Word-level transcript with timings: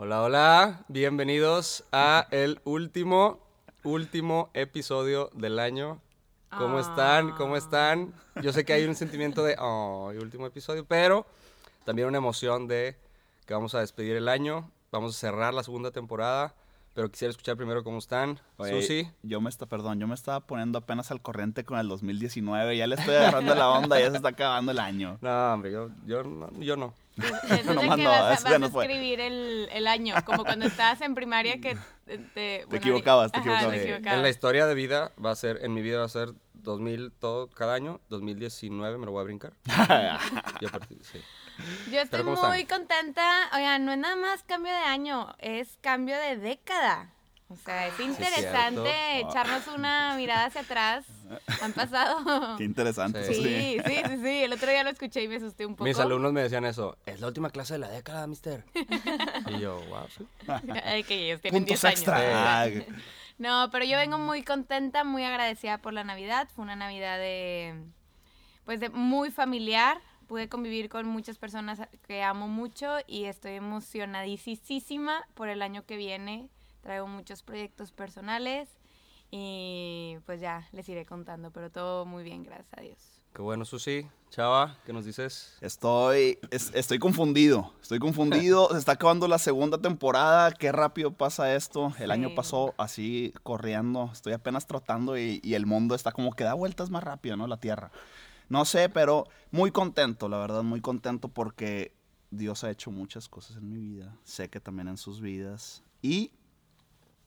Hola, 0.00 0.22
hola, 0.22 0.84
bienvenidos 0.86 1.82
a 1.90 2.28
el 2.30 2.60
último, 2.62 3.40
último 3.82 4.48
episodio 4.54 5.28
del 5.34 5.58
año. 5.58 6.00
¿Cómo 6.56 6.78
están? 6.78 7.32
¿Cómo 7.32 7.56
están? 7.56 8.14
Yo 8.40 8.52
sé 8.52 8.64
que 8.64 8.74
hay 8.74 8.84
un 8.84 8.94
sentimiento 8.94 9.42
de, 9.42 9.56
oh, 9.58 10.12
último 10.22 10.46
episodio, 10.46 10.84
pero 10.84 11.26
también 11.84 12.06
una 12.06 12.18
emoción 12.18 12.68
de 12.68 12.96
que 13.44 13.54
vamos 13.54 13.74
a 13.74 13.80
despedir 13.80 14.14
el 14.14 14.28
año, 14.28 14.70
vamos 14.92 15.16
a 15.16 15.18
cerrar 15.18 15.52
la 15.52 15.64
segunda 15.64 15.90
temporada. 15.90 16.54
Pero 16.98 17.12
quisiera 17.12 17.30
escuchar 17.30 17.56
primero 17.56 17.84
cómo 17.84 17.98
están. 17.98 18.40
Oye, 18.56 18.72
Susi. 18.72 19.08
Yo 19.22 19.40
me 19.40 19.48
está, 19.50 19.66
perdón, 19.66 20.00
yo 20.00 20.08
me 20.08 20.16
estaba 20.16 20.40
poniendo 20.40 20.78
apenas 20.78 21.12
al 21.12 21.22
corriente 21.22 21.62
con 21.62 21.78
el 21.78 21.86
2019. 21.86 22.76
Ya 22.76 22.88
le 22.88 22.96
estoy 22.96 23.14
agarrando 23.14 23.54
la 23.54 23.68
onda, 23.70 24.00
ya 24.00 24.10
se 24.10 24.16
está 24.16 24.30
acabando 24.30 24.72
el 24.72 24.80
año. 24.80 25.16
No, 25.20 25.54
hombre, 25.54 25.70
yo, 25.70 25.90
yo, 26.06 26.24
no, 26.24 26.50
yo 26.58 26.76
no. 26.76 26.94
Es 27.50 27.64
No, 27.66 27.80
de 27.80 27.86
más 27.86 27.96
que 27.98 28.02
no, 28.02 28.10
vas, 28.10 28.58
no 28.58 28.68
fue. 28.70 28.86
escribir 28.86 29.20
el, 29.20 29.68
el 29.72 29.86
año, 29.86 30.16
como 30.24 30.42
cuando 30.42 30.66
estabas 30.66 31.00
en 31.02 31.14
primaria 31.14 31.60
que 31.60 31.76
te... 32.04 32.18
Te, 32.18 32.64
bueno, 32.64 32.78
equivocabas, 32.78 33.30
te 33.30 33.38
ajá, 33.38 33.46
equivocabas. 33.48 33.74
te 33.76 33.80
Eh, 33.80 33.84
equivocabas. 33.92 34.16
en 34.16 34.22
la 34.24 34.28
historia 34.30 34.66
de 34.66 34.74
vida 34.74 35.12
va 35.24 35.30
a 35.30 35.36
ser, 35.36 35.60
en 35.62 35.74
mi 35.74 35.82
vida 35.82 35.98
va 36.00 36.04
a 36.06 36.08
ser 36.08 36.30
2000 36.54 37.12
todo 37.12 37.46
cada 37.48 37.74
año, 37.74 38.00
2019 38.08 38.98
me 38.98 39.06
lo 39.06 39.12
voy 39.12 39.20
a 39.20 39.24
brincar. 39.24 39.52
Yo 40.60 40.66
a 40.66 40.72
partir- 40.72 40.98
sí. 41.04 41.20
Yo 41.92 42.00
estoy 42.00 42.22
muy 42.22 42.64
contenta. 42.64 43.50
Oigan, 43.54 43.84
no 43.84 43.92
es 43.92 43.98
nada 43.98 44.16
más 44.16 44.42
cambio 44.44 44.72
de 44.72 44.78
año, 44.78 45.34
es 45.38 45.78
cambio 45.80 46.16
de 46.16 46.36
década. 46.36 47.12
O 47.50 47.56
sea, 47.56 47.86
es 47.86 47.98
interesante 47.98 48.90
cierto. 48.90 49.30
echarnos 49.30 49.66
una 49.68 50.14
mirada 50.16 50.46
hacia 50.46 50.60
atrás. 50.60 51.06
Han 51.62 51.72
pasado. 51.72 52.56
Qué 52.58 52.64
interesante. 52.64 53.24
Sí. 53.24 53.34
Sí, 53.42 53.78
sí, 53.86 54.02
sí, 54.06 54.16
sí. 54.22 54.44
El 54.44 54.52
otro 54.52 54.70
día 54.70 54.84
lo 54.84 54.90
escuché 54.90 55.22
y 55.22 55.28
me 55.28 55.36
asusté 55.36 55.64
un 55.64 55.74
poco. 55.74 55.84
Mis 55.84 55.98
alumnos 55.98 56.32
me 56.32 56.42
decían 56.42 56.66
eso, 56.66 56.98
es 57.06 57.20
la 57.20 57.26
última 57.26 57.48
clase 57.48 57.74
de 57.74 57.78
la 57.78 57.88
década, 57.88 58.26
mister. 58.26 58.64
y 59.46 59.58
yo, 59.60 59.80
wow, 59.88 60.06
sí. 60.10 60.26
Ay, 60.84 61.04
que 61.04 61.14
ellos 61.26 61.40
tienen 61.40 61.60
Puntos 61.64 61.80
10 61.80 61.84
años. 61.84 61.98
extra. 62.00 62.64
Ah, 62.64 62.68
No, 63.38 63.70
pero 63.72 63.86
yo 63.86 63.96
vengo 63.96 64.18
muy 64.18 64.42
contenta, 64.42 65.04
muy 65.04 65.24
agradecida 65.24 65.78
por 65.78 65.94
la 65.94 66.04
Navidad. 66.04 66.48
Fue 66.54 66.62
una 66.64 66.76
Navidad 66.76 67.16
de, 67.16 67.82
pues, 68.66 68.78
de 68.78 68.90
muy 68.90 69.30
familiar. 69.30 69.98
Pude 70.28 70.48
convivir 70.48 70.88
con 70.88 71.06
muchas 71.06 71.38
personas 71.38 71.80
que 72.06 72.22
amo 72.22 72.46
mucho 72.48 72.98
y 73.06 73.24
estoy 73.24 73.52
emocionadísima 73.54 75.26
por 75.34 75.48
el 75.48 75.62
año 75.62 75.84
que 75.86 75.96
viene. 75.96 76.48
Traigo 76.82 77.06
muchos 77.08 77.42
proyectos 77.42 77.90
personales 77.92 78.68
y 79.30 80.16
pues 80.26 80.40
ya 80.40 80.68
les 80.72 80.88
iré 80.88 81.04
contando, 81.04 81.50
pero 81.50 81.70
todo 81.70 82.04
muy 82.06 82.22
bien, 82.24 82.42
gracias 82.44 82.68
a 82.76 82.80
Dios. 82.80 82.98
Qué 83.34 83.42
bueno, 83.42 83.64
Susi. 83.64 84.06
Chava, 84.30 84.76
¿qué 84.84 84.92
nos 84.92 85.04
dices? 85.04 85.56
Estoy, 85.60 86.38
es- 86.50 86.74
estoy 86.74 86.98
confundido, 86.98 87.72
estoy 87.80 87.98
confundido. 87.98 88.68
Se 88.72 88.78
está 88.78 88.92
acabando 88.92 89.28
la 89.28 89.38
segunda 89.38 89.78
temporada. 89.78 90.50
Qué 90.52 90.72
rápido 90.72 91.12
pasa 91.12 91.54
esto. 91.54 91.92
El 91.98 92.10
año 92.10 92.34
pasó 92.34 92.74
así 92.78 93.32
corriendo. 93.42 94.10
Estoy 94.12 94.32
apenas 94.34 94.66
trotando 94.66 95.16
y, 95.18 95.40
y 95.42 95.54
el 95.54 95.66
mundo 95.66 95.94
está 95.94 96.12
como 96.12 96.32
que 96.32 96.44
da 96.44 96.54
vueltas 96.54 96.90
más 96.90 97.04
rápido, 97.04 97.36
¿no? 97.36 97.46
La 97.46 97.58
Tierra. 97.58 97.90
No 98.48 98.64
sé, 98.64 98.88
pero 98.88 99.26
muy 99.50 99.70
contento, 99.70 100.28
la 100.28 100.38
verdad, 100.38 100.62
muy 100.62 100.80
contento 100.80 101.28
porque 101.28 101.92
Dios 102.30 102.64
ha 102.64 102.70
hecho 102.70 102.90
muchas 102.90 103.28
cosas 103.28 103.56
en 103.56 103.68
mi 103.68 103.78
vida. 103.78 104.16
Sé 104.24 104.48
que 104.48 104.60
también 104.60 104.88
en 104.88 104.96
sus 104.96 105.20
vidas. 105.20 105.82
Y 106.02 106.32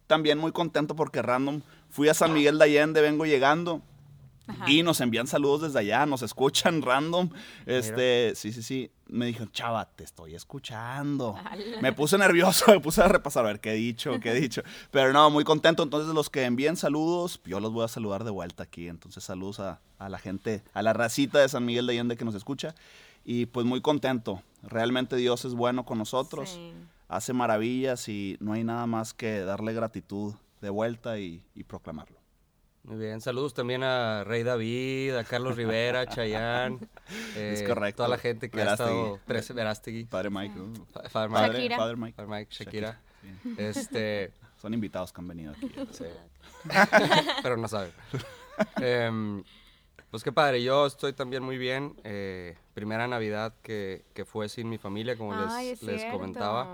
también 0.07 0.37
muy 0.37 0.51
contento 0.51 0.95
porque 0.95 1.21
random 1.21 1.61
fui 1.89 2.09
a 2.09 2.13
San 2.13 2.33
Miguel 2.33 2.57
de 2.57 2.65
Allende, 2.65 3.01
vengo 3.01 3.25
llegando. 3.25 3.81
Ajá. 4.51 4.69
Y 4.69 4.83
nos 4.83 5.01
envían 5.01 5.27
saludos 5.27 5.61
desde 5.61 5.79
allá, 5.79 6.05
nos 6.05 6.21
escuchan 6.21 6.81
random. 6.83 7.29
Este, 7.65 8.33
sí, 8.35 8.51
sí, 8.51 8.61
sí. 8.61 8.91
Me 9.07 9.25
dijeron, 9.25 9.51
chava, 9.51 9.85
te 9.85 10.03
estoy 10.03 10.35
escuchando. 10.35 11.35
Ala. 11.45 11.81
Me 11.81 11.93
puse 11.93 12.17
nervioso, 12.17 12.65
me 12.71 12.79
puse 12.79 13.01
a 13.01 13.07
repasar 13.07 13.45
a 13.45 13.47
ver 13.47 13.59
qué 13.59 13.71
he 13.71 13.75
dicho, 13.75 14.19
qué 14.19 14.31
he 14.31 14.35
dicho. 14.35 14.61
Pero 14.91 15.11
no, 15.13 15.29
muy 15.29 15.43
contento. 15.43 15.83
Entonces, 15.83 16.13
los 16.13 16.29
que 16.29 16.43
envíen 16.43 16.77
saludos, 16.77 17.41
yo 17.45 17.59
los 17.59 17.71
voy 17.73 17.85
a 17.85 17.87
saludar 17.87 18.23
de 18.23 18.31
vuelta 18.31 18.63
aquí. 18.63 18.87
Entonces, 18.87 19.23
saludos 19.23 19.59
a, 19.59 19.79
a 19.99 20.09
la 20.09 20.17
gente, 20.17 20.63
a 20.73 20.81
la 20.81 20.93
racita 20.93 21.39
de 21.39 21.49
San 21.49 21.65
Miguel 21.65 21.87
de 21.87 21.93
Allende 21.93 22.17
que 22.17 22.25
nos 22.25 22.35
escucha. 22.35 22.75
Y 23.23 23.45
pues 23.47 23.65
muy 23.65 23.81
contento. 23.81 24.41
Realmente 24.63 25.15
Dios 25.15 25.45
es 25.45 25.53
bueno 25.53 25.85
con 25.85 25.97
nosotros. 25.97 26.51
Sí. 26.51 26.73
Hace 27.07 27.33
maravillas 27.33 28.07
y 28.07 28.37
no 28.39 28.53
hay 28.53 28.63
nada 28.63 28.87
más 28.87 29.13
que 29.13 29.41
darle 29.41 29.73
gratitud 29.73 30.33
de 30.61 30.69
vuelta 30.69 31.19
y, 31.19 31.43
y 31.55 31.63
proclamarlo. 31.63 32.20
Muy 32.83 32.97
bien, 32.97 33.21
saludos 33.21 33.53
también 33.53 33.83
a 33.83 34.23
Rey 34.23 34.41
David, 34.43 35.15
a 35.15 35.23
Carlos 35.23 35.55
Rivera, 35.55 36.07
Chayán. 36.07 36.79
Es 37.37 37.61
correcto. 37.63 37.97
Toda 37.97 38.09
la 38.09 38.17
gente 38.17 38.49
que 38.49 38.57
Verástegui. 38.57 38.89
ha 38.89 38.93
estado 38.93 39.19
presente, 39.25 39.53
Verástegui, 39.61 40.03
Padre 40.05 40.29
Mike. 40.29 40.59
uh, 40.59 40.73
Fa- 40.91 41.09
Father 41.09 41.29
Shakira. 41.29 41.51
Mike, 41.51 41.51
Padre, 41.51 41.75
Father 41.77 41.97
Mike. 41.97 42.15
Father 42.15 42.29
Mike, 42.29 42.51
Shakira. 42.51 43.01
Sí. 43.21 43.55
Este, 43.57 44.31
Son 44.61 44.73
invitados 44.73 45.11
que 45.13 45.21
han 45.21 45.27
venido 45.27 45.51
aquí. 45.51 45.71
sí. 45.91 46.05
pero 47.43 47.57
no 47.57 47.67
sabe. 47.67 47.91
Em, 48.77 49.43
pues 50.09 50.23
qué 50.23 50.31
padre, 50.31 50.61
yo 50.63 50.85
estoy 50.87 51.13
también 51.13 51.43
muy 51.43 51.57
bien. 51.57 51.95
eh, 52.03 52.57
primera 52.73 53.07
Navidad 53.07 53.53
que, 53.61 54.05
que 54.13 54.25
fue 54.25 54.49
sin 54.49 54.69
mi 54.69 54.77
familia, 54.77 55.17
como 55.17 55.35
les, 55.35 55.51
Ay, 55.51 55.75
les 55.81 56.05
comentaba. 56.05 56.67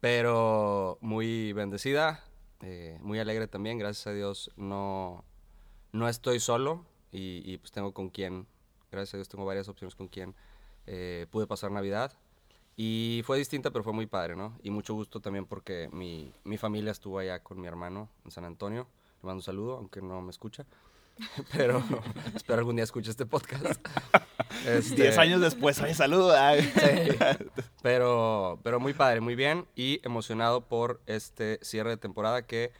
pero 0.00 0.98
muy 1.00 1.52
bendecida, 1.52 2.22
eh, 2.62 2.98
muy 3.02 3.18
alegre 3.18 3.46
también, 3.46 3.78
gracias 3.78 4.06
a 4.06 4.12
Dios 4.12 4.50
no, 4.56 5.24
no 5.92 6.08
estoy 6.08 6.40
solo 6.40 6.84
y, 7.12 7.42
y, 7.44 7.58
pues 7.58 7.72
tengo 7.72 7.92
con 7.92 8.10
quien, 8.10 8.46
gracias 8.90 9.14
a 9.14 9.16
Dios 9.18 9.28
tengo 9.28 9.44
varias 9.44 9.68
opciones 9.68 9.94
con 9.94 10.08
quien 10.08 10.34
eh, 10.86 11.26
pude 11.30 11.46
pasar 11.46 11.70
Navidad. 11.70 12.12
Y 12.76 13.22
fue 13.24 13.38
distinta 13.38 13.70
pero 13.70 13.82
fue 13.82 13.92
muy 13.92 14.06
padre, 14.06 14.36
¿no? 14.36 14.56
Y 14.62 14.70
mucho 14.70 14.94
gusto 14.94 15.20
también 15.20 15.44
porque 15.44 15.88
mi, 15.92 16.32
mi 16.44 16.56
familia 16.56 16.92
estuvo 16.92 17.18
allá 17.18 17.42
con 17.42 17.60
mi 17.60 17.66
hermano 17.66 18.08
en 18.24 18.30
San 18.30 18.44
Antonio, 18.44 18.86
le 19.20 19.26
mando 19.26 19.40
un 19.40 19.42
saludo 19.42 19.76
aunque 19.76 20.00
no 20.00 20.22
me 20.22 20.30
escucha, 20.30 20.64
pero 21.52 21.82
espero 22.34 22.58
algún 22.58 22.76
día 22.76 22.84
escuche 22.84 23.10
este 23.10 23.26
podcast. 23.26 23.80
Este, 24.66 24.94
Diez 25.02 25.18
años 25.18 25.40
después, 25.40 25.78
oye, 25.80 25.94
saluda. 25.94 26.52
pero, 27.82 28.58
pero 28.62 28.80
muy 28.80 28.92
padre, 28.94 29.20
muy 29.20 29.34
bien 29.34 29.66
y 29.76 30.00
emocionado 30.04 30.62
por 30.66 31.00
este 31.06 31.58
cierre 31.62 31.90
de 31.90 31.96
temporada 31.96 32.42
que 32.46 32.72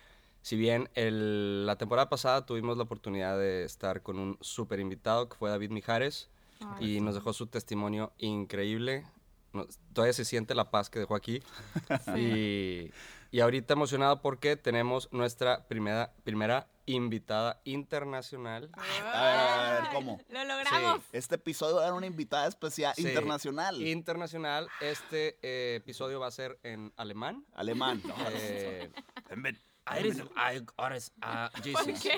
si 0.42 0.56
bien 0.56 0.88
el- 0.94 1.66
la 1.66 1.76
temporada 1.76 2.08
pasada 2.08 2.46
tuvimos 2.46 2.76
la 2.78 2.84
oportunidad 2.84 3.38
de 3.38 3.64
estar 3.64 4.02
con 4.02 4.18
un 4.18 4.38
súper 4.40 4.80
invitado 4.80 5.28
que 5.28 5.36
fue 5.36 5.50
David 5.50 5.70
Mijares 5.70 6.30
Ay, 6.60 6.96
y 6.96 7.00
nos 7.00 7.14
dejó 7.14 7.32
su 7.32 7.46
testimonio 7.46 8.12
increíble. 8.18 9.04
Nos- 9.52 9.78
todavía 9.92 10.14
se 10.14 10.24
siente 10.24 10.54
la 10.54 10.70
paz 10.70 10.90
que 10.90 10.98
dejó 10.98 11.14
aquí. 11.14 11.42
Y, 12.16 12.90
y 13.30 13.40
ahorita 13.40 13.74
emocionado 13.74 14.20
porque 14.22 14.56
tenemos 14.56 15.08
nuestra 15.12 15.66
primera, 15.68 16.12
primera 16.24 16.66
invitada 16.86 17.60
internacional. 17.64 18.70
A 18.72 18.80
ver, 18.82 18.90
a 19.02 19.22
ver, 19.24 19.38
a 19.38 19.80
ver, 19.82 19.90
¿cómo? 19.92 20.18
Lo 20.30 20.44
logramos. 20.44 21.02
Este 21.12 21.34
episodio 21.34 21.82
era 21.82 21.92
una 21.92 22.06
invitada 22.06 22.46
especial 22.48 22.94
Sí, 22.96 23.02
internacional. 23.06 23.80
Internacional. 23.86 24.68
Este 24.80 25.38
eh, 25.42 25.76
episodio 25.76 26.18
va 26.20 26.28
a 26.28 26.30
ser 26.30 26.58
en 26.62 26.92
alemán. 26.96 27.44
Alemán. 27.54 28.00
¿no? 28.06 28.14
Eh, 28.30 28.90
Ven, 29.36 29.60
Iris, 30.00 30.18
I- 30.18 30.64
Iris, 30.86 31.12
ah, 31.20 31.50
¿Por 31.52 31.62
Jesus. 31.62 32.02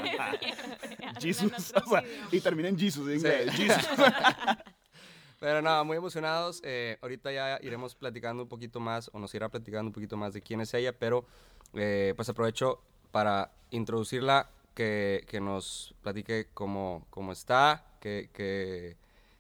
Jesus. 1.21 1.73
O 1.85 1.89
sea, 1.91 2.05
y 2.31 2.41
termina 2.41 2.69
en 2.69 2.79
Jesus 2.79 3.09
en 3.09 3.17
inglés. 3.17 3.51
Jesus. 3.55 3.87
Pero 5.41 5.61
no, 5.63 5.85
muy 5.85 5.97
emocionados. 5.97 6.61
eh, 6.65 6.99
ahorita 7.03 7.33
ya 7.33 7.59
iremos 7.63 7.95
platicando 7.97 8.43
un 8.45 8.49
poquito 8.49 8.79
más, 8.79 9.11
o 9.13 9.19
nos 9.19 9.35
irá 9.35 9.49
platicando 9.49 9.89
un 9.89 9.93
poquito 9.93 10.17
más 10.17 10.33
de 10.35 10.43
quién 10.43 10.61
es 10.61 10.73
ella, 10.75 10.93
pero 10.97 11.25
eh, 11.75 12.13
pues 12.15 12.29
aprovecho 12.29 12.81
para 13.11 13.51
introducirla, 13.71 14.51
que, 14.75 15.25
que 15.27 15.41
nos 15.41 15.95
platique 16.03 16.47
cómo, 16.55 17.07
cómo 17.11 17.33
está, 17.33 17.85
que, 18.01 18.31
que, 18.33 18.97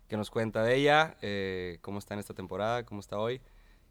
que 0.08 0.16
nos 0.16 0.30
cuenta 0.30 0.62
de 0.64 0.74
ella, 0.74 1.16
eh, 1.22 1.78
cómo 1.82 1.98
está 2.00 2.14
en 2.14 2.20
esta 2.20 2.34
temporada, 2.34 2.84
cómo 2.84 3.00
está 3.00 3.18
hoy. 3.18 3.40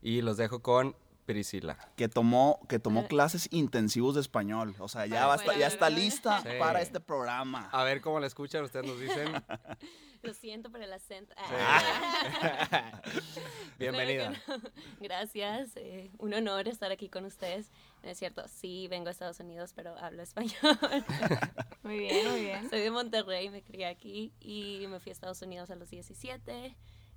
Y 0.02 0.22
los 0.22 0.36
dejo 0.38 0.62
con 0.62 0.96
Priscila. 1.26 1.78
Que 1.96 2.10
tomó, 2.10 2.60
que 2.68 2.80
tomó 2.80 3.08
clases 3.08 3.48
intensivos 3.52 4.16
de 4.16 4.22
español. 4.22 4.76
O 4.80 4.88
sea, 4.90 5.06
ya, 5.06 5.28
va 5.28 5.36
bueno, 5.38 5.54
ya 5.60 5.68
está 5.68 5.90
lista 5.90 6.42
Sí. 6.42 6.50
para 6.60 6.82
este 6.82 7.00
programa. 7.00 7.70
A 7.72 7.84
ver 7.84 8.02
cómo 8.02 8.20
la 8.20 8.28
escuchan, 8.28 8.64
ustedes 8.64 8.86
nos 8.86 9.00
dicen. 9.00 9.32
Lo 10.22 10.34
siento 10.34 10.70
por 10.70 10.82
el 10.82 10.92
acento. 10.92 11.34
Ah. 11.38 13.02
Bienvenida. 13.80 14.34
Claro 14.46 14.62
no. 14.64 14.70
Gracias. 15.00 15.72
eh, 15.78 16.12
un 16.18 16.34
honor 16.34 16.68
estar 16.68 16.92
aquí 16.92 17.08
con 17.10 17.24
ustedes. 17.26 17.72
No 18.04 18.10
es 18.10 18.18
cierto, 18.18 18.46
sí, 18.48 18.88
vengo 18.90 19.08
a 19.08 19.12
Estados 19.12 19.40
Unidos, 19.40 19.72
pero 19.74 19.98
hablo 19.98 20.22
español. 20.22 20.54
Muy 21.84 22.00
bien, 22.00 22.30
muy 22.30 22.42
bien. 22.42 22.70
Soy 22.70 22.82
de 22.82 22.92
Monterrey, 22.92 23.50
me 23.50 23.62
crié 23.64 23.86
aquí 23.88 24.34
y 24.42 24.86
me 24.90 25.00
fui 25.00 25.12
a 25.12 25.14
Estados 25.14 25.42
Unidos 25.42 25.70
a 25.72 25.76
los 25.76 25.90
17. 25.90 26.76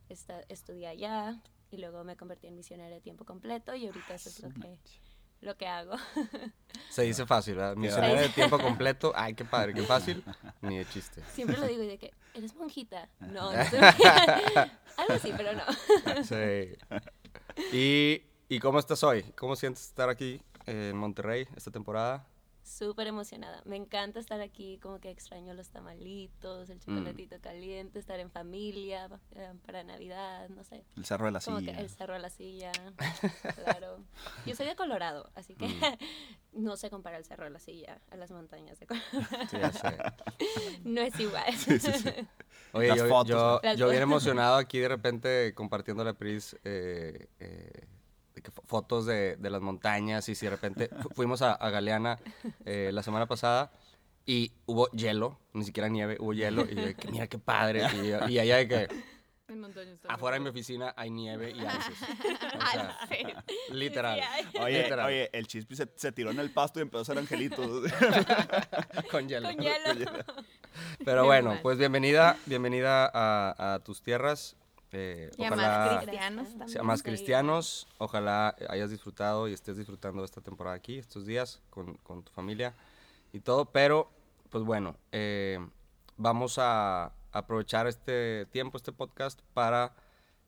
esta- 0.09 0.41
estudié 0.49 0.87
allá 0.87 1.43
y 1.71 1.79
luego 1.79 2.05
me 2.05 2.17
convertí 2.17 2.47
en 2.47 2.55
misionera 2.55 2.89
de 2.89 3.01
tiempo 3.01 3.25
completo 3.25 3.75
y 3.75 3.87
ahorita 3.87 4.15
eso 4.15 4.29
es 4.29 4.41
lo 4.41 4.51
que, 4.51 4.79
lo 5.43 5.57
que 5.57 5.67
hago. 5.67 5.97
Se 6.89 7.03
dice 7.03 7.27
fácil, 7.27 7.57
¿verdad? 7.57 7.77
Misionera 7.77 8.23
de 8.23 8.29
tiempo 8.31 8.59
completo. 8.59 9.13
Ay, 9.15 9.35
qué 9.35 9.45
padre, 9.45 9.75
qué 9.75 9.83
fácil. 9.83 10.25
Ni 10.63 10.79
de 10.79 10.87
chiste. 10.87 11.23
Siempre 11.33 11.59
lo 11.59 11.67
digo 11.67 11.83
y 11.83 11.89
de 11.89 11.99
que, 11.99 12.15
¿eres 12.33 12.55
monjita? 12.55 13.09
No, 13.21 13.53
no 13.53 13.65
soy 13.69 13.81
monjita. 13.81 14.81
Algo 14.97 15.15
así, 15.15 15.33
pero 15.37 15.53
no. 15.53 15.65
Sí. 16.25 16.77
¿Y, 17.73 18.23
¿Y 18.49 18.61
cómo 18.61 18.79
estás 18.79 19.03
hoy? 19.03 19.23
¿Cómo 19.37 19.57
sientes 19.57 19.85
estar 19.85 20.09
aquí 20.09 20.41
en 20.67 20.97
Monterrey 20.97 21.47
esta 21.57 21.71
temporada? 21.71 22.25
Súper 22.73 23.07
emocionada. 23.07 23.61
Me 23.67 23.77
encanta 23.77 24.19
estar 24.19 24.41
aquí, 24.41 24.79
como 24.79 24.99
que 24.99 25.11
extraño 25.11 25.53
los 25.53 25.69
tamalitos, 25.69 26.71
el 26.71 26.81
chocolatito 26.81 27.39
caliente, 27.41 27.99
estar 27.99 28.19
en 28.19 28.31
familia 28.31 29.11
eh, 29.33 29.53
para 29.67 29.85
Navidad, 29.85 30.49
no 30.49 30.65
sé. 30.65 30.83
El 30.97 31.05
cerro 31.05 31.27
de 31.27 31.33
la 31.33 31.41
Como 31.41 31.59
que 31.59 31.67
silla. 31.67 31.81
el 31.81 31.91
cerro 31.91 32.15
de 32.15 32.21
la 32.21 32.31
silla, 32.31 32.73
claro. 33.63 33.99
Yo 34.47 34.55
soy 34.57 34.67
de 34.67 34.75
Colorado, 34.75 35.31
así 35.35 35.55
que 35.55 35.67
no 36.53 36.79
se 36.79 36.89
compara 36.89 37.19
el 37.19 37.27
cerro 37.27 37.45
de 37.45 37.51
la 37.51 37.59
silla 37.59 38.01
a 38.11 38.17
las 38.17 38.31
montañas 38.31 38.81
de 38.81 38.87
Colorado. 38.87 39.49
Sí, 39.51 39.59
ya 39.61 39.73
sé. 39.73 39.97
No 40.85 41.03
es 41.03 41.19
igual. 41.21 41.53
Oye, 42.73 42.89
Las 42.89 42.99
yo, 42.99 43.09
fotos, 43.09 43.29
yo, 43.29 43.61
Las 43.63 43.79
yo 43.79 43.89
bien 43.91 44.03
emocionado 44.03 44.57
aquí 44.57 44.79
de 44.79 44.89
repente 44.89 45.53
compartiendo 45.55 46.03
la 46.05 46.15
Pris 46.15 46.57
eh, 46.65 47.29
eh, 47.39 47.87
fotos 48.65 49.07
de, 49.07 49.37
de 49.37 49.51
las 49.51 49.61
montañas 49.63 50.29
y 50.29 50.35
si 50.35 50.47
de 50.47 50.51
repente 50.51 50.89
fu- 51.01 51.11
fuimos 51.11 51.43
a, 51.43 51.53
a 51.53 51.71
Galeana 51.71 52.19
eh, 52.65 52.91
la 52.93 53.03
semana 53.03 53.27
pasada 53.27 53.71
y 54.27 54.53
hubo 54.67 54.89
hielo, 54.91 55.39
ni 55.53 55.65
siquiera 55.65 55.89
nieve, 55.89 56.17
hubo 56.21 56.33
hielo 56.33 56.65
y 56.65 56.75
yo 56.75 56.83
de 56.83 56.95
que 56.95 57.11
mira 57.11 57.27
qué 57.27 57.39
padre 57.39 57.83
y, 58.03 58.09
yo- 58.09 58.29
y 58.29 58.39
allá 58.39 58.57
de 58.57 58.69
que 58.69 58.89
afuera 60.09 60.35
de 60.37 60.41
mi 60.41 60.49
oficina 60.49 60.95
hay 60.97 61.11
nieve 61.11 61.51
y 61.51 61.59
ices. 61.61 62.03
O 62.57 62.71
sea, 62.71 62.97
literal. 63.71 64.21
Oye, 64.61 64.83
Literal. 64.83 65.07
oye, 65.07 65.29
el 65.33 65.47
chispi 65.47 65.77
se, 65.77 65.89
se 65.95 66.11
tiró 66.13 66.31
en 66.31 66.39
el 66.41 66.51
pasto 66.51 66.79
y 66.79 66.83
empezó 66.83 67.01
a 67.01 67.03
hacer 67.03 67.19
angelitos. 67.19 67.83
Con 69.11 69.29
hielo. 69.29 69.49
Con 69.55 69.59
hielo. 69.63 70.25
Pero 71.05 71.27
bueno, 71.27 71.59
pues 71.63 71.77
bienvenida, 71.77 72.37
bienvenida 72.47 73.11
a, 73.13 73.75
a 73.75 73.79
tus 73.81 74.03
tierras. 74.03 74.57
Eh, 74.93 75.31
Y 75.39 75.45
a 75.45 75.49
ojalá 75.49 75.69
más 75.79 75.99
cristianos 76.05 76.49
también. 76.51 76.69
sea 76.69 76.83
más 76.83 76.99
Sí. 77.01 77.05
cristianos. 77.05 77.89
Ojalá 77.99 78.57
hayas 78.69 78.91
disfrutado 78.91 79.49
y 79.49 79.53
estés 79.53 79.77
disfrutando 79.77 80.25
esta 80.25 80.41
temporada 80.41 80.77
aquí, 80.77 80.99
estos 80.99 81.27
días, 81.27 81.61
con, 81.71 81.95
con 81.99 82.23
tu 82.23 82.33
familia 82.33 82.75
y 83.33 83.41
todo. 83.41 83.67
Pero, 83.67 84.11
pues 84.51 84.65
bueno, 84.65 84.97
eh, 85.13 85.59
vamos 86.17 86.57
a 86.59 87.13
aprovechar 87.33 87.87
este 87.87 88.47
tiempo, 88.51 88.77
este 88.77 88.93
podcast, 88.93 89.41
para 89.55 89.95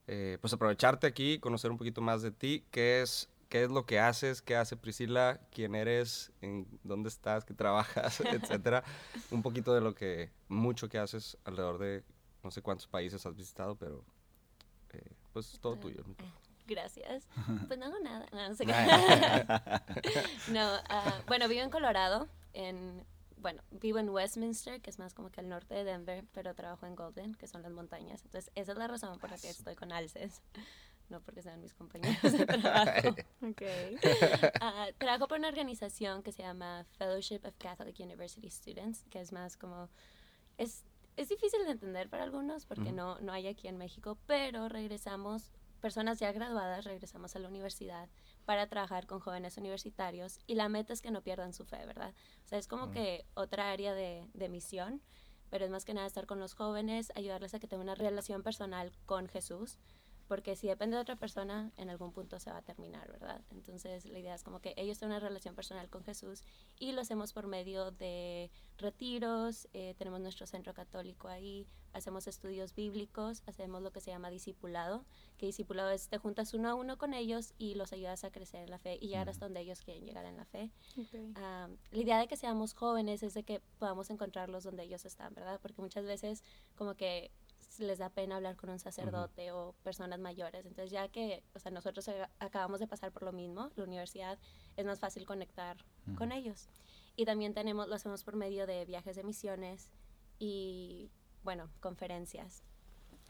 eh, 0.07 0.37
pues 0.41 0.53
aprovecharte 0.53 1.07
aquí, 1.07 1.39
conocer 1.39 1.71
un 1.71 1.77
poquito 1.79 1.99
más 2.01 2.21
de 2.21 2.29
ti, 2.29 2.63
qué 2.69 3.01
es, 3.01 3.27
qué 3.49 3.63
es 3.63 3.71
lo 3.71 3.87
que 3.87 3.99
haces, 3.99 4.43
qué 4.43 4.55
hace 4.55 4.77
Priscila, 4.77 5.39
quién 5.51 5.73
eres, 5.73 6.31
en 6.41 6.67
dónde 6.83 7.09
estás, 7.09 7.43
qué 7.45 7.55
trabajas, 7.55 8.19
etcétera. 8.61 8.83
Un 9.31 9.41
poquito 9.41 9.73
de 9.73 9.81
lo 9.81 9.95
que, 9.95 10.29
mucho 10.47 10.87
que 10.89 10.99
haces 10.99 11.37
alrededor 11.43 11.79
de 11.79 12.03
no 12.43 12.51
sé 12.51 12.61
cuántos 12.61 12.85
países 12.85 13.25
has 13.25 13.35
visitado, 13.35 13.75
pero 13.75 14.03
eh, 14.95 15.11
pues 15.33 15.59
todo 15.59 15.75
tuyo. 15.75 15.99
el 15.99 16.07
micrófono. 16.07 16.45
Gracias. 16.67 17.27
Pues 17.67 17.79
no 17.79 17.85
hago 17.85 17.99
nada. 17.99 18.25
No, 18.31 18.49
no 18.49 18.55
sé 18.55 18.65
qué. 18.65 18.73
No, 20.51 20.79
ah, 20.89 21.21
bueno, 21.27 21.47
vivo 21.47 21.61
en 21.61 21.69
Colorado. 21.69 22.27
En, 22.53 23.05
bueno, 23.37 23.61
vivo 23.71 23.99
en 23.99 24.09
Westminster, 24.09 24.81
que 24.81 24.89
es 24.89 24.97
más 24.97 25.13
como 25.13 25.29
que 25.29 25.41
al 25.41 25.49
norte 25.49 25.75
de 25.75 25.83
Denver, 25.83 26.25
pero 26.33 26.55
trabajo 26.55 26.85
en 26.85 26.95
Golden, 26.95 27.35
que 27.35 27.47
son 27.47 27.61
las 27.61 27.71
montañas. 27.71 28.23
Entonces, 28.23 28.51
esa 28.55 28.71
es 28.71 28.77
la 28.77 28.87
razón 28.87 29.19
por 29.19 29.29
la 29.29 29.37
que 29.37 29.49
estoy 29.49 29.75
con 29.75 29.91
Alces. 29.91 30.41
No 31.09 31.21
porque 31.21 31.43
sean 31.43 31.61
mis 31.61 31.73
compañeros 31.73 32.31
de 32.31 32.45
trabajo. 32.47 33.09
Ok. 33.43 33.61
Ah, 34.59 34.87
trabajo 34.97 35.27
por 35.27 35.37
una 35.37 35.49
organización 35.49 36.23
que 36.23 36.31
se 36.31 36.41
llama 36.41 36.83
Fellowship 36.97 37.41
of 37.43 37.53
Catholic 37.59 37.99
University 37.99 38.49
Students, 38.49 39.03
que 39.11 39.19
es 39.19 39.31
más 39.31 39.55
como... 39.55 39.87
Es, 40.57 40.83
es 41.15 41.29
difícil 41.29 41.63
de 41.65 41.71
entender 41.71 42.09
para 42.09 42.23
algunos 42.23 42.65
porque 42.65 42.91
no, 42.91 43.19
no 43.19 43.31
hay 43.31 43.47
aquí 43.47 43.67
en 43.67 43.77
México, 43.77 44.17
pero 44.25 44.69
regresamos, 44.69 45.51
personas 45.81 46.19
ya 46.19 46.31
graduadas, 46.31 46.85
regresamos 46.85 47.35
a 47.35 47.39
la 47.39 47.47
universidad 47.47 48.09
para 48.45 48.67
trabajar 48.67 49.07
con 49.07 49.19
jóvenes 49.19 49.57
universitarios 49.57 50.39
y 50.47 50.55
la 50.55 50.69
meta 50.69 50.93
es 50.93 51.01
que 51.01 51.11
no 51.11 51.21
pierdan 51.21 51.53
su 51.53 51.65
fe, 51.65 51.85
¿verdad? 51.85 52.13
O 52.45 52.47
sea, 52.47 52.59
es 52.59 52.67
como 52.67 52.91
que 52.91 53.25
otra 53.33 53.71
área 53.71 53.93
de, 53.93 54.27
de 54.33 54.49
misión, 54.49 55.01
pero 55.49 55.65
es 55.65 55.71
más 55.71 55.85
que 55.85 55.93
nada 55.93 56.07
estar 56.07 56.25
con 56.25 56.39
los 56.39 56.53
jóvenes, 56.53 57.11
ayudarles 57.15 57.53
a 57.53 57.59
que 57.59 57.67
tengan 57.67 57.87
una 57.87 57.95
relación 57.95 58.43
personal 58.43 58.91
con 59.05 59.27
Jesús, 59.27 59.77
porque 60.27 60.55
si 60.55 60.67
depende 60.67 60.95
de 60.95 61.01
otra 61.01 61.15
persona, 61.15 61.71
en 61.77 61.89
algún 61.89 62.11
punto 62.11 62.39
se 62.39 62.49
va 62.51 62.57
a 62.57 62.61
terminar, 62.61 63.11
¿verdad? 63.11 63.41
Entonces 63.51 64.05
la 64.05 64.19
idea 64.19 64.35
es 64.35 64.43
como 64.43 64.59
que 64.59 64.73
ellos 64.77 64.97
tengan 64.97 65.17
una 65.17 65.27
relación 65.27 65.55
personal 65.55 65.89
con 65.89 66.03
Jesús 66.03 66.43
y 66.79 66.91
lo 66.91 67.01
hacemos 67.01 67.33
por 67.33 67.47
medio 67.47 67.91
de 67.91 68.49
retiros, 68.77 69.67
eh, 69.73 69.93
tenemos 69.97 70.19
nuestro 70.21 70.47
centro 70.47 70.73
católico 70.73 71.27
ahí, 71.27 71.67
hacemos 71.93 72.27
estudios 72.27 72.75
bíblicos, 72.75 73.43
hacemos 73.45 73.81
lo 73.81 73.91
que 73.91 74.01
se 74.01 74.11
llama 74.11 74.29
discipulado, 74.29 75.05
que 75.37 75.45
discipulado 75.45 75.91
es 75.91 76.09
te 76.09 76.17
juntas 76.17 76.53
uno 76.53 76.69
a 76.69 76.75
uno 76.75 76.97
con 76.97 77.13
ellos 77.13 77.53
y 77.57 77.75
los 77.75 77.93
ayudas 77.93 78.23
a 78.23 78.31
crecer 78.31 78.63
en 78.63 78.71
la 78.71 78.79
fe 78.79 78.97
y 78.99 79.07
llegar 79.07 79.29
hasta 79.29 79.45
donde 79.45 79.61
ellos 79.61 79.81
quieren 79.81 80.05
llegar 80.05 80.25
en 80.25 80.37
la 80.37 80.45
fe. 80.45 80.71
Ok. 80.97 81.35
Ah, 81.35 81.69
la 81.91 81.97
idea 81.97 82.19
de 82.19 82.27
que 82.27 82.35
seamos 82.35 82.73
jóvenes 82.73 83.23
es 83.23 83.33
de 83.33 83.43
que 83.43 83.61
podamos 83.79 84.09
encontrarlos 84.09 84.63
donde 84.63 84.83
ellos 84.83 85.05
están, 85.05 85.33
¿verdad? 85.33 85.59
Porque 85.61 85.81
muchas 85.81 86.05
veces 86.05 86.43
como 86.75 86.95
que 86.95 87.31
les 87.79 87.99
da 87.99 88.09
pena 88.09 88.37
hablar 88.37 88.55
con 88.55 88.69
un 88.69 88.79
sacerdote 88.79 89.51
o 89.51 89.73
personas 89.83 90.19
mayores. 90.19 90.65
Entonces 90.65 90.91
ya 90.91 91.07
que, 91.09 91.43
o 91.53 91.59
sea, 91.59 91.71
nosotros 91.71 92.09
acabamos 92.39 92.79
de 92.79 92.87
pasar 92.87 93.11
por 93.11 93.23
lo 93.23 93.31
mismo, 93.31 93.71
la 93.75 93.83
universidad, 93.83 94.37
es 94.77 94.85
más 94.85 94.99
fácil 94.99 95.25
conectar 95.25 95.77
con 96.17 96.31
ellos. 96.31 96.69
Y 97.15 97.25
también 97.25 97.53
tenemos, 97.53 97.87
lo 97.87 97.95
hacemos 97.95 98.23
por 98.23 98.35
medio 98.35 98.67
de 98.67 98.85
viajes 98.85 99.15
de 99.15 99.23
misiones 99.23 99.89
y, 100.39 101.09
bueno, 101.43 101.69
conferencias. 101.79 102.63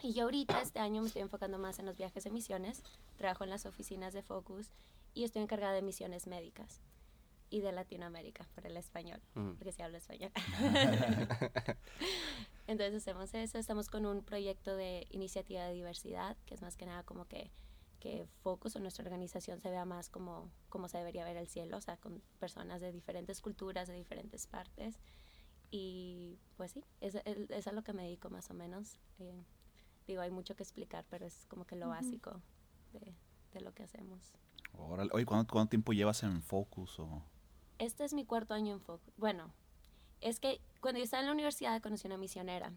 Y 0.01 0.13
yo 0.13 0.23
ahorita, 0.23 0.61
este 0.61 0.79
año, 0.79 1.01
me 1.01 1.07
estoy 1.07 1.21
enfocando 1.21 1.57
más 1.57 1.79
en 1.79 1.85
los 1.85 1.95
viajes 1.95 2.23
de 2.23 2.31
misiones. 2.31 2.83
Trabajo 3.15 3.43
en 3.43 3.49
las 3.49 3.65
oficinas 3.65 4.13
de 4.13 4.23
Focus 4.23 4.71
y 5.13 5.23
estoy 5.23 5.43
encargada 5.43 5.73
de 5.73 5.81
misiones 5.81 6.27
médicas 6.27 6.81
y 7.49 7.61
de 7.61 7.71
Latinoamérica, 7.71 8.47
por 8.55 8.65
el 8.65 8.77
español, 8.77 9.21
Ujú. 9.35 9.55
porque 9.55 9.71
sí 9.71 9.81
hablo 9.81 9.97
español. 9.97 10.31
Entonces 12.67 12.95
hacemos 12.95 13.33
eso, 13.33 13.57
estamos 13.57 13.89
con 13.89 14.05
un 14.05 14.23
proyecto 14.23 14.75
de 14.75 15.07
iniciativa 15.11 15.63
de 15.63 15.73
diversidad, 15.73 16.35
que 16.45 16.55
es 16.55 16.61
más 16.61 16.75
que 16.75 16.85
nada 16.85 17.03
como 17.03 17.25
que, 17.25 17.51
que 17.99 18.27
Focus 18.41 18.75
o 18.75 18.79
nuestra 18.79 19.03
organización 19.03 19.61
se 19.61 19.69
vea 19.69 19.85
más 19.85 20.09
como, 20.09 20.51
como 20.69 20.87
se 20.87 20.97
debería 20.97 21.23
ver 21.23 21.37
el 21.37 21.47
cielo, 21.47 21.77
o 21.77 21.81
sea, 21.81 21.97
con 21.97 22.21
personas 22.39 22.81
de 22.81 22.91
diferentes 22.91 23.41
culturas, 23.41 23.87
de 23.87 23.93
diferentes 23.93 24.47
partes. 24.47 24.99
Y 25.69 26.39
pues 26.57 26.71
sí, 26.71 26.83
es, 27.01 27.15
es, 27.25 27.49
es 27.49 27.67
a 27.67 27.71
lo 27.71 27.83
que 27.83 27.93
me 27.93 28.03
dedico 28.03 28.29
más 28.29 28.49
o 28.49 28.53
menos. 28.53 28.99
Eh, 29.19 29.43
digo, 30.07 30.21
hay 30.21 30.31
mucho 30.31 30.55
que 30.55 30.63
explicar, 30.63 31.05
pero 31.09 31.25
es 31.25 31.45
como 31.47 31.65
que 31.65 31.75
lo 31.75 31.89
básico 31.89 32.41
de, 32.93 33.13
de 33.53 33.61
lo 33.61 33.73
que 33.73 33.83
hacemos. 33.83 34.33
Órale. 34.73 35.09
Oye, 35.13 35.25
¿cuánto, 35.25 35.51
cuánto 35.53 35.69
tiempo 35.69 35.93
llevas 35.93 36.23
en 36.23 36.41
Focus? 36.41 36.99
O... 36.99 37.23
Este 37.79 38.03
es 38.05 38.13
mi 38.13 38.25
cuarto 38.25 38.53
año 38.53 38.74
en 38.74 38.82
Focus. 38.82 39.13
Bueno, 39.17 39.51
es 40.22 40.39
que 40.39 40.62
cuando 40.82 41.00
yo 41.00 41.03
estaba 41.03 41.22
en 41.22 41.27
la 41.27 41.34
universidad 41.34 41.82
conocí 41.82 42.08
una 42.08 42.17
misionera, 42.17 42.72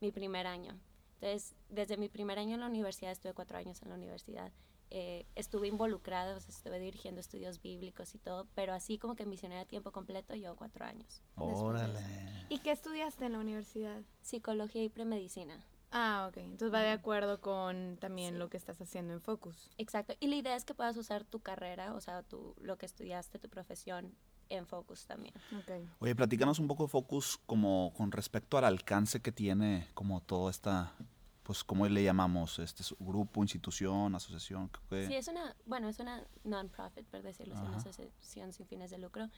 mi 0.00 0.10
primer 0.12 0.46
año. 0.46 0.78
Entonces, 1.20 1.54
desde 1.68 1.96
mi 1.96 2.08
primer 2.08 2.38
año 2.38 2.54
en 2.54 2.60
la 2.60 2.66
universidad, 2.66 3.10
estuve 3.12 3.34
cuatro 3.34 3.58
años 3.58 3.82
en 3.82 3.88
la 3.90 3.94
universidad. 3.96 4.52
eh, 4.90 5.26
estuve 5.34 5.68
involucrada, 5.68 6.34
o 6.34 6.40
sea, 6.40 6.48
estuve 6.48 6.80
dirigiendo 6.80 7.20
estudios 7.20 7.60
bíblicos 7.60 8.14
y 8.14 8.18
todo, 8.18 8.46
pero 8.54 8.72
así 8.72 8.96
como 8.96 9.16
que 9.16 9.26
misionera 9.26 9.60
a 9.60 9.66
tiempo 9.66 9.92
completo, 9.92 10.34
yo 10.34 10.56
cuatro 10.56 10.86
años. 10.86 11.20
Órale. 11.36 12.00
¿Y 12.48 12.60
qué 12.60 12.70
estudiaste 12.70 13.26
en 13.26 13.32
la 13.32 13.38
universidad? 13.40 14.00
Psicología 14.22 14.82
y 14.82 14.88
premedicina. 14.88 15.62
Ah, 15.90 16.26
ok. 16.30 16.38
Entonces 16.38 16.72
va 16.72 16.80
de 16.80 16.92
acuerdo 16.92 17.42
con 17.42 17.98
también 18.00 18.32
Sí. 18.34 18.38
lo 18.38 18.48
que 18.48 18.56
estás 18.56 18.80
haciendo 18.80 19.12
en 19.12 19.20
Focus. 19.20 19.70
Exacto. 19.76 20.14
Y 20.20 20.28
la 20.28 20.36
idea 20.36 20.56
es 20.56 20.64
que 20.64 20.72
puedas 20.72 20.96
usar 20.96 21.22
tu 21.24 21.40
carrera, 21.40 21.92
o 21.92 22.00
sea, 22.00 22.22
tu, 22.22 22.54
lo 22.58 22.78
que 22.78 22.86
estudiaste, 22.86 23.38
tu 23.38 23.50
profesión, 23.50 24.14
en 24.50 24.66
Focus 24.66 25.06
también. 25.06 25.34
Ok. 25.58 25.70
Oye, 26.00 26.14
platícanos 26.14 26.58
un 26.58 26.68
poco 26.68 26.84
de 26.84 26.88
Focus 26.88 27.38
como 27.46 27.92
con 27.96 28.10
respecto 28.12 28.58
al 28.58 28.64
alcance 28.64 29.20
que 29.20 29.32
tiene 29.32 29.88
como 29.94 30.20
toda 30.20 30.50
esta 30.50 30.94
pues, 31.42 31.64
¿cómo 31.64 31.86
le 31.88 32.02
llamamos? 32.04 32.58
Este 32.58 32.82
su- 32.82 32.96
grupo, 33.00 33.42
institución, 33.42 34.14
asociación. 34.14 34.70
¿qué? 34.90 35.06
Sí, 35.06 35.14
es 35.14 35.28
una, 35.28 35.56
bueno, 35.64 35.88
es 35.88 35.98
una 35.98 36.22
non-profit, 36.44 37.06
por 37.06 37.22
decirlo 37.22 37.54
así, 37.54 37.64
una 37.66 37.78
asociación 37.78 38.52
sin 38.52 38.66
fines 38.66 38.90
de 38.90 38.98
lucro. 38.98 39.30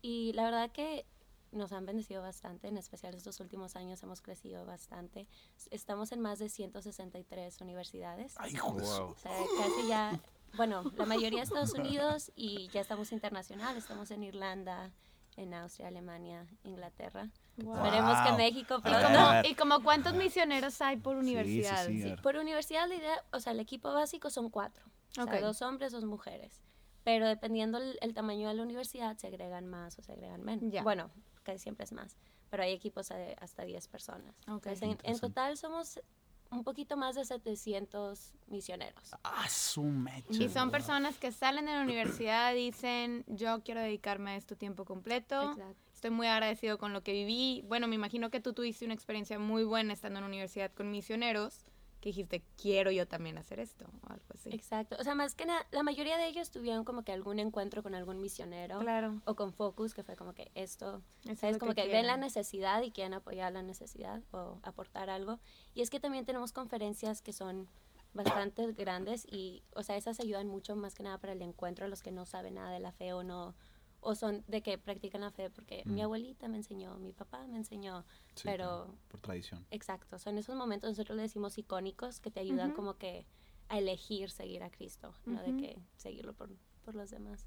Y 0.00 0.32
la 0.32 0.44
verdad 0.44 0.70
que 0.70 1.04
nos 1.52 1.72
han 1.72 1.84
bendecido 1.84 2.22
bastante, 2.22 2.68
en 2.68 2.78
especial 2.78 3.14
estos 3.14 3.38
últimos 3.40 3.76
años 3.76 4.02
hemos 4.02 4.22
crecido 4.22 4.64
bastante. 4.64 5.26
Estamos 5.70 6.10
en 6.12 6.20
más 6.20 6.38
de 6.38 6.48
163 6.48 7.60
universidades. 7.60 8.34
Ay, 8.38 8.54
Wow. 8.62 9.10
O 9.10 9.16
sea, 9.16 9.32
casi 9.58 9.88
ya, 9.88 10.18
bueno, 10.56 10.82
la 10.96 11.06
mayoría 11.06 11.42
Estados 11.42 11.72
Unidos 11.74 12.32
y 12.36 12.68
ya 12.68 12.80
estamos 12.80 13.12
internacional, 13.12 13.76
estamos 13.76 14.10
en 14.10 14.22
Irlanda, 14.24 14.90
en 15.36 15.54
Austria, 15.54 15.88
Alemania, 15.88 16.46
Inglaterra. 16.64 17.28
Wow. 17.58 17.76
Esperemos 17.76 18.18
que. 18.26 18.32
México 18.36 18.80
pronto. 18.80 19.08
ver. 19.32 19.46
¿Y 19.46 19.54
como 19.54 19.82
cuántos 19.82 20.14
misioneros 20.14 20.80
hay 20.80 20.96
por 20.96 21.14
Sí, 21.16 21.20
sí, 21.26 21.30
universidad? 21.36 21.86
sí, 21.86 22.14
por 22.22 22.36
universidad 22.36 22.88
la 22.88 22.94
idea, 22.94 23.24
o 23.32 23.40
sea, 23.40 23.52
el 23.52 23.60
equipo 23.60 23.92
básico 23.92 24.30
son 24.30 24.50
cuatro. 24.50 24.84
O 25.18 25.24
sea, 25.24 25.40
dos 25.40 25.62
hombres, 25.62 25.92
dos 25.92 26.04
mujeres. 26.04 26.60
Pero 27.02 27.26
dependiendo 27.26 27.78
el, 27.78 27.98
el 28.02 28.14
tamaño 28.14 28.48
de 28.48 28.54
la 28.54 28.62
universidad, 28.62 29.16
se 29.16 29.26
agregan 29.28 29.66
más 29.66 29.98
o 29.98 30.02
se 30.02 30.12
agregan 30.12 30.42
menos. 30.44 30.82
Bueno, 30.84 31.10
casi 31.42 31.58
siempre 31.58 31.84
es 31.84 31.92
más. 31.92 32.16
Pero 32.50 32.62
hay 32.62 32.72
equipos 32.72 33.08
de 33.08 33.34
hasta 33.40 33.62
10 33.64 33.88
personas. 33.88 34.34
Entonces, 34.46 34.82
en- 34.82 35.18
total 35.18 35.56
somos 35.56 36.00
un 36.50 36.64
poquito 36.64 36.96
más 36.96 37.14
de 37.14 37.24
700 37.24 38.32
misioneros. 38.46 39.14
Ah, 39.22 39.48
su 39.48 39.82
mecha. 39.82 40.42
Y 40.42 40.48
son 40.48 40.70
personas 40.70 41.18
que 41.18 41.32
salen 41.32 41.66
de 41.66 41.72
la 41.72 41.82
universidad 41.82 42.54
y 42.54 42.66
dicen, 42.66 43.24
yo 43.26 43.62
quiero 43.62 43.80
dedicarme 43.80 44.32
a 44.32 44.36
esto 44.36 44.56
tiempo 44.56 44.84
completo. 44.84 45.50
Exacto. 45.50 45.76
Estoy 45.94 46.10
muy 46.10 46.28
agradecido 46.28 46.78
con 46.78 46.92
lo 46.92 47.02
que 47.02 47.12
viví. 47.12 47.64
Bueno, 47.66 47.88
me 47.88 47.96
imagino 47.96 48.30
que 48.30 48.40
tú 48.40 48.52
tuviste 48.52 48.84
una 48.84 48.94
experiencia 48.94 49.38
muy 49.38 49.64
buena 49.64 49.92
estando 49.92 50.18
en 50.18 50.24
la 50.24 50.28
universidad 50.28 50.70
con 50.72 50.90
misioneros, 50.90 51.64
que 52.00 52.10
dijiste, 52.10 52.42
quiero 52.60 52.90
yo 52.90 53.08
también 53.08 53.38
hacer 53.38 53.58
esto, 53.58 53.86
o 54.02 54.12
algo 54.12 54.24
así. 54.34 54.50
Exacto. 54.52 54.96
O 55.00 55.04
sea, 55.04 55.14
más 55.14 55.34
que 55.34 55.46
nada, 55.46 55.66
la 55.72 55.82
mayoría 55.82 56.16
de 56.16 56.28
ellos 56.28 56.50
tuvieron 56.50 56.84
como 56.84 57.02
que 57.02 57.12
algún 57.12 57.38
encuentro 57.38 57.82
con 57.82 57.94
algún 57.94 58.20
misionero. 58.20 58.78
Claro. 58.78 59.20
O 59.24 59.34
con 59.34 59.52
Focus, 59.52 59.94
que 59.94 60.04
fue 60.04 60.14
como 60.16 60.32
que 60.32 60.50
esto, 60.54 61.02
Eso 61.22 61.32
es 61.32 61.38
¿sabes? 61.40 61.56
lo 61.56 61.60
Como 61.60 61.74
que 61.74 61.82
que, 61.82 61.88
ven 61.88 62.06
la 62.06 62.16
necesidad 62.16 62.82
y 62.82 62.92
quieren 62.92 63.14
apoyar 63.14 63.52
la 63.52 63.62
necesidad 63.62 64.22
o 64.30 64.58
aportar 64.62 65.10
algo. 65.10 65.40
Y 65.74 65.82
es 65.82 65.90
que 65.90 65.98
también 65.98 66.24
tenemos 66.24 66.52
conferencias 66.52 67.20
que 67.20 67.32
son 67.32 67.68
bastante 68.14 68.72
grandes 68.72 69.26
y, 69.30 69.62
o 69.74 69.82
sea, 69.82 69.96
esas 69.96 70.20
ayudan 70.20 70.46
mucho 70.46 70.76
más 70.76 70.94
que 70.94 71.02
nada 71.02 71.18
para 71.18 71.32
el 71.32 71.42
encuentro 71.42 71.84
a 71.84 71.88
los 71.88 72.02
que 72.02 72.10
no 72.10 72.26
saben 72.26 72.54
nada 72.54 72.70
de 72.70 72.80
la 72.80 72.92
fe 72.92 73.12
o 73.12 73.22
no, 73.22 73.54
o 74.00 74.14
son 74.14 74.44
de 74.46 74.62
que 74.62 74.78
practican 74.78 75.20
la 75.22 75.30
fe 75.30 75.50
porque 75.50 75.82
mi 75.86 76.00
Mm. 76.00 76.04
abuelita 76.04 76.48
me 76.48 76.56
enseñó, 76.58 76.96
mi 76.98 77.12
papá 77.12 77.46
me 77.46 77.58
enseñó, 77.58 78.04
Sí, 78.34 78.42
pero 78.44 78.56
claro, 78.56 78.94
por 79.08 79.20
tradición. 79.20 79.66
Exacto, 79.70 80.18
son 80.18 80.38
esos 80.38 80.54
momentos 80.56 80.90
nosotros 80.90 81.16
le 81.16 81.22
decimos 81.22 81.58
icónicos 81.58 82.20
que 82.20 82.30
te 82.30 82.40
ayudan 82.40 82.72
como 82.72 82.96
que 82.96 83.26
a 83.68 83.78
elegir 83.78 84.30
seguir 84.30 84.62
a 84.62 84.70
Cristo, 84.70 85.14
no 85.26 85.42
de 85.42 85.56
que 85.56 85.78
seguirlo 85.96 86.32
por, 86.34 86.50
por 86.84 86.94
los 86.94 87.10
demás. 87.10 87.46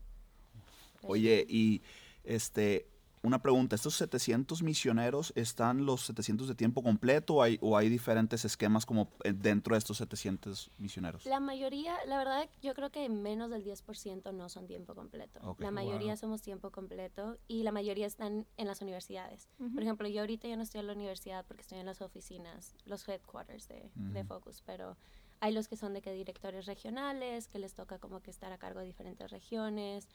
Pero 1.02 1.14
Oye, 1.14 1.46
y 1.50 1.82
este, 2.24 2.88
una 3.24 3.42
pregunta, 3.42 3.76
¿estos 3.76 3.96
700 3.96 4.64
misioneros 4.64 5.32
están 5.36 5.86
los 5.86 6.02
700 6.08 6.48
de 6.48 6.56
tiempo 6.56 6.82
completo 6.82 7.36
o 7.36 7.44
hay, 7.44 7.60
o 7.62 7.78
hay 7.78 7.88
diferentes 7.88 8.46
esquemas 8.46 8.86
como 8.86 9.12
eh, 9.24 9.32
dentro 9.34 9.76
de 9.76 9.80
estos 9.80 9.98
700 9.98 10.72
misioneros? 10.80 11.26
La 11.26 11.40
mayoría, 11.40 11.96
la 12.08 12.18
verdad, 12.18 12.50
yo 12.64 12.74
creo 12.74 12.90
que 12.90 13.08
menos 13.10 13.52
del 13.52 13.64
10% 13.64 14.34
no 14.34 14.50
son 14.50 14.66
tiempo 14.66 14.96
completo. 14.96 15.56
La 15.60 15.70
mayoría 15.72 16.14
Wow. 16.14 16.18
somos 16.18 16.42
tiempo 16.42 16.72
completo 16.72 17.38
y 17.48 17.62
la 17.64 17.72
mayoría 17.72 18.08
están 18.08 18.48
en 18.58 18.68
las 18.68 18.82
universidades. 18.82 19.50
Por 19.74 19.84
ejemplo, 19.84 20.08
yo 20.08 20.22
ahorita 20.22 20.48
ya 20.48 20.56
no 20.56 20.64
estoy 20.64 20.80
en 20.82 20.88
la 20.88 20.94
universidad 20.94 21.46
porque 21.46 21.62
estoy 21.62 21.78
en 21.80 21.86
las 21.86 22.02
oficinas, 22.02 22.76
los 22.86 23.08
headquarters 23.08 23.68
de, 23.68 23.92
de. 23.94 24.24
Focus, 24.24 24.62
pero 24.66 24.98
hay 25.42 25.52
los 25.54 25.68
que 25.68 25.76
son 25.76 25.94
de 25.94 26.02
que 26.02 26.12
directores 26.14 26.66
regionales, 26.66 27.48
que 27.48 27.60
les 27.60 27.74
toca 27.74 27.98
como 28.00 28.22
que 28.22 28.30
estar 28.32 28.52
a 28.52 28.58
cargo 28.58 28.80
de 28.80 28.86
diferentes 28.86 29.30
regiones, 29.32 30.08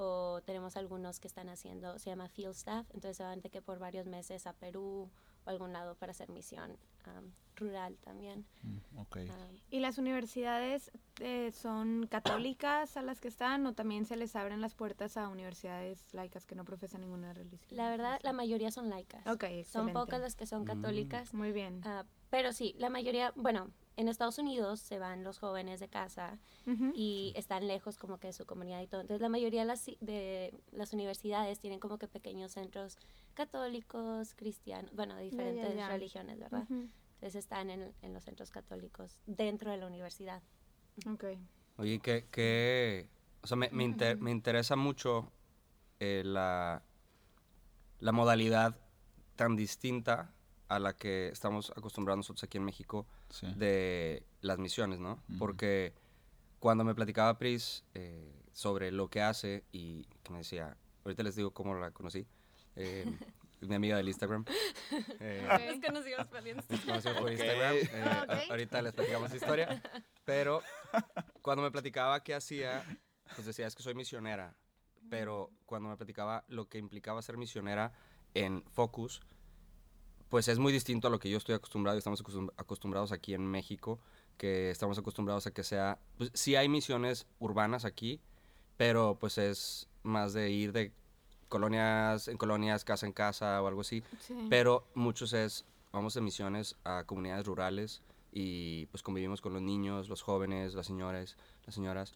o 0.00 0.40
tenemos 0.44 0.76
algunos 0.76 1.18
que 1.20 1.26
están 1.28 1.48
haciendo, 1.48 1.98
se 1.98 2.10
llama 2.10 2.28
field 2.28 2.54
staff, 2.54 2.86
entonces 2.94 3.16
se 3.16 3.24
van 3.24 3.40
de 3.40 3.50
que 3.50 3.60
por 3.60 3.78
varios 3.78 4.06
meses 4.06 4.46
a 4.46 4.52
Perú 4.52 5.10
o 5.44 5.50
algún 5.50 5.72
lado 5.72 5.94
para 5.96 6.12
hacer 6.12 6.30
misión 6.30 6.76
am, 7.04 7.32
rural 7.56 7.96
también. 8.04 8.46
Mm, 8.62 8.98
ok. 9.00 9.16
Am, 9.16 9.28
¿Y 9.70 9.80
las 9.80 9.98
universidades 9.98 10.92
eh, 11.20 11.50
son 11.52 12.06
católicas 12.08 12.96
a 12.96 13.02
las 13.02 13.20
que 13.20 13.26
están 13.28 13.66
o 13.66 13.72
también 13.74 14.04
se 14.06 14.16
les 14.16 14.36
abren 14.36 14.60
las 14.60 14.74
puertas 14.74 15.16
a 15.16 15.28
universidades 15.28 16.04
laicas 16.14 16.46
que 16.46 16.54
no 16.54 16.64
profesan 16.64 17.00
ninguna 17.00 17.32
religión? 17.32 17.76
La 17.76 17.90
verdad, 17.90 18.20
la 18.22 18.32
mayoría 18.32 18.70
son 18.70 18.88
laicas. 18.90 19.26
Ok, 19.26 19.44
Son 19.66 19.92
pocas 19.92 20.20
las 20.20 20.36
que 20.36 20.46
son 20.46 20.62
Mm. 20.62 20.66
católicas. 20.66 21.34
Muy 21.34 21.50
bien. 21.52 21.80
ah, 21.84 22.04
pero 22.30 22.52
sí, 22.52 22.74
la 22.78 22.88
mayoría, 22.90 23.32
bueno, 23.34 23.70
en 23.98 24.08
Estados 24.08 24.38
Unidos 24.38 24.80
se 24.80 24.98
van 24.98 25.24
los 25.24 25.38
jóvenes 25.38 25.80
de 25.80 25.88
casa 25.88 26.38
y 26.94 27.32
están 27.36 27.66
lejos 27.66 27.98
como 27.98 28.18
que 28.18 28.28
de 28.28 28.32
su 28.32 28.46
comunidad 28.46 28.80
y 28.80 28.86
todo. 28.86 29.00
Entonces 29.02 29.20
la 29.20 29.28
mayoría 29.28 29.60
de 29.62 29.66
las, 29.66 29.84
de 30.00 30.54
las 30.72 30.92
universidades 30.92 31.58
tienen 31.58 31.80
como 31.80 31.98
que 31.98 32.06
pequeños 32.08 32.52
centros 32.52 32.96
católicos, 33.34 34.34
cristianos, 34.34 34.94
bueno, 34.94 35.16
de 35.16 35.22
diferentes 35.24 35.76
religiones, 35.88 36.38
¿verdad? 36.38 36.66
Entonces 37.14 37.34
están 37.34 37.70
en, 37.70 37.92
en 38.02 38.14
los 38.14 38.24
centros 38.24 38.50
católicos 38.50 39.18
dentro 39.26 39.70
de 39.70 39.76
la 39.78 39.86
universidad. 39.86 40.42
Ok. 41.12 41.24
Oye, 41.76 41.98
que, 42.00 42.26
que 42.30 43.08
o 43.42 43.46
sea, 43.46 43.56
me, 43.56 43.68
me, 43.70 43.84
inter- 43.84 44.16
me 44.18 44.30
interesa 44.30 44.76
mucho 44.76 45.32
eh, 46.00 46.22
la, 46.24 46.82
la 48.00 48.12
modalidad 48.12 48.76
tan 49.36 49.56
distinta 49.56 50.32
a 50.68 50.78
la 50.78 50.94
que 50.94 51.28
estamos 51.28 51.70
acostumbrados 51.76 52.18
nosotros 52.18 52.44
aquí 52.44 52.58
en 52.58 52.64
México 52.64 53.06
Sí. 53.30 53.46
de 53.56 54.24
las 54.40 54.58
misiones, 54.58 54.98
¿no? 55.00 55.22
Porque 55.38 55.94
cuando 56.58 56.84
me 56.84 56.94
platicaba 56.94 57.38
Pris 57.38 57.84
eh, 57.94 58.34
sobre 58.52 58.90
lo 58.92 59.08
que 59.08 59.22
hace 59.22 59.64
y 59.72 60.04
que 60.22 60.32
me 60.32 60.38
decía, 60.38 60.76
ahorita 61.04 61.22
les 61.22 61.36
digo 61.36 61.52
cómo 61.52 61.74
la 61.74 61.90
conocí, 61.92 62.26
eh, 62.76 63.04
mi 63.60 63.74
amiga 63.74 63.96
del 63.96 64.08
Instagram. 64.08 64.44
Eh, 65.20 65.46
Nos 65.70 65.80
conocimos 65.84 66.26
por 66.26 66.46
Insta. 66.46 66.74
nos 66.76 66.84
conocimos 66.84 67.18
por. 67.18 67.32
Instagram. 67.32 67.74
eh, 67.76 67.90
Ah, 68.04 68.38
Ahorita 68.50 68.82
les 68.82 68.92
platicamos 68.92 69.30
la 69.30 69.36
historia. 69.36 69.82
Pero 70.24 70.62
cuando 71.42 71.62
me 71.62 71.70
platicaba 71.70 72.22
qué 72.22 72.34
hacía, 72.34 72.84
pues 73.34 73.46
decía, 73.46 73.66
es 73.66 73.74
que 73.74 73.82
soy 73.82 73.94
misionera. 73.94 74.54
Pero 75.10 75.50
cuando 75.66 75.88
me 75.88 75.96
platicaba 75.96 76.44
lo 76.48 76.68
que 76.68 76.78
implicaba 76.78 77.22
ser 77.22 77.36
misionera 77.38 77.92
en 78.34 78.62
Focus, 78.70 79.22
pues 80.28 80.48
es 80.48 80.58
muy 80.58 80.72
distinto 80.72 81.08
a 81.08 81.10
lo 81.10 81.18
que 81.18 81.30
yo 81.30 81.38
estoy 81.38 81.54
acostumbrado 81.54 81.96
y 81.96 81.98
estamos 81.98 82.22
acostum- 82.22 82.52
acostumbrados 82.56 83.12
aquí 83.12 83.34
en 83.34 83.46
México, 83.46 83.98
que 84.36 84.70
estamos 84.70 84.98
acostumbrados 84.98 85.46
a 85.46 85.50
que 85.52 85.64
sea, 85.64 85.98
pues 86.16 86.30
sí 86.34 86.54
hay 86.56 86.68
misiones 86.68 87.26
urbanas 87.38 87.84
aquí, 87.84 88.20
pero 88.76 89.16
pues 89.18 89.38
es 89.38 89.88
más 90.02 90.32
de 90.32 90.50
ir 90.50 90.72
de 90.72 90.92
colonias 91.48 92.28
en 92.28 92.36
colonias, 92.36 92.84
casa 92.84 93.06
en 93.06 93.12
casa 93.12 93.62
o 93.62 93.66
algo 93.66 93.80
así. 93.80 94.02
Sí. 94.20 94.34
Pero 94.50 94.86
muchos 94.94 95.32
es, 95.32 95.64
vamos 95.92 96.14
de 96.14 96.20
misiones 96.20 96.76
a 96.84 97.04
comunidades 97.04 97.46
rurales 97.46 98.02
y 98.30 98.86
pues 98.86 99.02
convivimos 99.02 99.40
con 99.40 99.54
los 99.54 99.62
niños, 99.62 100.08
los 100.08 100.22
jóvenes, 100.22 100.74
las 100.74 100.86
señoras, 100.86 101.36
las 101.64 101.74
señoras. 101.74 102.14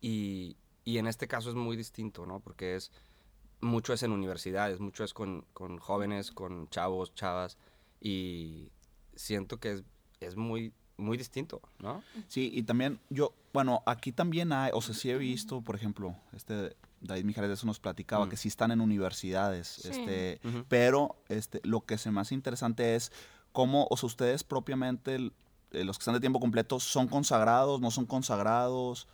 Y, 0.00 0.56
y 0.84 0.98
en 0.98 1.06
este 1.06 1.28
caso 1.28 1.50
es 1.50 1.54
muy 1.54 1.76
distinto, 1.76 2.26
¿no? 2.26 2.40
Porque 2.40 2.74
es, 2.74 2.90
mucho 3.62 3.92
es 3.94 4.02
en 4.02 4.12
universidades, 4.12 4.78
mucho 4.80 5.04
es 5.04 5.14
con, 5.14 5.46
con 5.54 5.78
jóvenes, 5.78 6.30
con 6.32 6.68
chavos, 6.68 7.14
chavas. 7.14 7.56
Y 8.00 8.70
siento 9.14 9.58
que 9.58 9.72
es, 9.72 9.84
es 10.20 10.36
muy, 10.36 10.72
muy 10.96 11.16
distinto, 11.16 11.62
¿no? 11.78 12.02
Sí, 12.28 12.50
y 12.52 12.62
también 12.64 13.00
yo, 13.08 13.32
bueno, 13.52 13.82
aquí 13.86 14.12
también 14.12 14.52
hay, 14.52 14.70
o 14.74 14.80
sea, 14.82 14.94
sí 14.94 15.10
he 15.10 15.16
visto, 15.16 15.62
por 15.62 15.74
ejemplo, 15.76 16.14
este 16.32 16.76
David 17.00 17.24
Mijares 17.24 17.48
de 17.48 17.54
eso 17.54 17.66
nos 17.66 17.80
platicaba, 17.80 18.26
Mm. 18.26 18.28
que 18.28 18.36
sí 18.36 18.48
están 18.48 18.70
en 18.70 18.80
universidades, 18.80 19.66
Sí. 19.68 19.88
este, 19.90 20.40
pero 20.68 21.16
este, 21.28 21.60
lo 21.64 21.80
que 21.80 21.98
se 21.98 22.10
me 22.12 22.20
hace 22.20 22.34
interesante 22.34 22.94
es 22.94 23.10
cómo, 23.52 23.86
o 23.90 23.96
sea, 23.96 24.06
ustedes 24.06 24.44
propiamente, 24.44 25.14
el- 25.16 25.32
eh, 25.72 25.84
los 25.84 25.98
que 25.98 26.02
están 26.02 26.14
de 26.14 26.20
tiempo 26.20 26.38
completo, 26.40 26.78
son 26.80 27.08
consagrados, 27.08 27.80
no 27.80 27.90
son 27.90 28.06
consagrados, 28.06 29.08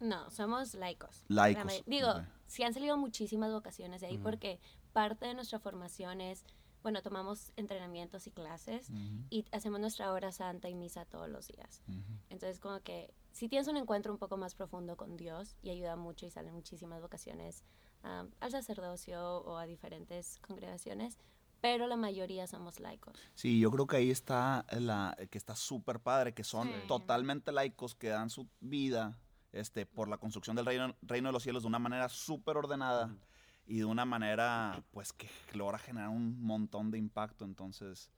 No, 0.00 0.30
somos 0.30 0.74
laicos. 0.74 1.24
Laicos, 1.28 1.82
Digo. 1.86 2.08
Sí 2.50 2.64
han 2.64 2.74
salido 2.74 2.96
muchísimas 2.96 3.52
vocaciones 3.52 4.00
de 4.00 4.08
ahí 4.08 4.18
porque 4.18 4.58
parte 4.92 5.24
de 5.26 5.34
nuestra 5.34 5.60
formación 5.60 6.20
es, 6.20 6.44
bueno, 6.82 7.00
tomamos 7.00 7.52
entrenamientos 7.56 8.26
y 8.26 8.32
clases 8.32 8.90
y 9.30 9.44
hacemos 9.52 9.78
nuestra 9.78 10.12
hora 10.12 10.32
santa 10.32 10.68
y 10.68 10.74
misa 10.74 11.04
todos 11.04 11.28
los 11.28 11.46
días. 11.46 11.82
Entonces, 12.28 12.58
como 12.58 12.80
que 12.80 13.14
si 13.30 13.48
tienes 13.48 13.68
un 13.68 13.76
encuentro 13.76 14.12
un 14.12 14.18
poco 14.18 14.36
más 14.36 14.54
profundo 14.56 14.96
con 14.96 15.16
Dios 15.16 15.54
y 15.62 15.70
ayuda 15.70 15.94
mucho 15.94 16.26
y 16.26 16.30
salen 16.30 16.52
muchísimas 16.52 17.00
vocaciones 17.00 17.62
al 18.02 18.50
sacerdocio 18.50 19.22
o 19.42 19.56
a 19.56 19.66
diferentes 19.66 20.38
congregaciones, 20.40 21.18
pero 21.60 21.86
la 21.86 21.96
mayoría 21.96 22.46
somos 22.48 22.80
laicos. 22.80 23.14
Sí, 23.34 23.60
yo 23.60 23.70
creo 23.70 23.86
que 23.86 23.96
ahí 23.98 24.10
está 24.10 24.64
la 24.72 25.16
que 25.30 25.38
está 25.38 25.54
súper 25.54 26.00
padre, 26.00 26.34
que 26.34 26.42
son 26.42 26.66
Sí. 26.68 26.74
totalmente 26.88 27.52
laicos, 27.52 27.94
que 27.94 28.08
dan 28.08 28.30
su 28.30 28.48
vida 28.60 29.18
este, 29.52 29.86
por 29.86 30.08
la 30.08 30.18
construcción 30.18 30.56
del 30.56 30.66
reino, 30.66 30.94
reino 31.02 31.28
de 31.28 31.32
los 31.32 31.42
cielos 31.42 31.62
de 31.62 31.68
una 31.68 31.78
manera 31.78 32.08
súper 32.08 32.56
ordenada 32.56 33.14
y 33.66 33.78
de 33.78 33.84
una 33.84 34.04
manera, 34.04 34.82
pues, 34.92 35.12
que 35.12 35.28
logra 35.54 35.78
generar 35.78 36.08
un 36.08 36.40
montón 36.42 36.90
de 36.90 36.98
impacto. 36.98 37.44
Entonces, 37.44 38.10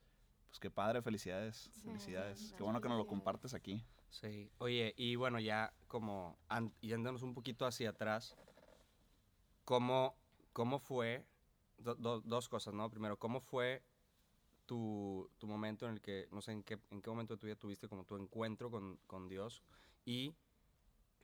Pues 0.48 0.60
qué 0.60 0.70
padre, 0.70 1.00
felicidades, 1.00 1.70
felicidades. 1.82 2.52
Qué 2.56 2.62
bueno 2.62 2.80
que 2.80 2.88
nos 2.88 2.98
lo 2.98 3.06
compartes 3.06 3.54
aquí. 3.54 3.82
Sí, 4.10 4.50
oye, 4.58 4.92
y 4.98 5.16
bueno, 5.16 5.40
ya 5.40 5.72
como 5.88 6.36
yéndonos 6.82 7.22
un 7.22 7.32
poquito 7.32 7.64
hacia 7.64 7.88
atrás, 7.90 8.36
¿cómo, 9.64 10.14
cómo 10.52 10.78
fue, 10.78 11.24
do- 11.78 11.94
do- 11.94 12.20
dos 12.20 12.48
cosas, 12.48 12.74
¿no? 12.74 12.90
Primero, 12.90 13.16
¿cómo 13.18 13.40
fue 13.40 13.82
tu, 14.66 15.30
tu 15.38 15.46
momento 15.46 15.86
en 15.86 15.94
el 15.94 16.00
que, 16.00 16.28
no 16.30 16.40
sé 16.42 16.52
en 16.52 16.62
qué, 16.62 16.78
en 16.90 17.00
qué 17.00 17.10
momento 17.10 17.34
de 17.34 17.40
tu 17.40 17.46
vida 17.46 17.56
tuviste 17.56 17.88
como 17.88 18.04
tu 18.04 18.16
encuentro 18.16 18.70
con, 18.70 18.98
con 19.06 19.28
Dios? 19.28 19.62
Y 20.04 20.34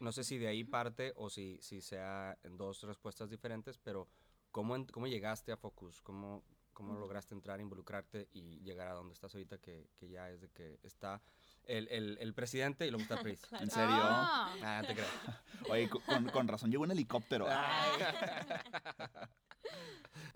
no 0.01 0.13
sé 0.13 0.25
si 0.25 0.39
de 0.39 0.49
ahí 0.49 0.65
parte 0.65 1.13
o 1.17 1.29
si, 1.31 1.59
si 1.61 1.81
sea 1.81 2.37
en 2.43 2.57
dos 2.57 2.83
respuestas 2.83 3.31
diferentes, 3.31 3.79
pero 3.79 4.09
¿cómo, 4.51 4.77
en- 4.77 4.87
cómo 4.87 5.07
llegaste 5.07 5.53
a 5.53 5.57
Focus? 5.57 6.01
¿Cómo, 6.03 6.43
cómo 6.73 6.95
lograste 6.97 7.35
entrar, 7.35 7.61
involucrarte 7.61 8.29
y 8.33 8.61
llegar 8.61 8.89
a 8.89 8.93
donde 8.95 9.15
estás 9.15 9.35
ahorita, 9.35 9.59
que, 9.59 9.89
que 9.97 10.09
ya 10.09 10.31
es 10.31 10.41
de 10.41 10.49
que 10.51 10.79
está 10.83 11.21
el, 11.65 11.89
el, 11.89 12.17
el 12.21 12.35
presidente 12.35 12.87
y 12.87 12.91
luego 12.91 13.03
está 13.03 13.15
el 13.15 13.21
PRI? 13.23 13.39
¿En 13.61 13.71
serio? 13.71 14.03
Ah. 14.05 14.55
Ah, 14.63 14.85
te 14.87 14.95
creas. 14.95 15.11
Oye, 15.71 15.89
co- 15.91 16.01
con, 16.05 16.25
con 16.29 16.49
razón, 16.49 16.71
llegó 16.71 16.85
en 16.85 16.93
helicóptero. 16.93 17.47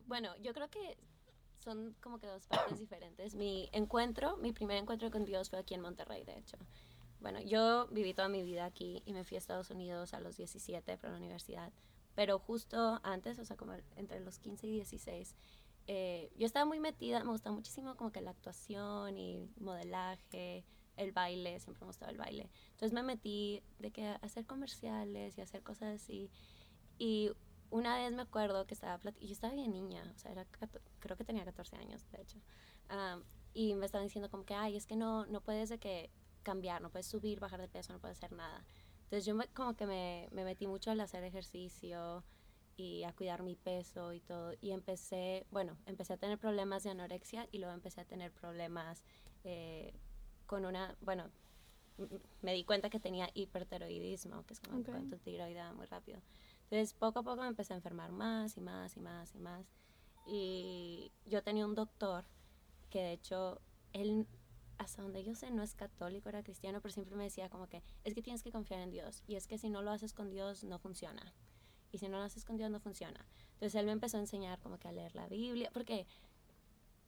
Bueno, 0.07 0.35
yo 0.43 0.53
creo 0.53 0.69
que 0.69 0.97
son 1.65 1.95
como 2.01 2.19
que 2.19 2.27
dos 2.27 2.47
partes 2.47 2.79
diferentes. 2.79 3.35
Mi 3.35 3.69
encuentro, 3.73 4.37
mi 4.37 4.53
primer 4.53 4.77
encuentro 4.77 5.11
con 5.11 5.25
Dios 5.25 5.49
fue 5.49 5.59
aquí 5.59 5.75
en 5.75 5.81
Monterrey, 5.81 6.25
de 6.25 6.37
hecho. 6.39 6.59
Bueno, 7.23 7.41
yo 7.41 7.87
viví 7.93 8.15
toda 8.15 8.29
mi 8.29 8.43
vida 8.43 8.65
aquí 8.65 9.01
y 9.07 9.13
me 9.13 9.23
fui 9.25 9.37
a 9.37 9.39
Estados 9.39 9.71
Unidos 9.71 10.13
a 10.13 10.21
los 10.21 10.37
17 10.37 10.99
para 10.99 11.13
la 11.13 11.19
universidad. 11.19 11.73
Pero 12.17 12.41
justo 12.41 13.01
antes, 13.05 13.39
o 13.39 13.45
sea, 13.45 13.57
como 13.57 13.75
entre 13.97 14.21
los 14.21 14.41
15 14.41 14.67
y 14.67 14.71
16, 14.73 15.37
eh, 15.87 16.33
yo 16.37 16.47
estaba 16.47 16.65
muy 16.65 16.81
metida, 16.81 17.23
me 17.23 17.31
gustaba 17.31 17.55
muchísimo 17.55 17.97
como 17.97 18.11
que 18.11 18.21
la 18.21 18.33
actuación 18.33 19.17
y 19.17 19.49
modelaje, 19.61 20.65
el 20.97 21.13
baile, 21.13 21.61
siempre 21.61 21.83
me 21.83 21.87
gustaba 21.87 22.11
el 22.11 22.19
baile. 22.19 22.51
Entonces 22.73 22.93
me 22.93 23.05
metí 23.05 23.63
de 23.79 23.93
que 23.93 24.05
hacer 24.21 24.45
comerciales 24.45 25.39
y 25.39 25.41
hacer 25.41 25.63
cosas 25.63 26.03
así. 26.03 26.29
Y 26.99 27.31
una 27.71 27.97
vez 27.97 28.13
me 28.13 28.23
acuerdo 28.23 28.67
que 28.67 28.75
estaba 28.75 29.01
y 29.21 29.29
yo 29.29 29.33
estaba 29.33 29.55
bien 29.55 29.71
niña, 29.71 30.13
o 30.15 30.19
sea, 30.19 30.33
era 30.33 30.45
creo 30.99 31.17
que 31.17 31.25
tenía 31.25 31.45
14 31.45 31.77
años, 31.77 32.05
de 32.11 32.21
hecho. 32.21 32.39
Am, 32.89 33.23
y 33.55 33.75
me 33.75 33.87
estaban 33.87 34.07
diciendo 34.07 34.29
como 34.29 34.45
que, 34.45 34.55
ay, 34.55 34.77
es 34.77 34.87
que 34.87 34.97
no, 34.97 35.25
no 35.27 35.41
puedes 35.41 35.69
de 35.69 35.79
que 35.79 36.11
cambiar, 36.43 36.83
no 36.83 36.91
puedes 36.91 37.07
subir, 37.07 37.41
bajar 37.41 37.61
de 37.61 37.69
peso, 37.69 37.93
no 37.93 37.99
puedes 38.01 38.19
hacer 38.19 38.33
nada. 38.33 38.65
Entonces 39.05 39.25
yo 39.25 39.35
me- 39.35 39.49
como 39.49 39.75
que 39.75 39.87
me, 39.87 40.29
me 40.33 40.45
metí 40.45 40.67
mucho 40.67 40.91
al 40.91 41.01
hacer 41.01 41.25
ejercicio 41.25 42.25
y 42.77 43.05
a 43.05 43.13
cuidar 43.13 43.43
mi 43.43 43.57
peso 43.57 44.13
y 44.13 44.21
todo. 44.21 44.55
Y 44.61 44.71
empecé, 44.73 45.47
bueno, 45.51 45.77
empecé 45.87 46.15
a 46.15 46.17
tener 46.17 46.39
problemas 46.39 46.83
de 46.83 46.91
anorexia 46.91 47.49
y 47.53 47.59
luego 47.59 47.75
empecé 47.75 48.01
a 48.01 48.05
tener 48.05 48.33
problemas 48.33 49.05
eh, 49.45 49.93
con 50.47 50.65
una, 50.65 50.97
bueno, 51.01 51.31
me 52.41 52.53
di 52.55 52.65
cuenta 52.65 52.91
que 52.91 52.99
tenía 52.99 53.29
hipertiroidismo, 53.35 54.45
que 54.47 54.55
es 54.55 54.61
como 54.61 54.79
Ok. 54.81 54.89
cuando 54.89 55.17
tu 55.17 55.23
tiroide 55.23 55.61
va 55.61 55.73
muy 55.73 55.87
rápido. 55.87 56.21
Entonces, 56.65 56.95
poco 56.95 57.21
a 57.21 57.23
poco 57.23 57.43
me 57.43 57.49
empecé 57.49 57.75
a 57.75 57.77
enfermar 57.77 58.13
más 58.13 58.57
y 58.57 58.61
más 58.61 58.97
y 58.97 59.01
más 59.01 59.35
y 59.35 59.39
más. 59.39 59.67
Y 60.27 61.13
yo 61.27 61.43
tenía 61.43 61.67
un 61.67 61.75
doctor 61.75 62.25
que 62.91 63.01
de 63.03 63.13
hecho, 63.13 63.61
él, 63.93 64.27
hasta 64.79 65.03
donde 65.03 65.23
yo 65.23 65.35
sé, 65.35 65.51
no 65.51 65.63
es 65.63 65.75
católico, 65.75 66.29
era 66.29 66.43
cristiano, 66.43 66.81
pero 66.81 66.93
siempre 66.93 67.17
me 67.17 67.25
decía 67.25 67.49
como 67.49 67.69
que 67.69 67.83
es 68.05 68.15
que 68.15 68.23
tienes 68.23 68.43
que 68.43 68.51
confiar 68.53 68.81
en 68.81 68.91
Dios. 68.91 69.23
Y 69.27 69.37
es 69.37 69.47
que 69.47 69.59
si 69.59 69.71
no 69.71 69.83
lo 69.83 69.91
haces 69.91 70.13
con 70.13 70.31
Dios, 70.31 70.65
no 70.65 70.79
funciona. 70.79 71.33
Y 71.93 71.99
si 71.99 72.09
no 72.09 72.17
lo 72.19 72.25
haces 72.25 72.45
con 72.45 72.57
Dios, 72.57 72.71
no 72.71 72.81
funciona. 72.81 73.27
Entonces 73.55 73.75
él 73.77 73.87
me 73.87 73.93
empezó 73.93 74.17
a 74.17 74.21
enseñar 74.21 74.59
como 74.61 74.79
que 74.79 74.89
a 74.89 74.93
leer 74.93 75.15
la 75.15 75.29
Biblia, 75.29 75.71
porque 75.73 76.07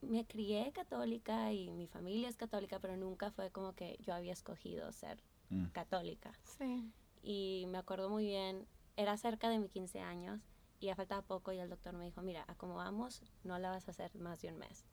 me 0.02 0.26
crié 0.26 0.70
católica 0.72 1.52
y 1.52 1.70
mi 1.70 1.86
familia 1.86 2.28
es 2.28 2.36
católica, 2.36 2.78
pero 2.78 2.96
nunca 2.96 3.30
fue 3.30 3.50
como 3.50 3.72
que 3.74 3.96
yo 4.00 4.14
había 4.14 4.32
escogido 4.32 4.92
ser 4.92 5.22
Mm. 5.50 5.66
católica 5.72 6.32
Sí. 6.44 6.90
y 7.22 7.66
me 7.68 7.76
acuerdo 7.78 8.08
muy 8.08 8.24
bien, 8.24 8.66
era 8.96 9.16
cerca 9.18 9.50
de 9.50 9.58
mis 9.58 9.70
15 9.70 10.00
años 10.00 10.40
y 10.80 10.86
ya 10.86 10.96
faltaba 10.96 11.20
poco 11.22 11.52
y 11.52 11.58
el 11.58 11.68
doctor 11.68 11.94
me 11.94 12.04
dijo, 12.06 12.22
mira, 12.22 12.44
a 12.48 12.54
como 12.54 12.76
vamos, 12.76 13.22
no 13.44 13.58
la 13.58 13.70
vas 13.70 13.86
a 13.86 13.90
hacer 13.90 14.14
más 14.16 14.40
de 14.40 14.48
un 14.48 14.58
mes. 14.58 14.84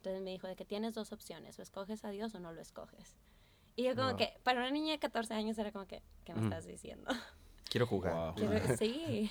Entonces 0.00 0.22
me 0.22 0.30
dijo 0.30 0.46
de 0.48 0.56
que 0.56 0.64
tienes 0.64 0.94
dos 0.94 1.12
opciones, 1.12 1.58
o 1.58 1.62
escoges 1.62 2.06
a 2.06 2.10
Dios 2.10 2.34
o 2.34 2.40
no 2.40 2.54
lo 2.54 2.62
escoges. 2.62 3.16
Y 3.76 3.82
yo 3.84 3.94
como 3.94 4.08
Wow. 4.08 4.16
que, 4.16 4.32
para 4.44 4.60
una 4.60 4.70
niña 4.70 4.92
de 4.92 4.98
14 4.98 5.34
años 5.34 5.58
era 5.58 5.72
como 5.72 5.86
que, 5.86 6.02
¿qué 6.24 6.32
me 6.32 6.38
Ujú. 6.40 6.48
estás 6.48 6.64
diciendo? 6.64 7.04
Quiero 7.70 7.86
jugar. 7.86 8.14
Wow. 8.14 8.34
Quiero- 8.34 8.76
sí. 8.78 9.30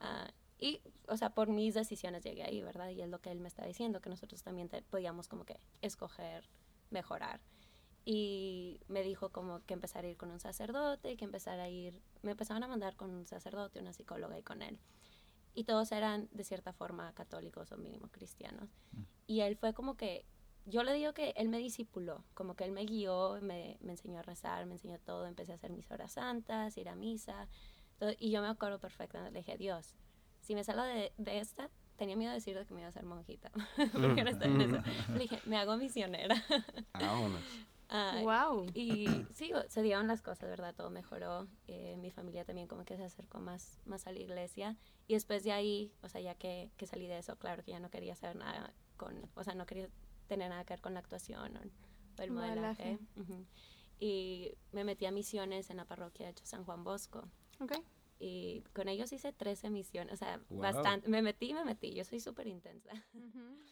Ah, 0.00 0.28
y, 0.58 0.80
o 1.06 1.16
sea, 1.16 1.30
por 1.30 1.48
mis 1.48 1.74
decisiones 1.74 2.24
llegué 2.24 2.42
ahí, 2.42 2.60
¿verdad? 2.60 2.88
Y 2.90 3.00
es 3.02 3.08
lo 3.08 3.20
que 3.20 3.30
él 3.30 3.38
me 3.38 3.46
está 3.46 3.64
diciendo, 3.64 4.00
que 4.00 4.10
nosotros 4.10 4.42
también 4.42 4.68
te- 4.68 4.82
podíamos 4.82 5.28
como 5.28 5.44
que 5.44 5.60
escoger, 5.80 6.48
mejorar. 6.90 7.40
Y 8.04 8.80
me 8.88 9.04
dijo 9.04 9.28
como 9.28 9.64
que 9.64 9.74
empezar 9.74 10.04
a 10.04 10.08
ir 10.08 10.16
con 10.16 10.32
un 10.32 10.40
sacerdote, 10.40 11.16
que 11.16 11.24
empezar 11.24 11.60
a 11.60 11.68
ir, 11.68 12.02
me 12.22 12.32
empezaban 12.32 12.64
a 12.64 12.66
mandar 12.68 12.96
con 12.96 13.10
un 13.10 13.26
sacerdote, 13.28 13.78
una 13.78 13.92
psicóloga 13.92 14.36
y 14.36 14.42
con 14.42 14.60
él. 14.62 14.76
Y 15.54 15.64
todos 15.64 15.92
eran 15.92 16.28
de 16.32 16.44
cierta 16.44 16.72
forma 16.72 17.12
católicos 17.12 17.72
o 17.72 17.76
mínimo 17.76 18.08
cristianos. 18.10 18.70
Y 19.26 19.40
él 19.40 19.56
fue 19.56 19.74
como 19.74 19.96
que, 19.96 20.24
yo 20.66 20.82
le 20.82 20.92
digo 20.92 21.12
que 21.12 21.34
él 21.36 21.48
me 21.48 21.58
discipuló, 21.58 22.24
como 22.34 22.54
que 22.54 22.64
él 22.64 22.72
me 22.72 22.84
guió, 22.84 23.38
me, 23.42 23.78
me 23.80 23.92
enseñó 23.92 24.20
a 24.20 24.22
rezar, 24.22 24.66
me 24.66 24.74
enseñó 24.74 24.98
todo, 24.98 25.26
empecé 25.26 25.52
a 25.52 25.56
hacer 25.56 25.72
mis 25.72 25.90
horas 25.90 26.12
santas, 26.12 26.76
ir 26.76 26.88
a 26.88 26.94
misa. 26.94 27.48
todo, 27.98 28.10
y 28.18 28.30
yo 28.30 28.40
me 28.42 28.48
acuerdo 28.48 28.78
perfectamente, 28.78 29.32
le 29.32 29.40
dije, 29.40 29.58
Dios, 29.58 29.94
si 30.40 30.54
me 30.54 30.64
salgo 30.64 30.82
de, 30.82 31.12
de 31.18 31.38
esta, 31.38 31.68
tenía 31.96 32.16
miedo 32.16 32.30
de 32.30 32.36
decir 32.36 32.56
de 32.56 32.64
que 32.64 32.72
me 32.72 32.80
iba 32.80 32.86
a 32.86 32.90
hacer 32.90 33.04
monjita, 33.04 33.50
porque 33.76 34.24
no 34.24 34.30
estaba 34.30 34.52
en 34.52 34.60
eso. 34.62 34.82
Le 35.12 35.18
dije, 35.18 35.40
me 35.44 35.58
hago 35.58 35.76
misionera. 35.76 36.34
Vámonos. 37.90 38.26
Ah, 38.26 38.46
Wow. 38.50 38.66
y 38.74 39.06
sí, 39.34 39.52
se 39.68 39.82
dieron 39.82 40.06
las 40.06 40.22
cosas, 40.22 40.48
¿verdad? 40.48 40.74
Todo 40.74 40.90
mejoró. 40.90 41.46
Eh, 41.66 41.96
mi 41.98 42.10
familia 42.10 42.44
también 42.44 42.66
como 42.68 42.84
que 42.84 42.96
se 42.96 43.04
acercó 43.04 43.38
más, 43.40 43.80
más 43.84 44.06
a 44.06 44.12
la 44.12 44.18
iglesia. 44.20 44.76
Y 45.08 45.14
después 45.14 45.42
de 45.44 45.52
ahí, 45.52 45.92
o 46.02 46.08
sea, 46.08 46.20
ya 46.20 46.34
que, 46.34 46.70
que 46.76 46.86
salí 46.86 47.06
de 47.06 47.18
eso, 47.18 47.36
claro 47.36 47.62
que 47.64 47.72
ya 47.72 47.80
no 47.80 47.90
quería 47.90 48.12
hacer 48.12 48.36
nada 48.36 48.72
con, 48.96 49.28
o 49.34 49.44
sea, 49.44 49.54
no 49.54 49.66
quería 49.66 49.88
tener 50.28 50.50
nada 50.50 50.64
que 50.64 50.74
ver 50.74 50.80
con 50.80 50.94
la 50.94 51.00
actuación 51.00 51.56
o, 51.56 51.60
o 51.60 52.22
el 52.22 52.30
Modelaje. 52.30 52.92
modelaje. 52.92 52.98
Ujú. 53.16 53.44
Y 53.98 54.54
me 54.72 54.84
metí 54.84 55.04
a 55.06 55.10
misiones 55.10 55.68
en 55.70 55.76
la 55.78 55.84
parroquia 55.84 56.26
de 56.26 56.32
hecho 56.32 56.46
San 56.46 56.64
Juan 56.64 56.84
Bosco. 56.84 57.28
Ok. 57.60 57.72
Y 58.22 58.62
con 58.74 58.86
ellos 58.88 59.10
hice 59.14 59.32
13 59.32 59.70
misiones, 59.70 60.12
o 60.12 60.16
sea, 60.18 60.38
Wow. 60.50 60.60
bastante. 60.60 61.08
Me 61.08 61.22
metí, 61.22 61.54
me 61.54 61.64
metí. 61.64 61.94
Yo 61.94 62.04
soy 62.04 62.20
súper 62.20 62.46
intensa. 62.48 62.90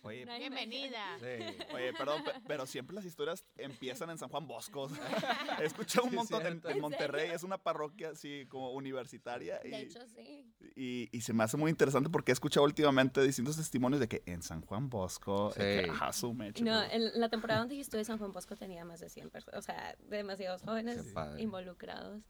Oye, 0.02 0.24
No 0.24 0.38
Bienvenida. 0.38 1.18
Sí. 1.18 1.44
Oye, 1.74 1.92
perdón, 1.92 2.24
pe- 2.24 2.32
pero 2.46 2.64
siempre 2.64 2.94
las 2.96 3.04
historias 3.04 3.44
empiezan 3.58 4.08
en 4.08 4.16
San 4.16 4.30
Juan 4.30 4.46
Bosco. 4.46 4.88
He 5.62 5.66
escuchado 5.66 6.04
un 6.06 6.10
Sí, 6.12 6.16
montón 6.16 6.46
en, 6.46 6.62
en 6.64 6.70
¿En 6.70 6.80
Monterrey, 6.80 7.30
es 7.30 7.42
una 7.42 7.58
parroquia 7.58 8.10
así 8.12 8.46
como 8.48 8.72
universitaria. 8.72 9.60
Y, 9.64 9.68
De 9.68 9.80
hecho, 9.82 10.00
sí. 10.06 10.46
y, 10.74 11.10
y 11.12 11.20
se 11.20 11.34
me 11.34 11.44
hace 11.44 11.58
muy 11.58 11.70
interesante 11.70 12.08
porque 12.08 12.32
he 12.32 12.34
escuchado 12.34 12.64
últimamente 12.64 13.20
distintos 13.22 13.56
testimonios 13.58 14.00
de 14.00 14.08
que 14.08 14.22
en 14.24 14.40
San 14.42 14.62
Juan 14.62 14.88
Bosco, 14.88 15.50
Sí. 15.52 15.58
que, 15.60 15.88
ajá, 15.90 16.10
su 16.14 16.32
mecha, 16.32 16.64
No, 16.64 16.82
en 16.84 17.20
la 17.20 17.28
temporada 17.28 17.60
donde 17.60 17.74
yo 17.76 17.82
estuve 17.82 18.02
San 18.02 18.16
Juan 18.16 18.32
Bosco 18.32 18.56
tenía 18.56 18.82
más 18.86 19.00
de 19.00 19.10
100 19.10 19.28
personas, 19.28 19.58
o 19.58 19.62
sea, 19.62 19.94
demasiados 20.08 20.62
jóvenes 20.62 21.04
involucrados. 21.36 22.22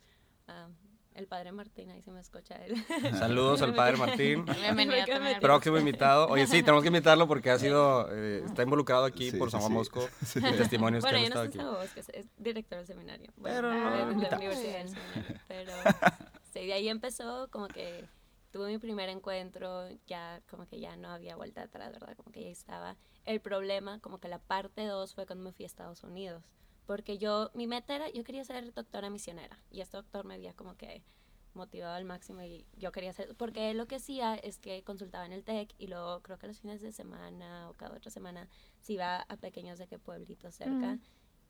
Ah, 0.49 0.69
el 1.15 1.27
padre 1.27 1.53
Martín, 1.53 1.91
ahí 1.91 2.01
se 2.03 2.11
me 2.11 2.21
escucha 2.21 2.55
él. 2.65 2.77
Saludos 3.19 3.63
al 3.63 3.75
padre 3.75 3.97
Martín. 3.97 4.45
Bienvenida 4.63 4.99
Porque 4.99 5.13
también. 5.13 5.41
Próximo 5.41 5.79
invitado. 5.79 6.29
Oye, 6.29 6.47
sí, 6.47 6.63
tenemos 6.63 6.83
que 6.83 6.89
invitarlo 6.89 7.27
porque 7.27 7.51
ha 7.51 7.59
sido, 7.59 8.09
eh, 8.13 8.43
está 8.45 8.63
involucrado 8.63 9.05
aquí 9.05 9.31
Sí, 9.31 9.37
por 9.37 9.49
sí, 9.49 9.53
San 9.53 9.61
Juan 9.61 9.73
sí. 9.73 9.77
Bosco. 9.77 10.09
en 10.37 10.57
testimonios 10.57 11.03
bueno, 11.03 11.19
que 11.19 11.25
han 11.25 11.33
no 11.33 11.43
estado 11.43 11.45
aquí. 11.47 11.59
Bosco, 11.59 12.01
es, 12.01 12.09
es 12.11 12.27
director 12.37 12.79
del 12.79 12.87
seminario. 12.87 13.33
Pero 13.43 13.69
Bueno, 13.69 13.91
no, 13.91 13.91
de, 13.91 14.15
de 14.15 14.31
la 14.31 14.37
universidad 14.37 14.79
del 14.79 14.89
seminario. 14.91 15.41
Pero 15.49 15.73
sí, 16.53 16.67
de 16.67 16.73
ahí 16.73 16.89
empezó 16.89 17.49
como 17.51 17.67
que 17.69 18.05
tuve 18.51 18.69
mi 18.69 18.79
primer 18.79 19.09
encuentro, 19.09 19.89
ya 20.07 20.41
como 20.49 20.67
que 20.67 20.81
ya 20.81 20.97
no 20.97 21.11
había 21.11 21.37
vuelta 21.37 21.63
atrás, 21.63 21.93
¿verdad? 21.93 22.17
Como 22.17 22.31
que 22.31 22.45
ya 22.45 22.51
estaba. 22.51 22.97
El 23.25 23.41
problema, 23.41 23.99
como 24.01 24.21
que 24.21 24.29
la 24.29 24.39
parte 24.39 24.87
2 24.87 25.15
fue 25.15 25.27
cuando 25.27 25.45
me 25.45 25.53
fui 25.53 25.65
a 25.65 25.67
Estados 25.67 26.03
Unidos. 26.05 26.45
Porque 26.89 27.19
yo, 27.19 27.51
mi 27.53 27.67
meta 27.67 27.95
era, 27.95 28.09
yo 28.09 28.25
quería 28.25 28.43
ser 28.47 28.73
doctora 28.73 29.11
misionera. 29.11 29.63
Y 29.71 29.83
este 29.83 29.99
doctor 29.99 30.25
me 30.25 30.33
había 30.33 30.55
como 30.55 30.75
que 30.75 31.05
motivado 31.53 31.95
al 31.95 32.07
máximo 32.07 32.43
y 32.43 32.65
yo 32.79 32.93
quería 32.93 33.13
ser, 33.13 33.37
porque 33.37 33.71
él 33.71 33.77
lo 33.77 33.87
que 33.87 33.97
hacía 33.97 34.37
es 34.37 34.59
que 34.59 34.83
consultaba 34.85 35.27
en 35.27 35.33
el 35.33 35.45
TEC 35.45 35.75
y 35.77 35.89
luego 35.89 36.23
creo 36.23 36.39
que 36.39 36.47
los 36.47 36.61
fines 36.61 36.81
de 36.81 36.91
semana 36.93 37.69
o 37.69 37.75
cada 37.75 37.95
otra 37.95 38.11
semana 38.11 38.49
se 38.81 38.95
iba 38.95 39.21
a 39.21 39.37
pequeños 39.37 39.79
de 39.79 39.87
que 39.87 39.99
pueblitos 39.99 40.55
cerca 40.55 40.95
Ujú. 40.95 41.01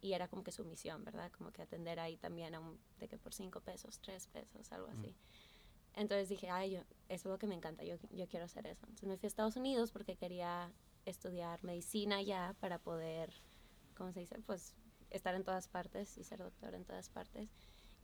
y 0.01 0.14
era 0.14 0.27
como 0.27 0.42
que 0.42 0.51
su 0.51 0.64
misión, 0.64 1.05
¿verdad? 1.05 1.31
Como 1.31 1.53
que 1.53 1.62
atender 1.62 2.01
ahí 2.01 2.16
también 2.16 2.57
a 2.57 2.59
un, 2.59 2.81
de 2.98 3.07
que 3.07 3.16
por 3.16 3.33
cinco 3.33 3.61
pesos, 3.61 4.01
tres 4.01 4.27
pesos, 4.27 4.72
algo 4.72 4.88
así. 4.88 5.14
Entonces 5.94 6.29
dije, 6.29 6.51
ay, 6.51 6.72
yo, 6.72 6.81
eso 7.09 7.29
es 7.29 7.33
lo 7.33 7.38
que 7.38 7.46
me 7.46 7.55
encanta, 7.55 7.85
yo, 7.85 7.94
yo 8.11 8.27
quiero 8.27 8.46
hacer 8.46 8.66
eso. 8.66 8.87
Entonces 8.87 9.09
me 9.09 9.16
fui 9.16 9.27
a 9.27 9.29
Estados 9.29 9.55
Unidos 9.55 9.92
porque 9.92 10.16
quería 10.16 10.72
estudiar 11.05 11.62
medicina 11.62 12.22
ya 12.22 12.57
para 12.59 12.81
poder, 12.81 13.33
¿cómo 13.96 14.11
se 14.11 14.18
dice? 14.18 14.37
Pues 14.40 14.74
estar 15.11 15.35
en 15.35 15.44
todas 15.44 15.68
partes 15.68 16.16
y 16.18 16.25
ser 16.25 16.38
doctor 16.40 16.75
en 16.75 16.85
todas 16.85 17.09
partes. 17.09 17.51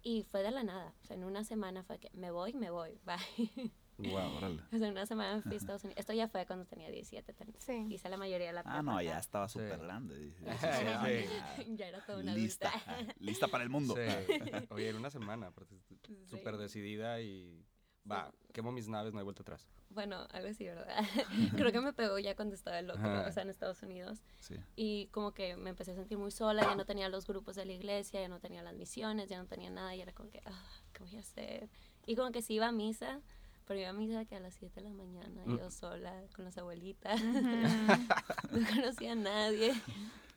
Y 0.02 0.22
fue 0.24 0.42
de 0.42 0.50
la 0.50 0.62
nada, 0.62 0.92
o 1.02 1.04
sea, 1.06 1.16
en 1.16 1.24
una 1.24 1.44
semana 1.44 1.82
fue 1.82 1.98
que 1.98 2.10
me 2.12 2.30
voy, 2.30 2.52
me 2.52 2.70
voy, 2.70 2.98
bye. 3.06 3.72
Wow, 3.96 4.36
órale. 4.36 4.60
O 4.72 4.76
sea, 4.78 4.88
una 4.90 5.06
semana 5.06 5.40
fui 5.40 5.52
a 5.52 5.56
Estados 5.56 5.84
Unidos. 5.84 6.00
Esto 6.00 6.12
ya 6.12 6.26
fue 6.28 6.44
cuando 6.46 6.64
tenía 6.66 6.90
17. 6.90 7.32
ten- 7.32 7.54
Sí. 7.60 7.86
Hice 7.90 8.08
la 8.08 8.16
mayoría 8.16 8.48
de 8.48 8.52
la 8.52 8.62
Ah, 8.64 8.82
no, 8.82 9.00
ya 9.00 9.18
estaba 9.20 9.48
Sí. 9.48 9.60
súper 9.60 9.78
grande. 9.78 10.32
Sí. 11.64 11.66
Ya 11.76 11.86
era 11.88 12.04
toda 12.04 12.18
una 12.18 12.34
Lista. 12.34 12.70
adulta. 12.70 13.14
Lista 13.20 13.46
para 13.48 13.62
el 13.62 13.70
mundo. 13.70 13.94
Sí. 13.94 14.02
Oye, 14.70 14.88
en 14.88 14.96
una 14.96 15.10
semana, 15.10 15.52
súper 16.26 16.56
decidida 16.56 17.20
y 17.20 17.64
va, 18.10 18.32
quemo 18.52 18.72
mis 18.72 18.88
naves, 18.88 19.12
no 19.12 19.18
hay 19.18 19.24
vuelta 19.24 19.42
atrás. 19.42 19.66
Bueno, 19.90 20.26
algo 20.32 20.48
así, 20.48 20.64
¿verdad? 20.64 20.86
Creo 21.56 21.70
que 21.72 21.80
me 21.80 21.92
pegó 21.92 22.18
ya 22.18 22.34
cuando 22.34 22.54
estaba 22.54 22.78
Ajá. 22.78 23.26
o 23.28 23.32
sea, 23.32 23.42
en 23.44 23.50
Estados 23.50 23.82
Unidos. 23.82 24.18
Sí. 24.40 24.56
Y 24.76 25.06
como 25.08 25.32
que 25.32 25.56
me 25.56 25.70
empecé 25.70 25.92
a 25.92 25.94
sentir 25.94 26.18
muy 26.18 26.30
sola, 26.32 26.62
ya 26.62 26.74
no 26.74 26.84
tenía 26.84 27.08
los 27.08 27.26
grupos 27.26 27.54
de 27.56 27.64
la 27.64 27.72
iglesia, 27.72 28.20
ya 28.20 28.28
no 28.28 28.40
tenía 28.40 28.62
las 28.62 28.74
misiones, 28.74 29.28
ya 29.28 29.38
no 29.38 29.46
tenía 29.46 29.70
nada, 29.70 29.94
y 29.94 30.00
era 30.00 30.12
como 30.12 30.30
que, 30.30 30.40
ah, 30.46 30.64
¿qué 30.92 31.04
voy 31.04 31.16
a 31.16 31.20
hacer? 31.20 31.68
Y 32.06 32.16
como 32.16 32.32
que 32.32 32.42
sí 32.42 32.54
iba 32.54 32.66
a 32.66 32.72
misa, 32.72 33.20
pero 33.66 33.78
iba 33.80 33.88
a 33.90 33.92
misa 33.94 34.24
que 34.24 34.34
a 34.36 34.40
las 34.40 34.54
7 34.54 34.80
de 34.82 34.88
la 34.88 34.94
mañana, 34.94 35.42
Mm. 35.46 35.58
yo 35.58 35.70
sola, 35.70 36.12
con 36.34 36.44
las 36.44 36.58
abuelitas, 36.58 37.20
no 38.52 38.66
conocía 38.74 39.12
a 39.12 39.16
nadie. 39.16 39.72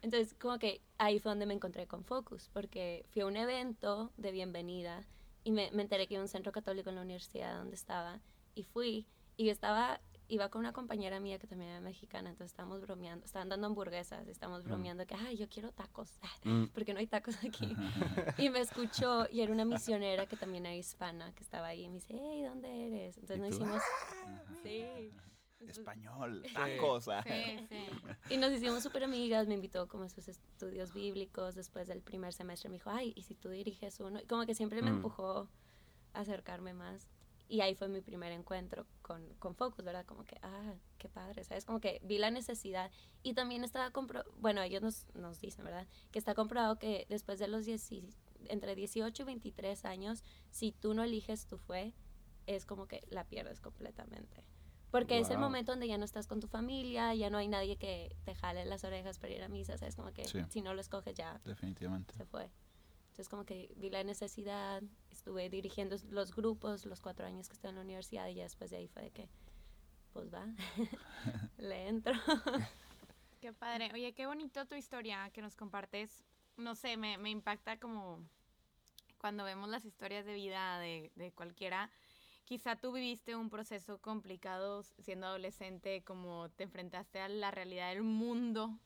Entonces, 0.04 0.36
como 0.40 0.60
que 0.60 0.82
ahí 1.00 1.20
fue 1.20 1.32
donde 1.32 1.46
me 1.48 1.54
encontré 1.56 1.88
con 1.88 2.04
Focus, 2.04 2.50
porque 2.54 3.06
fui 3.10 3.24
a 3.24 3.26
un 3.26 3.36
evento 3.38 4.12
de 4.18 4.32
bienvenida 4.32 5.04
y 5.48 5.52
me, 5.52 5.72
me 5.72 5.82
enteré 5.84 6.08
que 6.08 6.16
había 6.16 6.24
un 6.24 6.28
centro 6.28 6.52
católico 6.52 6.90
en 6.90 6.96
la 6.98 7.02
universidad 7.04 7.58
donde 7.58 7.76
estaba, 7.76 8.20
y 8.54 8.64
fui, 8.64 9.08
y 9.38 9.46
yo 9.46 9.52
estaba, 9.54 10.02
iba 10.28 10.50
con 10.50 10.60
una 10.60 10.74
compañera 10.74 11.22
mía 11.22 11.40
que 11.40 11.48
también 11.48 11.72
era 11.72 11.80
mexicana, 11.80 12.30
entonces 12.32 12.52
estábamos 12.52 12.82
bromeando, 12.82 13.24
estaban 13.26 13.48
dando 13.48 13.66
hamburguesas, 13.68 14.28
y 14.28 14.32
estábamos 14.32 14.66
bromeando 14.66 15.06
que, 15.08 15.16
ay, 15.16 15.38
yo 15.38 15.48
quiero 15.48 15.72
tacos, 15.72 16.20
Mm. 16.44 16.66
porque 16.74 16.94
no 16.94 17.00
hay 17.00 17.08
tacos 17.08 17.38
aquí. 17.46 17.74
y 18.38 18.50
me 18.50 18.60
escuchó, 18.60 19.26
y 19.32 19.40
era 19.40 19.54
una 19.54 19.64
misionera 19.64 20.26
que 20.26 20.36
también 20.36 20.66
era 20.66 20.76
hispana, 20.76 21.32
que 21.34 21.44
estaba 21.44 21.68
ahí, 21.68 21.84
y 21.86 21.88
me 21.88 21.94
dice, 21.96 22.14
hey, 22.20 22.44
¿dónde 22.44 22.88
eres? 22.88 23.18
Entonces 23.18 23.38
¿Y 23.38 23.40
nos 23.40 23.54
hicimos, 23.54 23.82
sí. 24.64 25.14
Español, 25.66 26.44
tacos. 26.54 27.08
ah. 27.10 27.24
Sí, 27.24 27.68
sí. 27.70 28.34
Y 28.34 28.38
nos 28.38 28.52
hicimos 28.52 28.84
súper 28.84 29.04
amigas, 29.04 29.48
me 29.48 29.56
invitó 29.56 29.88
como 29.88 30.04
a 30.04 30.10
sus 30.10 30.28
estudios 30.28 30.94
bíblicos 30.94 31.56
después 31.56 31.88
del 31.88 32.02
primer 32.02 32.34
semestre, 32.34 32.70
me 32.70 32.76
dijo, 32.76 32.90
ay, 32.90 33.14
¿y 33.16 33.24
si 33.24 33.36
tú 33.36 33.50
diriges 33.50 34.00
uno? 34.00 34.20
Y 34.20 34.26
como 34.26 34.46
que 34.46 34.54
siempre 34.56 34.82
me 34.82 34.92
Mm. 34.92 34.96
empujó 34.98 35.50
a 36.14 36.20
acercarme 36.22 36.74
más. 36.74 37.08
Y 37.50 37.62
ahí 37.62 37.76
fue 37.76 37.88
mi 37.88 38.02
primer 38.02 38.34
encuentro 38.34 38.86
con, 39.02 39.34
con 39.36 39.56
Focus, 39.56 39.84
¿verdad? 39.86 40.06
Como 40.06 40.26
que, 40.26 40.38
ah, 40.42 40.74
qué 40.98 41.08
padre, 41.08 41.44
¿sabes? 41.46 41.64
Como 41.64 41.80
que 41.80 42.02
vi 42.04 42.18
la 42.18 42.30
necesidad. 42.30 42.92
Y 43.24 43.34
también 43.36 43.64
estaba 43.64 43.92
compro 43.92 44.24
bueno, 44.38 44.62
ellos 44.62 44.82
nos, 44.82 45.06
nos 45.16 45.40
dicen, 45.40 45.64
¿verdad? 45.64 45.88
Que 46.12 46.20
está 46.20 46.36
comprobado 46.36 46.78
que 46.78 47.06
después 47.10 47.40
de 47.40 47.48
los 47.48 47.66
10, 47.66 47.90
entre 48.50 48.76
18 48.76 49.22
y 49.24 49.26
23 49.26 49.86
años, 49.86 50.24
si 50.52 50.74
tú 50.74 50.94
no 50.94 51.04
eliges 51.04 51.48
tu 51.48 51.58
fe, 51.58 51.94
es 52.48 52.66
como 52.66 52.86
que 52.88 53.02
la 53.10 53.24
pierdes 53.24 53.62
completamente. 53.62 54.44
Porque 54.92 55.20
es 55.20 55.30
el 55.30 55.38
Wow. 55.38 55.46
momento 55.46 55.72
donde 55.74 55.88
ya 55.88 55.98
no 55.98 56.06
estás 56.06 56.28
con 56.28 56.40
tu 56.40 56.48
familia, 56.48 57.14
ya 57.14 57.30
no 57.30 57.38
hay 57.38 57.48
nadie 57.48 57.78
que 57.78 58.16
te 58.24 58.34
jale 58.36 58.66
las 58.66 58.84
orejas 58.84 59.20
para 59.20 59.34
ir 59.34 59.44
a 59.44 59.50
misa, 59.50 59.78
¿sabes? 59.78 59.96
Como 59.96 60.12
que 60.14 60.26
Sí. 60.26 60.40
si 60.50 60.62
no 60.62 60.74
lo 60.74 60.82
escoges 60.82 61.14
ya 61.16 61.42
Definitivamente. 61.44 62.14
se 62.14 62.26
fue. 62.26 62.50
Entonces 63.10 63.30
como 63.30 63.46
que 63.46 63.74
vi 63.76 63.90
la 63.90 64.04
necesidad, 64.04 64.82
estuve 65.10 65.50
dirigiendo 65.50 65.98
los 66.10 66.34
grupos 66.36 66.86
los 66.86 67.02
cuatro 67.02 67.26
años 67.26 67.48
que 67.50 67.54
estuve 67.54 67.70
en 67.70 67.76
la 67.76 67.82
universidad 67.82 68.28
y 68.30 68.36
ya 68.36 68.44
después 68.44 68.70
de 68.70 68.78
ahí 68.78 68.88
fue 68.88 69.02
de 69.04 69.12
que, 69.12 69.30
pues 70.14 70.34
va, 70.34 70.46
le 71.58 71.88
entro. 71.88 72.14
Qué 73.42 73.54
padre. 73.54 73.92
Oye, 73.94 74.14
qué 74.14 74.26
bonito 74.26 74.66
tu 74.66 74.76
historia 74.76 75.30
que 75.32 75.42
nos 75.42 75.56
compartes. 75.56 76.24
No 76.58 76.74
sé, 76.76 76.98
me, 76.98 77.18
me 77.20 77.30
impacta 77.30 77.78
como 77.80 78.28
cuando 79.20 79.44
vemos 79.44 79.70
las 79.70 79.86
historias 79.86 80.26
de 80.26 80.34
vida 80.34 80.80
de, 80.80 81.12
de 81.16 81.32
cualquiera. 81.32 81.92
Quizá 82.48 82.78
tú 82.78 82.94
viviste 82.94 83.36
un 83.36 83.50
proceso 83.50 83.98
complicado 83.98 84.82
siendo 85.00 85.28
adolescente, 85.28 86.02
como 86.06 86.48
te 86.52 86.64
enfrentaste 86.64 87.20
a 87.20 87.28
la 87.28 87.52
realidad 87.52 87.90
del 87.90 88.04
mundo, 88.04 88.80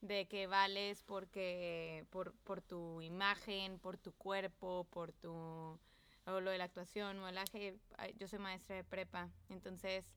de 0.00 0.26
que 0.26 0.48
vales 0.48 1.04
porque 1.04 2.06
por, 2.10 2.34
por 2.42 2.60
tu 2.60 3.00
imagen, 3.02 3.78
por 3.78 3.98
tu 3.98 4.10
cuerpo, 4.14 4.88
por 4.90 5.12
tu 5.12 5.30
o 5.30 6.40
lo 6.40 6.50
de 6.50 6.58
la 6.58 6.64
actuación, 6.64 7.20
modelaje. 7.20 7.78
Yo 8.18 8.26
soy 8.26 8.40
maestra 8.40 8.74
de 8.74 8.82
prepa, 8.82 9.30
entonces 9.48 10.12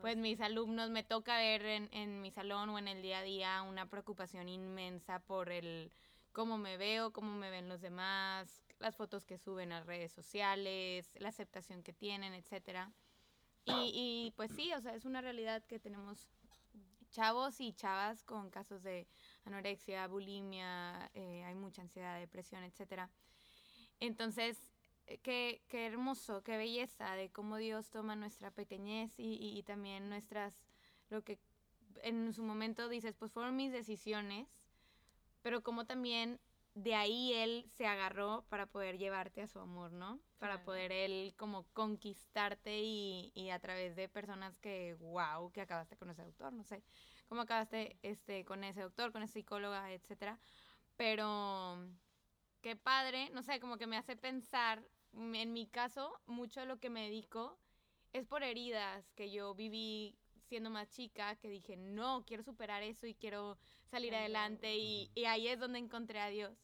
pues 0.00 0.16
mis 0.16 0.40
alumnos 0.40 0.90
me 0.90 1.04
toca 1.04 1.36
ver 1.36 1.64
en, 1.64 1.88
en 1.92 2.20
mi 2.20 2.32
salón 2.32 2.70
o 2.70 2.80
en 2.80 2.88
el 2.88 3.00
día 3.00 3.20
a 3.20 3.22
día 3.22 3.62
una 3.62 3.86
preocupación 3.86 4.48
inmensa 4.48 5.20
por 5.20 5.52
el 5.52 5.92
cómo 6.32 6.58
me 6.58 6.76
veo, 6.76 7.12
cómo 7.12 7.32
me 7.32 7.50
ven 7.50 7.68
los 7.68 7.80
demás, 7.80 8.60
las 8.80 8.96
fotos 8.96 9.24
que 9.24 9.38
suben 9.38 9.72
a 9.72 9.82
redes 9.84 10.12
sociales, 10.12 11.10
la 11.14 11.28
aceptación 11.28 11.82
que 11.82 11.92
tienen, 11.92 12.34
etcétera. 12.34 12.92
Y, 13.64 13.92
y 13.94 14.32
pues 14.36 14.50
sí, 14.52 14.72
o 14.72 14.80
sea, 14.80 14.94
es 14.94 15.04
una 15.04 15.20
realidad 15.20 15.62
que 15.64 15.78
tenemos 15.78 16.28
chavos 17.10 17.60
y 17.60 17.72
chavas 17.72 18.22
con 18.24 18.50
casos 18.50 18.82
de 18.82 19.06
anorexia, 19.44 20.06
bulimia, 20.06 21.10
eh, 21.14 21.44
hay 21.44 21.54
mucha 21.54 21.82
ansiedad, 21.82 22.18
depresión, 22.18 22.64
etcétera. 22.64 23.10
Entonces, 23.98 24.58
eh, 25.06 25.18
qué, 25.18 25.62
qué 25.68 25.86
hermoso, 25.86 26.42
qué 26.42 26.56
belleza 26.56 27.14
de 27.14 27.30
cómo 27.30 27.56
Dios 27.56 27.90
toma 27.90 28.16
nuestra 28.16 28.50
pequeñez 28.50 29.18
y, 29.18 29.34
y- 29.34 29.58
y 29.58 29.62
también 29.62 30.08
nuestras, 30.08 30.64
lo 31.10 31.22
que 31.22 31.38
en 32.02 32.32
su 32.32 32.42
momento 32.42 32.88
dices, 32.88 33.14
pues 33.16 33.32
fueron 33.32 33.56
mis 33.56 33.72
decisiones, 33.72 34.48
pero 35.42 35.62
como 35.62 35.84
también 35.84 36.40
de 36.74 36.94
ahí 36.94 37.32
Él 37.34 37.66
se 37.76 37.86
agarró 37.86 38.44
para 38.48 38.66
poder 38.66 38.98
llevarte 38.98 39.42
a 39.42 39.48
su 39.48 39.58
amor, 39.58 39.92
¿no? 39.92 40.20
Para 40.38 40.54
Claro. 40.54 40.64
poder 40.64 40.92
Él 40.92 41.34
como 41.36 41.64
conquistarte 41.72 42.80
y, 42.80 43.32
y 43.34 43.50
a 43.50 43.58
través 43.60 43.96
de 43.96 44.08
personas 44.08 44.58
que, 44.58 44.94
wow, 44.94 45.50
que 45.52 45.60
acabaste 45.62 45.96
con 45.96 46.10
ese 46.10 46.22
doctor, 46.22 46.52
no 46.52 46.64
sé, 46.64 46.82
cómo 47.28 47.42
acabaste 47.42 47.98
este, 48.02 48.44
con 48.44 48.64
ese 48.64 48.82
doctor, 48.82 49.12
con 49.12 49.22
esa 49.22 49.34
psicóloga, 49.34 49.92
etcétera. 49.92 50.38
Pero 50.96 51.78
qué 52.60 52.76
padre, 52.76 53.30
no 53.32 53.42
sé, 53.42 53.60
como 53.60 53.78
que 53.78 53.86
me 53.86 53.96
hace 53.96 54.16
pensar, 54.16 54.84
en 55.12 55.52
mi 55.52 55.66
caso, 55.68 56.20
mucho 56.26 56.60
de 56.60 56.66
lo 56.66 56.78
que 56.78 56.90
me 56.90 57.02
dedico 57.04 57.58
es 58.12 58.26
por 58.26 58.42
heridas 58.42 59.12
que 59.14 59.30
yo 59.30 59.54
viví 59.54 60.18
siendo 60.50 60.70
más 60.70 60.90
chica, 60.90 61.36
que 61.36 61.48
dije, 61.48 61.76
no, 61.78 62.24
quiero 62.26 62.42
superar 62.44 62.82
eso 62.82 63.06
y 63.08 63.14
quiero 63.14 63.58
salir 63.86 64.14
adelante 64.14 64.76
y, 64.76 65.10
y 65.14 65.24
ahí 65.26 65.48
es 65.48 65.58
donde 65.60 65.78
encontré 65.80 66.20
a 66.20 66.28
Dios. 66.28 66.58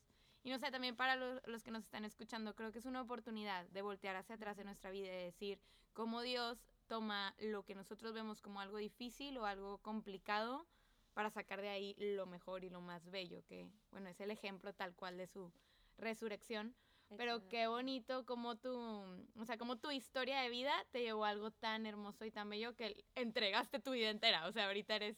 Y 0.44 0.50
no 0.50 0.58
sé, 0.58 0.70
también 0.70 0.96
para 0.96 1.16
lo- 1.16 1.40
los 1.46 1.62
que 1.64 1.70
nos 1.72 1.84
están 1.84 2.04
escuchando, 2.04 2.54
creo 2.54 2.72
que 2.72 2.78
es 2.80 2.86
una 2.86 3.02
oportunidad 3.02 3.66
de 3.68 3.82
voltear 3.82 4.16
hacia 4.16 4.36
atrás 4.36 4.56
de 4.58 4.64
nuestra 4.64 4.90
vida 4.90 5.06
y 5.08 5.10
de 5.10 5.24
decir 5.24 5.60
cómo 5.94 6.22
Dios 6.22 6.58
toma 6.88 7.34
lo 7.38 7.64
que 7.64 7.74
nosotros 7.74 8.12
vemos 8.14 8.40
como 8.42 8.60
algo 8.60 8.76
difícil 8.78 9.38
o 9.38 9.46
algo 9.46 9.78
complicado 9.78 10.66
para 11.14 11.30
sacar 11.30 11.60
de 11.62 11.68
ahí 11.70 11.94
lo 11.98 12.26
mejor 12.26 12.64
y 12.64 12.70
lo 12.70 12.80
más 12.80 13.10
bello, 13.10 13.42
que 13.46 13.66
bueno, 13.90 14.08
es 14.10 14.20
el 14.20 14.30
ejemplo 14.30 14.74
tal 14.74 14.94
cual 14.94 15.16
de 15.16 15.26
su 15.26 15.52
resurrección. 15.98 16.74
Pero 17.16 17.46
qué 17.48 17.66
bonito 17.68 18.26
como 18.26 18.56
tu, 18.56 18.70
o 18.74 19.44
sea, 19.44 19.56
como 19.58 19.76
tu 19.76 19.90
historia 19.90 20.40
de 20.40 20.50
vida 20.50 20.72
te 20.90 21.02
llevó 21.02 21.24
a 21.24 21.30
algo 21.30 21.50
tan 21.50 21.86
hermoso 21.86 22.24
y 22.24 22.30
tan 22.30 22.48
bello 22.48 22.74
que 22.74 23.04
entregaste 23.14 23.78
tu 23.78 23.92
vida 23.92 24.10
entera. 24.10 24.46
O 24.48 24.52
sea, 24.52 24.66
ahorita 24.66 24.96
eres 24.96 25.16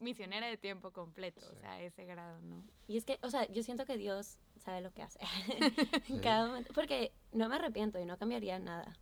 misionera 0.00 0.46
de 0.46 0.56
tiempo 0.56 0.92
completo, 0.92 1.40
o 1.50 1.54
sea, 1.56 1.72
a 1.72 1.80
ese 1.80 2.04
grado, 2.04 2.40
¿no? 2.42 2.64
Y 2.88 2.96
es 2.96 3.04
que, 3.04 3.18
o 3.22 3.30
sea, 3.30 3.46
yo 3.50 3.62
siento 3.62 3.84
que 3.84 3.96
Dios 3.96 4.38
sabe 4.56 4.80
lo 4.80 4.92
que 4.92 5.02
hace. 5.02 5.18
en 6.08 6.20
cada 6.20 6.46
momento. 6.46 6.72
Porque 6.74 7.12
no 7.32 7.48
me 7.48 7.56
arrepiento 7.56 7.98
y 8.00 8.04
no 8.04 8.18
cambiaría 8.18 8.58
nada. 8.58 8.96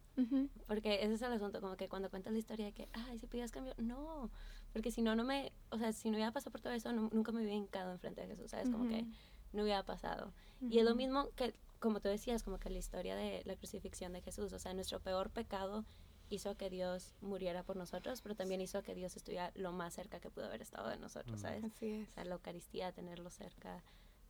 Porque 0.67 0.97
ese 1.03 1.15
es 1.15 1.23
el 1.23 1.33
asunto, 1.33 1.61
como 1.63 1.77
que 1.77 1.89
cuando 1.89 2.11
cuentas 2.11 2.33
la 2.35 2.39
historia 2.39 2.67
de 2.67 2.73
que, 2.73 2.89
ay, 2.93 3.19
si 3.19 3.27
pidas 3.27 3.51
cambio, 3.51 3.75
no, 3.79 4.31
porque 4.75 4.91
si 4.91 5.01
no, 5.01 5.17
no 5.17 5.25
me, 5.25 5.53
o 5.71 5.79
sea, 5.79 5.93
si 5.93 6.11
no 6.11 6.17
hubiera 6.17 6.31
pasado 6.31 6.53
por 6.53 6.61
todo 6.61 6.75
eso, 6.75 6.93
no- 6.93 7.09
nunca 7.13 7.33
me 7.33 7.39
hubiera 7.41 7.57
hincado 7.57 7.93
enfrente 7.93 8.21
de 8.21 8.27
Jesús, 8.29 8.51
¿sabes? 8.51 8.69
Como 8.69 8.87
que 8.87 9.01
Ujú. 9.01 9.11
no 9.53 9.63
hubiera 9.63 9.83
pasado. 9.83 10.35
Y 10.61 10.79
es 10.79 10.85
lo 10.85 10.95
mismo 10.95 11.31
que, 11.37 11.55
como 11.81 12.01
tú 12.01 12.09
decías, 12.09 12.43
como 12.43 12.59
que 12.59 12.71
la 12.71 12.79
historia 12.79 13.17
de 13.17 13.43
la 13.45 13.57
crucifixión 13.57 14.13
de 14.13 14.21
Jesús, 14.23 14.53
o 14.53 14.59
sea, 14.59 14.73
nuestro 14.75 15.01
peor 15.01 15.31
pecado 15.31 15.85
hizo 16.29 16.57
que 16.57 16.71
Dios 16.71 17.15
muriera 17.21 17.65
por 17.65 17.77
nosotros, 17.77 18.21
pero 18.23 18.37
también 18.37 18.61
hizo 18.61 18.83
que 18.85 18.95
Dios 18.95 19.17
estuviera 19.17 19.51
lo 19.57 19.73
más 19.73 19.95
cerca 19.95 20.21
que 20.21 20.31
pudo 20.31 20.45
haber 20.47 20.63
estado 20.63 20.89
de 20.89 20.97
nosotros, 20.99 21.41
¿sabes? 21.41 21.65
Así 21.65 21.91
O 21.91 22.03
es. 22.03 22.11
sea, 22.11 22.25
la 22.25 22.35
Eucaristía, 22.35 22.93
tenerlo 22.93 23.31
cerca, 23.31 23.83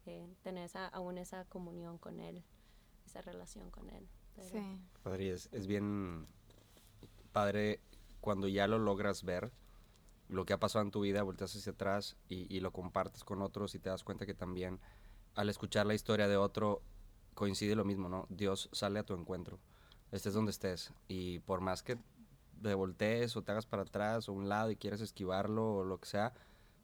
eh, 0.06 0.26
tener 0.42 0.64
esa, 0.64 0.86
aún 0.88 1.18
esa 1.18 1.44
comunión 1.44 1.98
con 1.98 2.20
Él, 2.20 2.42
esa 3.04 3.20
relación 3.20 3.70
con 3.70 3.90
Él. 3.90 4.08
Pero- 4.34 4.48
Sí. 4.48 4.78
Padre, 5.02 5.30
es, 5.32 5.50
es 5.52 5.66
bien 5.66 6.26
padre 7.32 7.80
cuando 8.20 8.48
ya 8.48 8.66
lo 8.66 8.78
logras 8.78 9.22
ver, 9.24 9.52
lo 10.28 10.44
que 10.46 10.52
ha 10.52 10.60
pasado 10.60 10.84
en 10.84 10.90
tu 10.90 11.00
vida, 11.00 11.22
volteas 11.22 11.54
hacia 11.56 11.72
atrás 11.72 12.16
y, 12.28 12.46
y 12.54 12.60
lo 12.60 12.72
compartes 12.72 13.24
con 13.24 13.42
otros 13.42 13.74
y 13.74 13.78
te 13.80 13.90
das 13.90 14.04
cuenta 14.04 14.24
que 14.26 14.34
también 14.34 14.80
al 15.34 15.48
escuchar 15.48 15.86
la 15.86 15.94
historia 15.94 16.28
de 16.28 16.36
otro 16.36 16.82
coincide 17.40 17.74
lo 17.74 17.86
mismo, 17.86 18.10
¿no? 18.10 18.26
Dios 18.28 18.68
sale 18.70 18.98
a 18.98 19.02
tu 19.02 19.14
encuentro, 19.14 19.58
estés 20.12 20.34
donde 20.34 20.50
estés 20.50 20.92
y 21.08 21.38
por 21.38 21.62
más 21.62 21.82
que 21.82 21.96
te 22.62 22.74
voltees 22.74 23.34
o 23.34 23.40
te 23.40 23.50
hagas 23.50 23.64
para 23.64 23.80
atrás 23.80 24.28
o 24.28 24.34
un 24.34 24.50
lado 24.50 24.70
y 24.70 24.76
quieras 24.76 25.00
esquivarlo 25.00 25.76
o 25.76 25.84
lo 25.84 25.98
que 25.98 26.06
sea, 26.06 26.34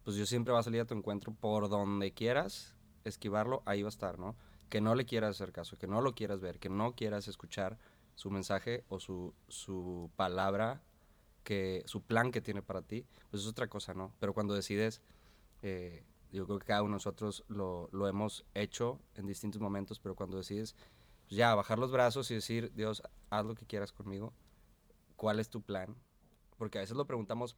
pues 0.03 0.17
Dios 0.17 0.31
siempre 0.31 0.55
va 0.55 0.61
a 0.61 0.63
salir 0.63 0.81
a 0.81 0.87
tu 0.87 0.95
encuentro 0.95 1.35
por 1.35 1.69
donde 1.69 2.15
quieras 2.15 2.75
esquivarlo, 3.05 3.63
ahí 3.67 3.83
va 3.83 3.89
a 3.89 3.91
estar, 3.91 4.19
¿no? 4.19 4.35
Que 4.71 4.81
no 4.81 4.95
le 4.95 5.05
quieras 5.05 5.33
hacer 5.33 5.53
caso, 5.53 5.77
que 5.77 5.87
no 5.87 6.01
lo 6.01 6.15
quieras 6.15 6.41
ver, 6.41 6.59
que 6.59 6.71
no 6.71 6.95
quieras 6.95 7.29
escuchar 7.29 7.77
su 8.15 8.31
mensaje 8.31 8.83
o 8.89 8.99
su, 8.99 9.35
su 9.49 10.11
palabra 10.17 10.81
que 11.45 11.83
su 11.85 12.01
plan 12.01 12.33
que 12.33 12.41
tiene 12.41 12.63
para 12.63 12.81
ti, 12.81 13.05
pues 13.31 13.43
es 13.43 13.49
otra 13.49 13.69
cosa, 13.69 13.93
¿no? 13.93 14.15
Pero 14.21 14.33
cuando 14.33 14.55
decides, 14.55 15.03
eh, 15.61 16.03
yo 16.37 16.47
creo 16.47 16.59
que 16.59 16.67
cada 16.67 16.83
uno 16.83 16.91
de 16.91 16.97
nosotros 16.97 17.45
lo, 17.49 17.89
lo, 17.93 18.07
hemos 18.09 18.45
hecho 18.55 19.01
en 19.15 19.27
distintos 19.27 19.61
momentos, 19.61 19.99
pero 19.99 20.15
cuando 20.15 20.37
decides 20.37 20.75
pues 21.27 21.39
ya 21.39 21.55
bajar 21.55 21.79
los 21.79 21.91
brazos 21.91 22.31
y 22.31 22.35
decir, 22.35 22.73
Dios, 22.75 23.03
haz 23.31 23.45
lo 23.47 23.55
que 23.55 23.67
quieras 23.67 23.93
conmigo, 23.93 24.35
¿cuál 25.17 25.41
es 25.41 25.49
tu 25.49 25.63
plan? 25.63 25.97
Porque 26.59 26.79
a 26.79 26.83
veces 26.83 26.97
lo 26.97 27.07
preguntamos, 27.07 27.57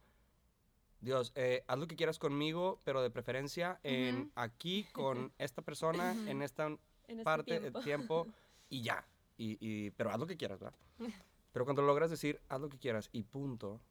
Dios, 1.01 1.33
eh, 1.35 1.63
haz 1.67 1.77
lo 1.77 1.87
que 1.87 1.95
quieras 1.95 2.19
conmigo, 2.19 2.79
pero 2.85 3.01
de 3.01 3.09
preferencia 3.09 3.79
en 3.83 4.31
aquí 4.35 4.85
con 4.93 5.33
esta 5.37 5.61
persona, 5.61 6.13
en 6.27 6.41
esta 6.41 6.67
en 6.67 6.79
este 7.09 7.23
parte 7.23 7.59
del 7.59 7.73
tiempo. 7.73 8.23
tiempo. 8.23 8.27
y 8.69 8.81
ya. 8.81 9.05
Y, 9.37 9.57
y, 9.59 9.91
pero 9.91 10.11
haz 10.11 10.19
lo 10.19 10.27
que 10.27 10.37
quieras, 10.37 10.59
¿verdad? 10.59 10.77
Pero 11.51 11.65
cuando 11.65 11.81
logras 11.81 12.11
decir, 12.11 12.39
haz 12.47 12.61
lo 12.61 12.69
que 12.69 12.77
quieras 12.77 13.09
y 13.11 13.23
punto, 13.23 13.81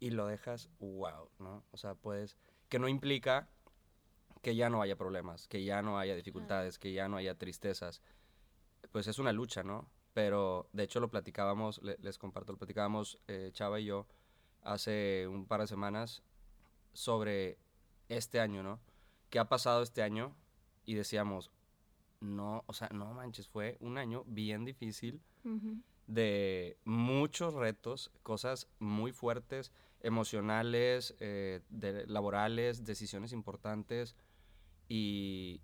y 0.00 0.10
lo 0.10 0.26
dejas, 0.26 0.68
wow, 0.80 1.30
¿no? 1.38 1.64
O 1.70 1.78
sea, 1.78 1.94
puedes, 1.94 2.36
que 2.68 2.78
no 2.78 2.88
implica 2.88 3.48
que 4.44 4.54
ya 4.54 4.70
no 4.70 4.82
haya 4.82 4.94
problemas, 4.94 5.48
que 5.48 5.64
ya 5.64 5.82
no 5.82 5.98
haya 5.98 6.14
dificultades, 6.14 6.78
que 6.78 6.92
ya 6.92 7.08
no 7.08 7.16
haya 7.16 7.34
tristezas. 7.34 8.02
Pues 8.92 9.08
es 9.08 9.18
una 9.18 9.32
lucha, 9.32 9.64
¿no? 9.64 9.88
Pero 10.12 10.68
de 10.72 10.84
hecho 10.84 11.00
lo 11.00 11.10
platicábamos, 11.10 11.80
les 11.82 12.18
comparto, 12.18 12.52
lo 12.52 12.58
platicábamos 12.58 13.18
eh, 13.26 13.50
Chava 13.52 13.80
y 13.80 13.86
yo 13.86 14.06
hace 14.62 15.26
un 15.26 15.46
par 15.46 15.62
de 15.62 15.66
semanas 15.66 16.22
sobre 16.92 17.58
este 18.08 18.38
año, 18.38 18.62
¿no? 18.62 18.80
¿Qué 19.30 19.38
ha 19.38 19.48
pasado 19.48 19.82
este 19.82 20.02
año? 20.02 20.36
Y 20.84 20.94
decíamos, 20.94 21.50
no, 22.20 22.62
o 22.66 22.74
sea, 22.74 22.90
no 22.90 23.14
manches, 23.14 23.48
fue 23.48 23.78
un 23.80 23.96
año 23.96 24.24
bien 24.26 24.64
difícil 24.64 25.20
de 26.06 26.76
muchos 26.84 27.54
retos, 27.54 28.10
cosas 28.22 28.68
muy 28.78 29.12
fuertes, 29.12 29.72
emocionales, 30.00 31.14
eh, 31.18 31.60
laborales, 32.06 32.84
decisiones 32.84 33.32
importantes 33.32 34.14
y 34.88 35.60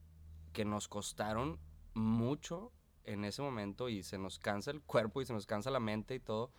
que 0.52 0.64
nos 0.64 0.88
costaron 0.88 1.58
mucho 1.94 2.72
en 3.04 3.24
ese 3.24 3.42
momento 3.42 3.88
y 3.88 4.02
se 4.02 4.18
nos 4.18 4.38
cansa 4.38 4.70
el 4.70 4.82
cuerpo 4.82 5.20
y 5.20 5.26
se 5.26 5.32
nos 5.32 5.46
cansa 5.46 5.70
la 5.70 5.80
mente 5.80 6.14
y 6.14 6.20
todo, 6.20 6.52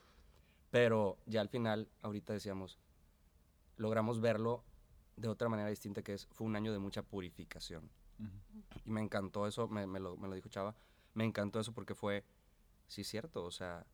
pero 0.69 1.17
ya 1.25 1.41
al 1.41 1.49
final, 1.49 1.89
ahorita 2.01 2.33
decíamos, 2.33 2.79
logramos 3.77 4.21
verlo 4.21 4.63
de 5.17 5.27
otra 5.27 5.49
manera 5.49 5.69
distinta 5.69 6.01
que 6.01 6.13
es, 6.13 6.25
fue 6.27 6.47
un 6.47 6.55
año 6.55 6.71
de 6.71 6.79
mucha 6.79 7.03
purificación. 7.03 7.89
Y 8.85 8.91
me 8.91 9.01
encantó 9.01 9.47
eso, 9.47 9.67
me, 9.67 9.85
lo, 9.99 10.15
me, 10.17 10.27
lo, 10.27 10.35
dijo 10.35 10.49
Chava, 10.49 10.75
me 11.13 11.25
encantó 11.25 11.59
eso 11.59 11.73
porque 11.73 11.95
fue, 11.95 12.23
sí, 12.87 13.03
cierto, 13.03 13.43
o 13.43 13.51
sea, 13.51 13.85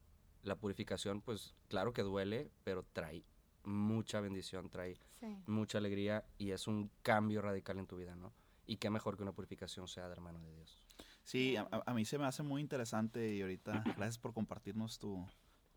la 0.43 0.57
purificación, 0.57 1.21
pues 1.21 1.55
claro 1.69 1.93
que 1.93 2.03
duele, 2.03 2.51
pero 2.63 2.83
trae 2.83 3.23
mucha 3.63 4.19
bendición, 4.19 4.69
trae 4.69 4.99
mucha 5.45 5.77
alegría 5.77 6.25
y 6.37 6.51
es 6.51 6.67
un 6.67 6.91
cambio 7.01 7.41
radical 7.41 7.79
en 7.79 7.87
tu 7.87 7.97
vida, 7.97 8.15
¿no? 8.15 8.33
Y 8.67 8.77
qué 8.77 8.89
mejor 8.89 9.17
que 9.17 9.23
una 9.23 9.31
purificación 9.31 9.87
sea 9.87 10.05
de 10.07 10.11
hermano 10.11 10.39
de 10.41 10.53
Dios. 10.53 10.83
Sí, 11.23 11.55
a, 11.55 11.67
a 11.85 11.93
mí 11.93 12.05
se 12.05 12.19
me 12.19 12.25
hace 12.25 12.43
muy 12.43 12.61
interesante 12.61 13.33
y 13.33 13.41
ahorita, 13.41 13.71
gracias 13.97 14.19
por 14.19 14.33
compartirnos 14.33 14.99
tu, 14.99 15.25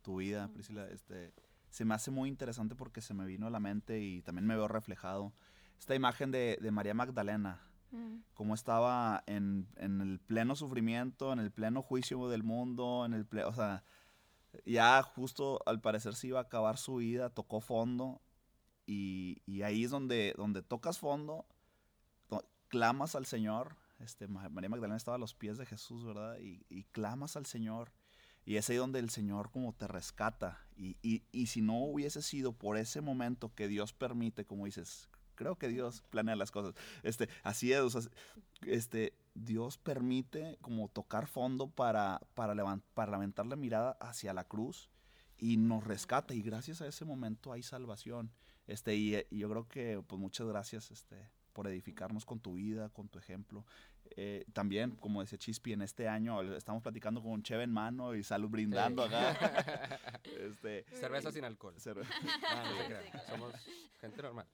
tu 0.02 0.16
vida, 0.16 0.48
Priscila. 0.52 0.88
Este, 0.88 1.32
se 1.70 1.84
me 1.84 1.94
hace 1.94 2.10
muy 2.10 2.28
interesante 2.28 2.74
porque 2.74 3.00
se 3.00 3.14
me 3.14 3.24
vino 3.24 3.46
a 3.46 3.50
la 3.50 3.60
mente 3.60 4.00
y 4.00 4.22
también 4.22 4.46
me 4.46 4.56
veo 4.56 4.68
reflejado 4.68 5.32
esta 5.80 5.94
imagen 5.94 6.30
de, 6.30 6.58
de 6.60 6.70
María 6.70 6.92
Magdalena, 6.92 7.62
mm. 7.90 8.18
como 8.34 8.54
estaba 8.54 9.24
en, 9.26 9.66
en, 9.76 10.00
el 10.02 10.20
pleno 10.20 10.54
sufrimiento, 10.54 11.32
en 11.32 11.38
el 11.38 11.50
pleno 11.50 11.80
juicio 11.80 12.28
del 12.28 12.42
mundo, 12.42 13.06
en 13.06 13.14
el 13.14 13.26
o 13.44 13.54
sea, 13.54 13.82
ya 14.66 15.02
justo 15.02 15.62
al 15.64 15.80
parecer 15.80 16.14
se 16.14 16.28
iba 16.28 16.38
a 16.38 16.42
acabar 16.42 16.76
su 16.76 16.96
vida, 16.96 17.30
tocó 17.30 17.60
fondo 17.60 18.20
y, 18.84 19.42
y 19.46 19.62
ahí 19.62 19.84
es 19.84 19.90
donde, 19.90 20.34
donde 20.36 20.62
tocas 20.62 20.98
fondo, 20.98 21.46
clamas 22.70 23.14
al 23.14 23.26
Señor, 23.26 23.76
este, 23.98 24.26
María 24.28 24.70
Magdalena 24.70 24.96
estaba 24.96 25.16
a 25.16 25.20
los 25.20 25.34
pies 25.34 25.58
de 25.58 25.66
Jesús, 25.66 26.06
¿verdad? 26.06 26.38
Y, 26.38 26.84
clamas 26.92 27.36
al 27.36 27.44
Señor 27.44 27.92
y 28.46 28.56
es 28.56 28.70
ahí 28.70 28.76
donde 28.76 28.98
el 28.98 29.10
Señor 29.10 29.50
como 29.50 29.74
te 29.74 29.86
rescata. 29.86 30.64
Y, 30.76 30.96
y, 31.02 31.22
y, 31.30 31.46
si 31.46 31.60
no 31.60 31.78
hubiese 31.84 32.22
sido 32.22 32.52
por 32.52 32.78
ese 32.78 33.02
momento 33.02 33.54
que 33.54 33.68
Dios 33.68 33.92
permite, 33.92 34.46
como 34.46 34.64
dices, 34.64 35.10
creo 35.34 35.56
que 35.56 35.68
Dios 35.68 36.02
planea 36.08 36.36
las 36.36 36.50
cosas. 36.50 36.74
Este, 37.02 37.28
así 37.42 37.72
es, 37.72 38.10
este, 38.62 39.12
Dios 39.34 39.76
permite 39.76 40.56
como 40.62 40.88
tocar 40.88 41.26
fondo 41.26 41.68
para, 41.68 42.22
para, 42.34 42.54
levantar 42.54 43.46
la 43.46 43.56
mirada 43.56 43.98
hacia 44.00 44.32
la 44.32 44.44
cruz 44.44 44.88
y 45.36 45.58
nos 45.58 45.84
rescata. 45.84 46.32
Y 46.32 46.40
gracias 46.40 46.80
a 46.80 46.86
ese 46.86 47.04
momento 47.04 47.52
hay 47.52 47.62
salvación. 47.62 48.32
Este, 48.66 48.96
y 48.96 49.26
yo 49.30 49.50
creo 49.50 49.68
que 49.68 50.02
pues 50.06 50.18
muchas 50.18 50.46
gracias, 50.46 50.90
este, 50.90 51.30
por 51.52 51.66
edificarnos 51.66 52.24
con 52.24 52.40
tu 52.40 52.54
vida, 52.54 52.88
con 52.88 53.08
tu 53.08 53.18
ejemplo. 53.18 53.64
Eh, 54.16 54.44
también, 54.52 54.92
como 54.96 55.20
decía 55.20 55.38
Chispi, 55.38 55.72
en 55.72 55.82
este 55.82 56.08
año 56.08 56.40
estamos 56.54 56.82
platicando 56.82 57.22
con 57.22 57.42
Cheve 57.42 57.64
en 57.64 57.72
mano 57.72 58.14
y 58.14 58.22
salud 58.22 58.48
brindando 58.48 59.04
acá. 59.04 59.32
este, 60.24 60.84
Cerveza 60.92 61.30
sin 61.32 61.44
alcohol. 61.44 61.74
Ah, 62.48 62.64
Somos 63.28 63.54
gente 64.00 64.22
normal. 64.22 64.46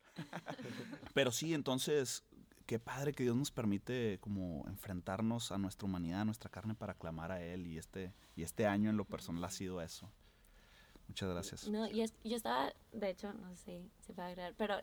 Pero 1.14 1.32
sí, 1.32 1.54
entonces, 1.54 2.24
qué 2.66 2.78
padre 2.78 3.12
que 3.12 3.22
Dios 3.22 3.37
nos 3.37 3.50
permite 3.50 4.18
como 4.20 4.66
enfrentarnos 4.68 5.52
a 5.52 5.59
nuestra 5.59 5.87
humanidad, 5.87 6.22
a 6.22 6.24
nuestra 6.24 6.50
carne 6.50 6.74
para 6.74 6.94
clamar 6.94 7.32
a 7.32 7.42
Él. 7.42 7.66
Y 7.66 7.78
este, 7.78 8.12
y 8.35 8.42
este 8.42 8.66
año 8.66 8.90
en 8.90 8.96
lo 8.96 9.04
personal 9.04 9.44
ha 9.44 9.50
sido 9.50 9.80
eso. 9.80 10.11
Muchas 11.08 11.28
gracias. 11.28 11.68
No, 11.68 11.86
y 11.86 12.04
yo 12.24 12.36
estaba, 12.36 12.72
de 12.92 13.10
hecho, 13.10 13.32
no 13.32 13.54
sé 13.56 13.64
si 13.64 13.90
se 14.00 14.12
puede 14.12 14.28
agregar, 14.28 14.54
pero 14.56 14.76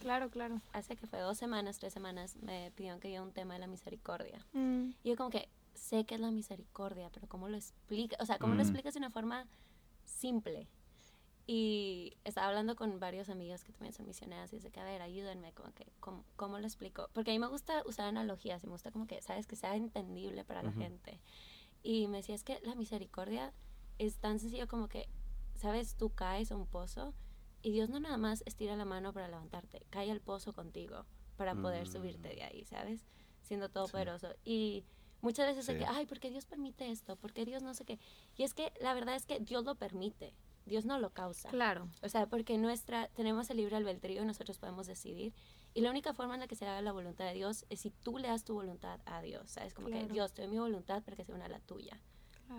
claro, 0.00 0.30
claro. 0.30 0.60
Hace 0.72 0.96
que 0.96 1.06
fue 1.06 1.20
dos 1.20 1.38
semanas, 1.38 1.78
tres 1.78 1.92
semanas, 1.92 2.36
me 2.36 2.70
pidieron 2.72 3.00
que 3.00 3.12
yo 3.12 3.22
un 3.22 3.32
tema 3.32 3.54
de 3.54 3.60
la 3.60 3.66
misericordia. 3.66 4.46
Mm. 4.52 4.90
Y 5.02 5.10
yo 5.10 5.16
como 5.16 5.30
que 5.30 5.48
sé 5.74 6.04
que 6.04 6.14
es 6.14 6.20
la 6.20 6.30
misericordia, 6.30 7.10
pero 7.12 7.28
¿cómo 7.28 7.48
lo 7.48 7.56
explica? 7.56 8.16
O 8.20 8.26
sea, 8.26 8.38
¿cómo 8.38 8.54
lo 8.54 8.58
mm. 8.58 8.66
explicas 8.66 8.94
de 8.94 8.98
una 8.98 9.10
forma 9.10 9.46
simple? 10.04 10.68
Y 11.46 12.16
estaba 12.24 12.48
hablando 12.48 12.76
con 12.76 13.00
varios 13.00 13.28
amigas 13.28 13.64
que 13.64 13.72
también 13.72 13.92
son 13.92 14.06
misioneras 14.06 14.52
y 14.52 14.56
dice 14.56 14.70
que, 14.70 14.78
a 14.78 14.84
ver, 14.84 15.02
ayúdenme, 15.02 15.52
como 15.52 15.72
que, 15.74 15.86
¿cómo, 16.00 16.58
lo 16.58 16.64
explico? 16.64 17.08
Porque 17.12 17.32
a 17.32 17.34
mí 17.34 17.40
me 17.40 17.48
gusta 17.48 17.82
usar 17.84 18.06
analogías 18.06 18.62
y 18.62 18.66
me 18.66 18.72
gusta 18.72 18.92
como 18.92 19.06
que, 19.06 19.20
¿sabes? 19.22 19.46
Que 19.46 19.56
sea 19.56 19.74
entendible 19.74 20.44
para 20.44 20.62
la 20.62 20.72
gente. 20.72 21.20
Y 21.82 22.06
me 22.06 22.18
decía, 22.18 22.36
es 22.36 22.44
que 22.44 22.60
la 22.62 22.76
misericordia 22.76 23.52
es 23.98 24.18
tan 24.18 24.38
sencillo 24.38 24.68
como 24.68 24.88
que 24.88 25.08
¿sabes? 25.62 25.94
Tú 25.94 26.10
caes 26.10 26.50
a 26.50 26.56
un 26.56 26.66
pozo 26.66 27.14
y 27.62 27.70
Dios 27.70 27.88
no 27.88 28.00
nada 28.00 28.16
más 28.16 28.42
estira 28.46 28.74
la 28.74 28.84
mano 28.84 29.12
para 29.12 29.28
levantarte, 29.28 29.86
cae 29.90 30.10
al 30.10 30.20
pozo 30.20 30.52
contigo 30.52 31.06
para 31.36 31.54
poder 31.54 31.86
subirte 31.86 32.28
de 32.30 32.42
ahí, 32.42 32.64
¿sabes? 32.64 33.06
Siendo 33.42 33.68
todopoderoso. 33.68 34.34
Y 34.44 34.84
muchas 35.20 35.46
veces 35.46 35.68
es 35.68 35.78
que, 35.78 35.86
ay, 35.86 36.06
¿por 36.06 36.18
qué 36.18 36.30
Dios 36.30 36.46
permite 36.46 36.90
esto? 36.90 37.14
¿Por 37.14 37.32
qué 37.32 37.44
Dios 37.44 37.62
no 37.62 37.74
sé 37.74 37.84
qué? 37.84 38.00
Y 38.36 38.42
es 38.42 38.54
que 38.54 38.72
la 38.80 38.92
verdad 38.92 39.14
es 39.14 39.24
que 39.24 39.38
Dios 39.38 39.64
lo 39.64 39.76
permite. 39.76 40.34
Dios 40.66 40.84
no 40.84 40.98
lo 40.98 41.10
causa. 41.10 41.48
Claro. 41.50 41.88
O 42.02 42.08
sea, 42.08 42.26
porque 42.26 42.58
nuestra, 42.58 43.08
tenemos 43.08 43.48
el 43.50 43.56
libre 43.56 43.76
albedrío 43.76 44.22
y 44.22 44.26
nosotros 44.26 44.58
podemos 44.58 44.86
decidir. 44.86 45.32
Y 45.74 45.80
la 45.80 45.90
única 45.90 46.12
forma 46.12 46.34
en 46.34 46.40
la 46.40 46.48
que 46.48 46.56
se 46.56 46.66
haga 46.66 46.82
la 46.82 46.92
voluntad 46.92 47.24
de 47.26 47.34
Dios 47.34 47.66
es 47.68 47.80
si 47.80 47.90
tú 47.90 48.18
le 48.18 48.28
das 48.28 48.44
tu 48.44 48.54
voluntad 48.54 49.00
a 49.06 49.22
Dios. 49.22 49.50
¿Sabes? 49.50 49.74
Como 49.74 49.88
que 49.88 50.06
Dios, 50.06 50.32
te 50.32 50.42
doy 50.42 50.50
mi 50.50 50.58
voluntad 50.58 51.02
para 51.02 51.16
que 51.16 51.24
sea 51.24 51.34
una 51.34 51.48
la 51.48 51.60
tuya. 51.60 52.00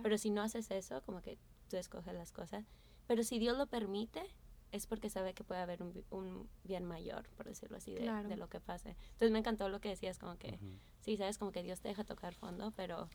Pero 0.02 0.18
si 0.18 0.32
no 0.32 0.42
haces 0.42 0.72
eso, 0.72 1.02
como 1.04 1.22
que 1.22 1.38
tú 1.70 1.78
escoges 1.78 2.14
las 2.14 2.32
cosas, 2.32 2.66
pero 3.08 3.24
si 3.24 3.40
Dios 3.40 3.58
lo 3.58 3.68
permite, 3.68 4.24
es 4.72 4.88
porque 4.88 5.10
sabe 5.10 5.34
que 5.34 5.44
puede 5.44 5.62
haber 5.62 5.84
un, 5.84 6.50
bien 6.64 6.84
mayor, 6.86 7.30
por 7.38 7.46
decirlo 7.46 7.78
así, 7.78 7.94
de, 7.94 8.36
lo 8.38 8.50
que 8.50 8.60
pase. 8.60 8.96
Entonces 9.12 9.32
me 9.32 9.40
encantó 9.40 9.70
lo 9.70 9.80
que 9.80 9.90
decías, 9.90 10.18
como 10.18 10.38
que, 10.38 10.60
sí, 11.00 11.16
sabes, 11.16 11.38
como 11.38 11.52
que 11.52 11.62
Dios 11.62 11.80
te 11.80 11.90
deja 11.90 12.04
tocar 12.04 12.34
fondo, 12.34 12.72
pero 12.72 13.08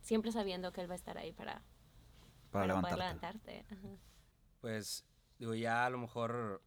siempre 0.00 0.32
sabiendo 0.32 0.72
que 0.72 0.80
Él 0.80 0.90
va 0.90 0.94
a 0.94 0.96
estar 0.96 1.16
ahí 1.16 1.32
para, 1.32 1.62
para, 2.50 2.80
poder 2.80 2.98
levantarte. 2.98 3.64
Pues, 4.60 5.06
digo, 5.38 5.54
ya 5.54 5.86
a 5.86 5.90
lo 5.90 5.98
mejor, 5.98 6.60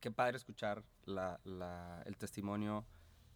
qué 0.00 0.12
padre 0.12 0.36
escuchar 0.36 0.84
la, 1.04 1.40
la, 1.44 2.02
el 2.06 2.16
testimonio 2.16 2.86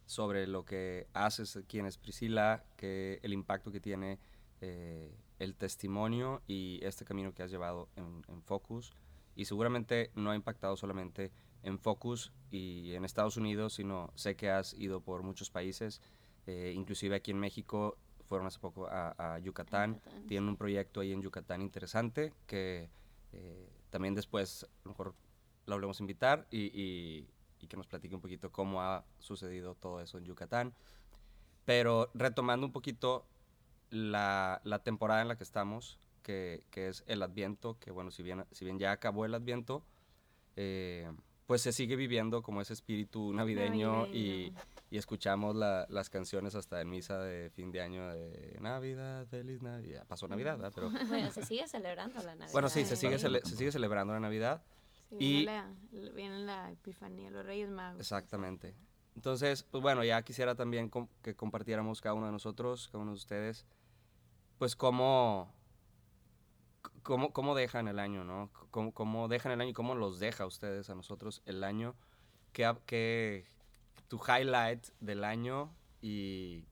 sobre 0.07 0.47
lo 0.47 0.65
que 0.65 1.09
haces, 1.13 1.59
quién 1.67 1.87
es 1.87 1.99
Priscila, 1.99 2.65
que 2.77 3.19
el 3.23 3.33
impacto 3.33 3.71
que 3.73 3.81
tiene 3.81 4.19
eh, 4.61 5.15
el 5.39 5.55
testimonio 5.55 6.43
y 6.47 6.81
este 6.83 7.05
camino 7.05 7.33
que 7.35 7.43
has 7.43 7.51
llevado 7.51 7.89
en, 7.97 8.43
Focus. 8.43 8.93
Y 9.35 9.45
seguramente 9.45 10.11
no 10.15 10.31
ha 10.31 10.37
impactado 10.37 10.77
solamente 10.77 11.31
en 11.63 11.79
Focus 11.79 12.33
y 12.51 12.95
en 12.95 13.05
Estados 13.05 13.37
Unidos, 13.37 13.75
sino 13.75 14.11
sé 14.15 14.37
que 14.37 14.51
has 14.51 14.75
ido 14.75 15.01
por 15.01 15.23
muchos 15.23 15.51
países, 15.51 16.01
eh, 16.47 16.73
inclusive 16.75 17.17
aquí 17.17 17.31
en 17.31 17.39
México, 17.39 17.97
fueron 18.25 18.47
hace 18.47 18.59
poco 18.59 18.89
a, 18.91 19.39
Yucatán. 19.43 20.01
Tienen 20.27 20.49
un 20.49 20.57
proyecto 20.57 21.01
ahí 21.01 21.13
en 21.13 21.23
Yucatán 21.23 21.63
interesante 21.63 22.33
que 22.47 22.91
eh, 23.33 23.69
también 23.91 24.15
después 24.15 24.65
a 24.65 24.69
lo 24.85 24.91
mejor 24.91 25.15
lo 25.67 25.75
volvemos 25.75 26.01
a 26.01 26.03
invitar 26.03 26.47
y, 26.51 27.27
y 27.61 27.67
que 27.67 27.77
nos 27.77 27.87
platique 27.87 28.15
un 28.15 28.21
poquito 28.21 28.51
cómo 28.51 28.83
ha 28.83 29.05
sucedido 29.19 29.75
todo 29.75 30.01
eso 30.01 30.19
en 30.19 30.25
Yucatán. 30.25 30.75
Pero 31.65 32.11
retomando 32.15 32.67
un 32.67 32.73
poquito 32.73 33.27
la, 33.91 34.61
la, 34.65 34.79
temporada 34.81 35.23
en 35.23 35.29
la 35.29 35.37
que 35.37 35.45
estamos, 35.45 35.99
que, 36.23 36.63
que, 36.71 36.89
es 36.89 37.05
el 37.07 37.23
Adviento, 37.23 37.79
que 37.79 37.91
bueno, 37.91 38.11
si 38.11 38.23
bien, 38.23 38.45
si 38.53 38.65
bien 38.65 38.79
ya 38.79 38.93
acabó 38.93 39.25
el 39.25 39.35
Adviento, 39.35 39.83
eh, 40.57 41.11
pues 41.47 41.63
se 41.63 41.73
sigue 41.73 41.97
viviendo 41.97 42.43
como 42.43 42.61
ese 42.61 42.75
espíritu 42.75 43.33
navideño, 43.33 44.07
Y, 44.09 44.51
Navideño. 44.51 44.61
y 44.91 44.99
escuchamos 44.99 45.57
la- 45.57 45.87
las 45.89 46.11
canciones 46.11 46.55
hasta 46.55 46.81
en 46.83 46.91
misa 46.91 47.19
de 47.21 47.49
fin 47.51 47.71
de 47.73 47.81
año 47.81 48.07
de 48.13 48.59
Navidad, 48.61 49.27
feliz 49.29 49.63
Navidad. 49.63 50.07
Pasó 50.07 50.29
Navidad, 50.29 50.59
¿verdad? 50.59 50.73
Pero 50.75 50.91
Bueno, 51.09 51.31
se 51.31 51.45
sigue 51.47 51.67
celebrando 51.67 52.17
la 52.23 52.35
Navidad. 52.35 52.53
bueno, 52.53 52.69
sí, 52.69 52.85
se 52.85 52.97
sigue, 52.97 53.17
cele- 53.17 53.43
se 53.45 53.57
sigue 53.57 53.73
celebrando 53.73 54.13
la 54.13 54.21
Navidad. 54.21 54.63
Sí, 55.09 55.17
Y- 55.19 55.33
viene, 55.39 55.45
la, 55.47 56.11
viene 56.13 56.39
la 56.41 56.71
Epifanía, 56.73 57.31
los 57.31 57.47
Reyes 57.47 57.71
Magos. 57.71 57.99
Exactamente. 58.01 58.75
Entonces, 59.17 59.63
pues 59.63 59.83
bueno, 59.83 60.05
ya 60.05 60.21
quisiera 60.23 60.55
también 60.55 60.91
com- 60.91 61.09
que 61.23 61.35
compartiéramos 61.35 62.03
cada 62.03 62.15
uno 62.15 62.27
de 62.27 62.33
nosotros, 62.33 62.89
cada 62.89 63.03
uno 63.03 63.13
de 63.13 63.17
ustedes, 63.17 63.65
pues 64.59 64.77
cómo, 64.77 65.53
cómo, 67.03 67.33
cómo 67.33 67.55
dejan 67.55 67.89
el 67.89 67.99
año, 67.99 68.25
¿no? 68.25 68.51
Cómo, 68.71 68.93
cómo 68.93 69.29
dejan 69.29 69.53
el 69.53 69.61
año 69.61 69.71
y 69.71 69.75
cómo 69.75 69.95
los 69.95 70.19
deja 70.19 70.45
a 70.45 70.47
ustedes, 70.47 70.91
a 70.91 70.95
nosotros, 70.95 71.43
el 71.47 71.65
año. 71.65 71.95
¿Qué, 72.53 72.73
qué- 72.87 73.47
tu 74.09 74.19
highlight 74.27 74.87
del 75.01 75.23
año 75.23 75.75
y 76.01 76.65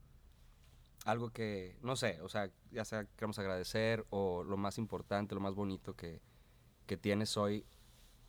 algo 1.05 1.31
que, 1.31 1.77
no 1.83 1.95
sé, 1.97 2.21
o 2.23 2.29
sea, 2.29 2.51
ya 2.71 2.85
sea 2.85 3.05
que 3.05 3.11
queremos 3.15 3.39
agradecer 3.39 4.07
o 4.11 4.43
lo 4.43 4.57
más 4.57 4.79
importante, 4.79 5.35
lo 5.35 5.41
más 5.41 5.55
bonito 5.55 5.95
que, 5.95 6.21
que 6.87 6.97
tienes 6.97 7.37
hoy 7.37 7.65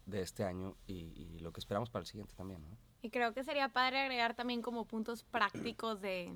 de 0.06 0.22
este 0.22 0.44
año 0.44 0.76
y, 0.88 0.94
y 1.16 1.40
lo 1.40 1.52
que 1.54 1.60
esperamos 1.62 1.90
para 1.90 2.02
el 2.02 2.08
siguiente 2.08 2.36
también, 2.36 2.62
¿no? 2.70 2.78
Y 3.02 3.10
creo 3.12 3.34
que 3.34 3.44
sería 3.44 3.70
padre 3.70 4.00
agregar 4.02 4.36
también 4.36 4.62
como 4.62 4.86
puntos 4.86 5.24
prácticos 5.24 6.02
de 6.02 6.34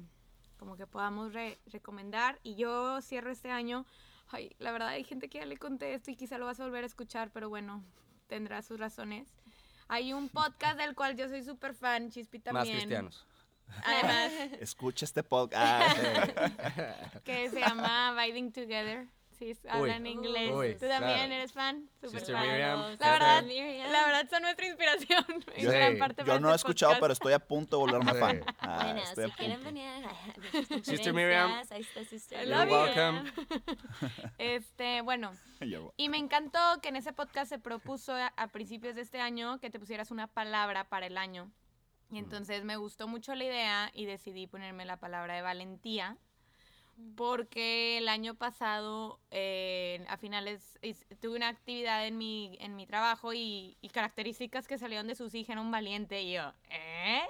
como 0.62 0.78
que 0.78 0.86
podamos 0.86 1.34
re- 1.34 1.58
recomendar. 1.65 2.39
Y 2.43 2.54
yo 2.54 3.02
cierro 3.02 3.32
este 3.32 3.50
año. 3.50 3.84
Ay, 4.30 4.56
la 4.60 4.71
verdad 4.71 4.89
hay 4.89 5.04
gente 5.04 5.28
que 5.28 5.39
ya 5.39 5.45
le 5.47 5.58
conté 5.58 5.95
esto 5.95 6.12
y 6.12 6.15
quizá 6.15 6.38
lo 6.38 6.45
vas 6.45 6.60
a 6.60 6.65
volver 6.65 6.84
a 6.84 6.86
escuchar, 6.88 7.32
pero 7.32 7.50
bueno, 7.50 7.84
tendrá 8.28 8.62
sus 8.62 8.80
razones. 8.80 9.28
Hay 9.88 10.13
un 10.13 10.30
podcast 10.30 10.78
del 10.78 10.93
cual 10.93 11.17
yo 11.17 11.28
soy 11.30 11.43
súper 11.43 11.74
fan, 11.74 12.12
Chispi 12.12 12.38
también. 12.38 12.76
Más 12.76 12.76
cristianos. 12.76 13.26
Además, 13.84 14.32
Escucha 14.62 15.04
este 15.04 15.24
podcast. 15.24 15.97
que 17.24 17.50
se 17.50 17.60
llama 17.60 18.10
Abiding 18.10 18.52
Together. 18.52 19.08
Sí, 19.41 19.58
hablan 19.67 20.06
inglés. 20.06 20.51
Uy, 20.54 20.73
¿Tú 20.75 20.88
también 20.88 21.15
claro. 21.17 21.34
eres 21.34 21.51
fan? 21.51 21.89
Súper 21.99 22.19
Sister 22.19 22.36
fan. 22.36 22.47
Miriam. 22.47 22.80
La 22.99 23.12
verdad, 23.12 23.43
Miriam. 23.43 23.91
la 23.91 24.06
verdad 24.06 24.30
son 24.30 24.41
nuestra 24.43 24.67
inspiración. 24.67 25.25
en 25.56 25.63
Yo- 25.63 25.71
gran 25.71 25.97
parte 25.97 26.23
Yo 26.23 26.39
no 26.39 26.49
he 26.49 26.51
este 26.51 26.58
escuchado, 26.67 26.91
podcast. 26.91 27.01
pero 27.01 27.13
estoy 27.13 27.34
a 27.34 27.39
punto 27.39 27.77
de 27.77 27.82
volverme 27.82 28.12
Sí. 28.13 28.19
fan. 28.19 28.45
Ah, 28.60 28.91
Bueno, 28.93 29.01
si 29.08 29.32
quieren 29.36 29.56
punto. 29.63 29.65
venir 29.65 29.88
a 30.06 30.84
Sister 30.84 31.13
Miriam. 31.13 31.51
Ahí 31.71 31.82
está 31.82 32.04
Sister 32.06 32.47
You're 32.47 32.65
welcome. 32.71 33.32
Este, 34.38 35.01
bueno, 35.01 35.32
y 35.97 36.10
me 36.10 36.17
encantó 36.17 36.60
que 36.82 36.89
en 36.89 36.95
ese 36.95 37.13
podcast 37.13 37.49
se 37.49 37.60
propuso 37.60 38.13
a, 38.13 38.27
a 38.38 38.47
principios 38.49 38.95
de 38.95 39.01
este 39.01 39.19
año 39.19 39.60
que 39.60 39.69
te 39.69 39.80
pusieras 39.80 40.12
una 40.12 40.27
palabra 40.27 40.86
para 40.89 41.08
el 41.08 41.17
año. 41.17 41.51
Y 42.12 42.17
entonces 42.17 42.63
me 42.63 42.75
gustó 42.75 43.08
mucho 43.08 43.34
la 43.36 43.43
idea 43.45 43.89
y 43.93 44.06
decidí 44.06 44.45
ponerme 44.47 44.86
la 44.86 44.97
palabra 44.97 45.34
de 45.36 45.41
valentía. 45.41 46.17
Porque 47.15 47.97
el 47.97 48.09
año 48.09 48.35
pasado, 48.35 49.19
eh, 49.31 50.03
a 50.07 50.17
finales, 50.17 50.79
tuve 51.19 51.35
una 51.35 51.49
actividad 51.49 52.05
en 52.05 52.17
mi, 52.17 52.57
en 52.59 52.75
mi 52.75 52.85
trabajo 52.85 53.33
y, 53.33 53.77
y 53.81 53.89
características 53.89 54.67
que 54.67 54.77
salieron 54.77 55.07
de 55.07 55.15
sus 55.15 55.33
hijos, 55.33 55.49
era 55.49 55.61
un 55.61 55.71
valiente. 55.71 56.21
Y 56.21 56.33
yo, 56.33 56.53
¿eh? 56.69 57.21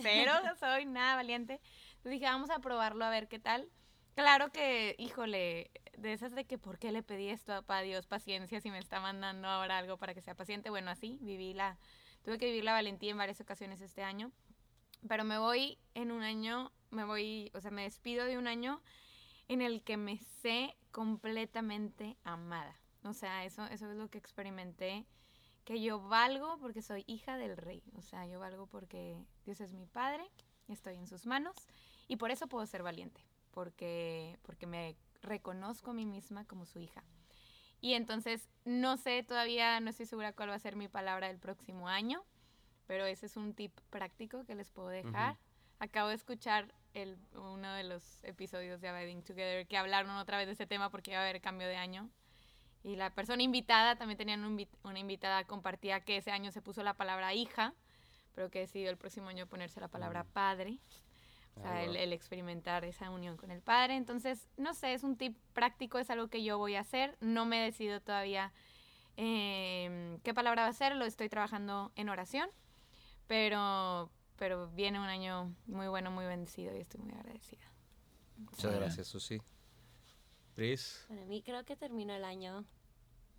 Cero 0.00 0.32
soy, 0.60 0.86
nada 0.86 1.16
valiente. 1.16 1.60
Entonces 1.96 2.12
dije, 2.12 2.26
vamos 2.26 2.50
a 2.50 2.58
probarlo 2.58 3.04
a 3.04 3.10
ver 3.10 3.28
qué 3.28 3.38
tal. 3.38 3.68
Claro 4.14 4.50
que, 4.50 4.96
híjole, 4.98 5.70
de 5.96 6.12
esas 6.12 6.34
de 6.34 6.44
que 6.44 6.58
por 6.58 6.78
qué 6.78 6.90
le 6.92 7.02
pedí 7.02 7.28
esto 7.28 7.52
a 7.52 7.62
papá 7.62 7.82
Dios 7.82 8.06
paciencia 8.06 8.60
si 8.60 8.70
me 8.70 8.78
está 8.78 9.00
mandando 9.00 9.48
ahora 9.48 9.78
algo 9.78 9.96
para 9.96 10.14
que 10.14 10.22
sea 10.22 10.34
paciente. 10.34 10.70
Bueno, 10.70 10.90
así 10.90 11.18
viví 11.20 11.54
la, 11.54 11.78
tuve 12.22 12.38
que 12.38 12.46
vivir 12.46 12.64
la 12.64 12.72
valentía 12.72 13.10
en 13.10 13.18
varias 13.18 13.40
ocasiones 13.40 13.80
este 13.80 14.02
año. 14.02 14.32
Pero 15.06 15.24
me 15.24 15.38
voy 15.38 15.78
en 15.94 16.10
un 16.10 16.22
año, 16.22 16.72
me 16.90 17.04
voy, 17.04 17.50
o 17.54 17.60
sea, 17.60 17.70
me 17.70 17.82
despido 17.82 18.24
de 18.24 18.38
un 18.38 18.48
año 18.48 18.82
en 19.48 19.62
el 19.62 19.82
que 19.82 19.96
me 19.96 20.18
sé 20.18 20.76
completamente 20.92 22.16
amada. 22.24 22.78
O 23.04 23.12
sea, 23.12 23.44
eso, 23.44 23.64
eso 23.66 23.90
es 23.90 23.96
lo 23.96 24.08
que 24.08 24.18
experimenté, 24.18 25.06
que 25.64 25.80
yo 25.80 26.00
valgo 26.00 26.58
porque 26.58 26.82
soy 26.82 27.04
hija 27.06 27.36
del 27.36 27.56
rey. 27.56 27.82
O 27.96 28.02
sea, 28.02 28.26
yo 28.26 28.38
valgo 28.38 28.66
porque 28.66 29.16
Dios 29.44 29.60
es 29.60 29.72
mi 29.72 29.86
padre, 29.86 30.24
estoy 30.68 30.96
en 30.96 31.06
sus 31.06 31.26
manos 31.26 31.56
y 32.06 32.16
por 32.16 32.30
eso 32.30 32.46
puedo 32.46 32.66
ser 32.66 32.82
valiente, 32.82 33.20
porque, 33.50 34.38
porque 34.42 34.66
me 34.66 34.96
reconozco 35.22 35.90
a 35.90 35.94
mí 35.94 36.06
misma 36.06 36.44
como 36.44 36.64
su 36.66 36.80
hija. 36.80 37.02
Y 37.80 37.94
entonces, 37.94 38.48
no 38.64 38.96
sé, 38.96 39.22
todavía 39.22 39.78
no 39.80 39.90
estoy 39.90 40.06
segura 40.06 40.32
cuál 40.32 40.50
va 40.50 40.54
a 40.54 40.58
ser 40.58 40.74
mi 40.74 40.88
palabra 40.88 41.28
del 41.28 41.38
próximo 41.38 41.88
año, 41.88 42.24
pero 42.86 43.06
ese 43.06 43.26
es 43.26 43.36
un 43.36 43.54
tip 43.54 43.72
práctico 43.90 44.44
que 44.44 44.54
les 44.54 44.70
puedo 44.70 44.88
dejar. 44.88 45.38
Acabo 45.78 46.08
de 46.08 46.14
escuchar 46.14 46.72
el, 46.94 47.16
uno 47.34 47.72
de 47.74 47.84
los 47.84 48.24
episodios 48.24 48.80
de 48.80 48.88
Abiding 48.88 49.22
Together 49.22 49.66
que 49.66 49.76
hablaron 49.76 50.10
otra 50.16 50.38
vez 50.38 50.46
de 50.46 50.52
ese 50.52 50.66
tema 50.66 50.90
porque 50.90 51.12
iba 51.12 51.20
a 51.20 51.22
haber 51.22 51.40
cambio 51.40 51.68
de 51.68 51.76
año. 51.76 52.08
Y 52.82 52.96
la 52.96 53.10
persona 53.10 53.42
invitada, 53.42 53.96
también 53.96 54.18
tenían 54.18 54.44
un 54.44 54.66
una 54.82 54.98
invitada, 54.98 55.44
compartía 55.44 56.00
que 56.00 56.16
ese 56.16 56.30
año 56.30 56.52
se 56.52 56.62
puso 56.62 56.82
la 56.82 56.94
palabra 56.94 57.34
hija, 57.34 57.74
pero 58.34 58.50
que 58.50 58.60
decidió 58.60 58.90
el 58.90 58.96
próximo 58.96 59.28
año 59.28 59.46
ponerse 59.46 59.80
la 59.80 59.88
palabra 59.88 60.24
padre. 60.24 60.78
O 61.56 61.60
sea, 61.60 61.82
el, 61.82 61.96
el 61.96 62.12
experimentar 62.12 62.84
esa 62.84 63.10
unión 63.10 63.36
con 63.36 63.50
el 63.50 63.60
padre. 63.60 63.96
Entonces, 63.96 64.48
no 64.56 64.74
sé, 64.74 64.94
es 64.94 65.02
un 65.02 65.16
tip 65.16 65.36
práctico, 65.54 65.98
es 65.98 66.08
algo 66.08 66.28
que 66.28 66.44
yo 66.44 66.56
voy 66.56 66.76
a 66.76 66.80
hacer. 66.80 67.16
No 67.20 67.46
me 67.46 67.60
he 67.60 67.64
decidido 67.64 68.00
todavía 68.00 68.52
eh, 69.20 70.16
qué 70.22 70.32
palabra 70.32 70.62
va 70.62 70.68
a 70.68 70.72
ser, 70.72 70.94
lo 70.94 71.04
estoy 71.04 71.28
trabajando 71.28 71.90
en 71.96 72.08
oración, 72.08 72.48
pero, 73.26 74.12
pero 74.38 74.68
viene 74.68 74.98
un 74.98 75.06
año 75.06 75.54
muy 75.66 75.88
bueno, 75.88 76.10
muy 76.10 76.24
bendecido 76.26 76.74
y 76.76 76.80
estoy 76.80 77.00
muy 77.00 77.12
agradecida. 77.12 77.66
Muchas 78.36 78.74
gracias, 78.74 79.06
Susi. 79.08 79.40
Pris. 80.54 81.04
Para 81.08 81.24
mí 81.24 81.42
creo 81.42 81.64
que 81.64 81.76
terminó 81.76 82.14
el 82.14 82.24
año. 82.24 82.64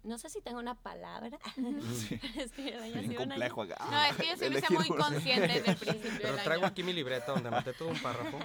No 0.03 0.17
sé 0.17 0.29
si 0.29 0.41
tengo 0.41 0.59
una 0.59 0.75
palabra. 0.75 1.37
Sí. 1.93 2.15
para 2.21 2.43
escribir 2.43 2.73
el 2.75 2.83
año. 2.83 2.93
Bien 2.93 3.03
Sí, 3.09 3.15
un 3.17 3.21
año- 3.23 3.29
complejo 3.31 3.61
acá. 3.63 3.77
No, 3.91 4.03
es 4.03 4.15
que 4.15 4.23
yo 4.27 4.29
sí 4.29 4.33
hice 4.35 4.45
Elegir 4.47 4.77
muy 4.77 4.87
consciente 4.89 5.47
desde 5.47 5.71
el 5.71 5.77
principio 5.77 6.11
Pero 6.21 6.35
del 6.35 6.43
traigo 6.43 6.63
año. 6.65 6.71
aquí 6.71 6.83
mi 6.83 6.93
libreta 6.93 7.31
donde 7.33 7.49
anoté 7.49 7.73
todo 7.73 7.89
un 7.89 8.01
párrafo. 8.01 8.39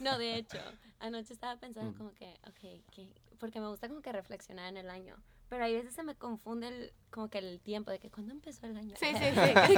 No, 0.00 0.18
de 0.18 0.36
hecho, 0.36 0.58
anoche 1.00 1.32
estaba 1.32 1.56
pensando 1.58 1.90
Mm. 1.92 1.94
como 1.98 2.12
que, 2.14 2.32
ok, 2.46 2.84
que, 2.92 3.12
porque 3.40 3.60
me 3.60 3.68
gusta 3.68 3.88
como 3.88 4.02
que 4.02 4.12
reflexionar 4.12 4.66
en 4.68 4.76
el 4.76 4.90
año. 4.90 5.16
Pero 5.48 5.64
hay 5.64 5.74
veces 5.74 5.94
se 5.94 6.02
me 6.02 6.14
confunde 6.14 6.68
el, 6.68 6.92
como 7.10 7.28
que 7.28 7.38
el 7.38 7.60
tiempo 7.60 7.90
de 7.90 7.98
que 7.98 8.10
cuándo 8.10 8.32
empezó 8.32 8.66
el 8.66 8.76
año. 8.76 8.94
Sí, 8.98 9.06
sí, 9.12 9.24
sí. 9.24 9.74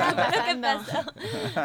¿Qué 0.46 0.56
pasó? 0.60 1.12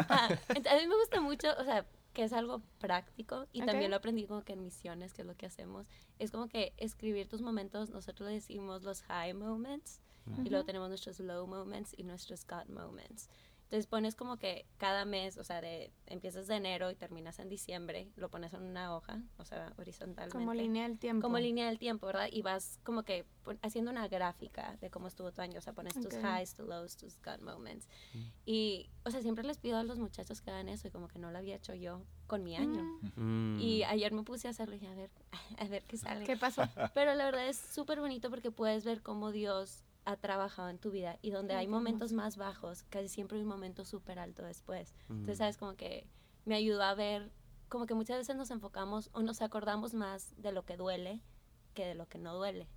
Ah, 0.08 0.28
a 0.28 0.76
mí 0.76 0.86
me 0.86 0.96
gusta 0.96 1.20
mucho, 1.20 1.48
o 1.58 1.64
sea, 1.64 1.86
que 2.12 2.24
es 2.24 2.32
algo 2.32 2.62
práctico 2.78 3.46
y 3.52 3.60
también 3.66 3.90
lo 3.90 3.98
aprendí 3.98 4.24
como 4.26 4.42
que 4.42 4.54
en 4.54 4.62
misiones, 4.62 5.12
que 5.12 5.22
es 5.22 5.28
lo 5.28 5.36
que 5.36 5.46
hacemos. 5.46 5.86
Es 6.18 6.30
como 6.30 6.48
que 6.48 6.72
escribir 6.78 7.28
tus 7.28 7.42
momentos, 7.42 7.90
nosotros 7.90 8.28
le 8.28 8.36
decimos 8.36 8.82
los 8.84 9.02
high 9.02 9.34
moments 9.34 10.00
y 10.44 10.48
luego 10.48 10.64
tenemos 10.64 10.88
nuestros 10.88 11.20
low 11.20 11.46
moments 11.46 11.94
y 11.96 12.04
nuestros 12.04 12.46
God 12.46 12.68
moments. 12.68 13.28
Entonces 13.66 13.88
pones 13.88 14.14
como 14.14 14.36
que 14.36 14.64
cada 14.76 15.04
mes, 15.04 15.36
o 15.38 15.42
sea, 15.42 15.60
de, 15.60 15.90
empiezas 16.06 16.46
de 16.46 16.54
enero 16.54 16.88
y 16.92 16.94
terminas 16.94 17.40
en 17.40 17.48
diciembre, 17.48 18.08
lo 18.14 18.28
pones 18.30 18.52
en 18.54 18.62
una 18.62 18.94
hoja, 18.94 19.20
o 19.38 19.44
sea, 19.44 19.72
horizontalmente. 19.76 20.30
Como 20.38 20.54
línea 20.54 20.84
del 20.88 21.00
tiempo. 21.00 21.22
Como 21.26 21.38
línea 21.40 21.66
del 21.66 21.80
tiempo, 21.80 22.06
¿verdad? 22.06 22.28
Y 22.30 22.42
vas 22.42 22.78
como 22.84 23.02
que 23.02 23.24
haciendo 23.62 23.90
una 23.90 24.06
gráfica 24.06 24.76
de 24.80 24.88
cómo 24.88 25.08
estuvo 25.08 25.32
tu 25.32 25.40
año. 25.42 25.58
O 25.58 25.60
sea, 25.60 25.72
pones 25.72 25.94
tus 25.94 26.14
Ok. 26.14 26.22
highs, 26.22 26.54
tus 26.54 26.68
lows, 26.68 26.96
tus 26.96 27.18
God 27.22 27.40
moments. 27.40 27.88
Y, 28.44 28.88
o 29.04 29.10
sea, 29.10 29.20
siempre 29.20 29.42
les 29.42 29.58
pido 29.58 29.78
a 29.78 29.82
los 29.82 29.98
muchachos 29.98 30.40
que 30.42 30.50
hagan 30.52 30.68
eso 30.68 30.86
y 30.86 30.92
como 30.92 31.08
que 31.08 31.18
no 31.18 31.32
lo 31.32 31.38
había 31.38 31.56
hecho 31.56 31.74
yo 31.74 32.02
con 32.28 32.44
mi 32.44 32.56
año. 32.56 32.82
Mm, 33.16 33.56
Mm. 33.56 33.60
Y 33.60 33.82
ayer 33.82 34.12
me 34.12 34.22
puse 34.22 34.46
a 34.46 34.52
hacerlo 34.52 34.76
y 34.76 34.78
dije, 34.78 34.92
a 34.92 34.94
ver, 34.94 35.10
a 35.58 35.64
ver 35.64 35.82
qué 35.84 35.96
sale. 35.96 36.24
¿Qué 36.24 36.36
pasó? 36.36 36.62
Pero 36.94 37.14
la 37.14 37.24
verdad 37.24 37.48
es 37.48 37.56
súper 37.56 37.98
bonito 37.98 38.30
porque 38.30 38.52
puedes 38.52 38.84
ver 38.84 39.02
cómo 39.02 39.32
Dios 39.32 39.82
ha 40.06 40.16
trabajado 40.16 40.68
en 40.70 40.78
tu 40.78 40.90
vida 40.90 41.18
y 41.20 41.30
donde 41.30 41.54
Ay, 41.54 41.60
hay 41.60 41.68
momentos 41.68 42.12
más 42.12 42.36
bajos, 42.36 42.84
casi 42.84 43.08
siempre 43.08 43.36
hay 43.36 43.42
un 43.42 43.48
momento 43.50 43.84
súper 43.84 44.18
alto 44.18 44.42
después. 44.44 44.94
Entonces, 45.10 45.36
Mm. 45.36 45.38
sabes, 45.38 45.58
como 45.58 45.74
que 45.76 46.06
me 46.44 46.54
ayudó 46.54 46.82
a 46.82 46.94
ver, 46.94 47.30
como 47.68 47.86
que 47.86 47.94
muchas 47.94 48.16
veces 48.18 48.36
nos 48.36 48.50
enfocamos 48.50 49.10
o 49.12 49.22
nos 49.22 49.42
acordamos 49.42 49.92
más 49.94 50.32
de 50.40 50.52
lo 50.52 50.64
que 50.64 50.76
duele 50.76 51.20
que 51.74 51.84
de 51.84 51.94
lo 51.94 52.06
que 52.08 52.18
no 52.18 52.34
duele. 52.34 52.68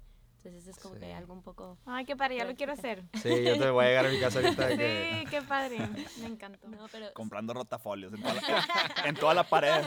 Entonces, 0.44 0.68
es 0.68 0.80
como 0.82 0.96
Sí. 0.96 1.02
que 1.02 1.14
algo 1.14 1.34
un 1.34 1.42
poco... 1.44 1.78
Ay, 1.86 2.06
qué 2.06 2.16
padre, 2.16 2.38
ya 2.38 2.46
lo 2.46 2.56
quiero 2.56 2.72
hacer. 2.74 3.04
Sí, 3.22 3.44
yo 3.44 3.58
te 3.60 3.70
voy 3.70 3.86
a 3.86 3.88
llegar 3.90 4.06
a 4.06 4.10
mi 4.10 4.20
casa 4.20 4.40
ahorita 4.40 4.68
de 4.68 4.78
que... 4.78 5.20
Sí, 5.24 5.26
qué 5.30 5.42
padre. 5.42 5.78
Me 6.22 6.28
encantó. 6.28 6.68
No, 6.68 6.88
pero... 6.92 7.14
Comprando 7.14 7.54
rotafolios 7.54 8.14
en 8.14 8.22
toda 8.22 8.34
la, 8.36 8.42
en 9.06 9.16
toda 9.16 9.34
la 9.34 9.44
pared. 9.44 9.86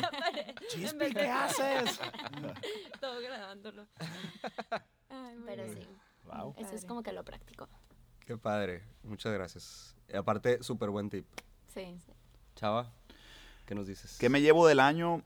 Chispi, 0.68 1.10
¿qué 1.12 1.28
haces? 1.28 1.98
Todo 3.00 3.20
grabándolo. 3.20 3.86
Ay, 5.08 5.36
muy 5.36 5.46
Pero 5.46 5.64
bien. 5.64 5.78
sí, 5.78 5.88
Wow. 6.24 6.51
Eso 6.62 6.74
es 6.74 6.84
como 6.84 7.02
que 7.02 7.12
lo 7.12 7.24
práctico. 7.24 7.68
Qué 8.26 8.36
padre. 8.36 8.82
Muchas 9.02 9.32
gracias. 9.32 9.96
Y 10.08 10.16
aparte, 10.16 10.62
súper 10.62 10.90
buen 10.90 11.10
tip. 11.10 11.26
Sí. 11.68 11.96
Chava, 12.54 12.92
¿qué 13.66 13.74
nos 13.74 13.86
dices? 13.86 14.16
¿Qué 14.18 14.28
me 14.28 14.40
llevo 14.40 14.66
del 14.66 14.80
año? 14.80 15.22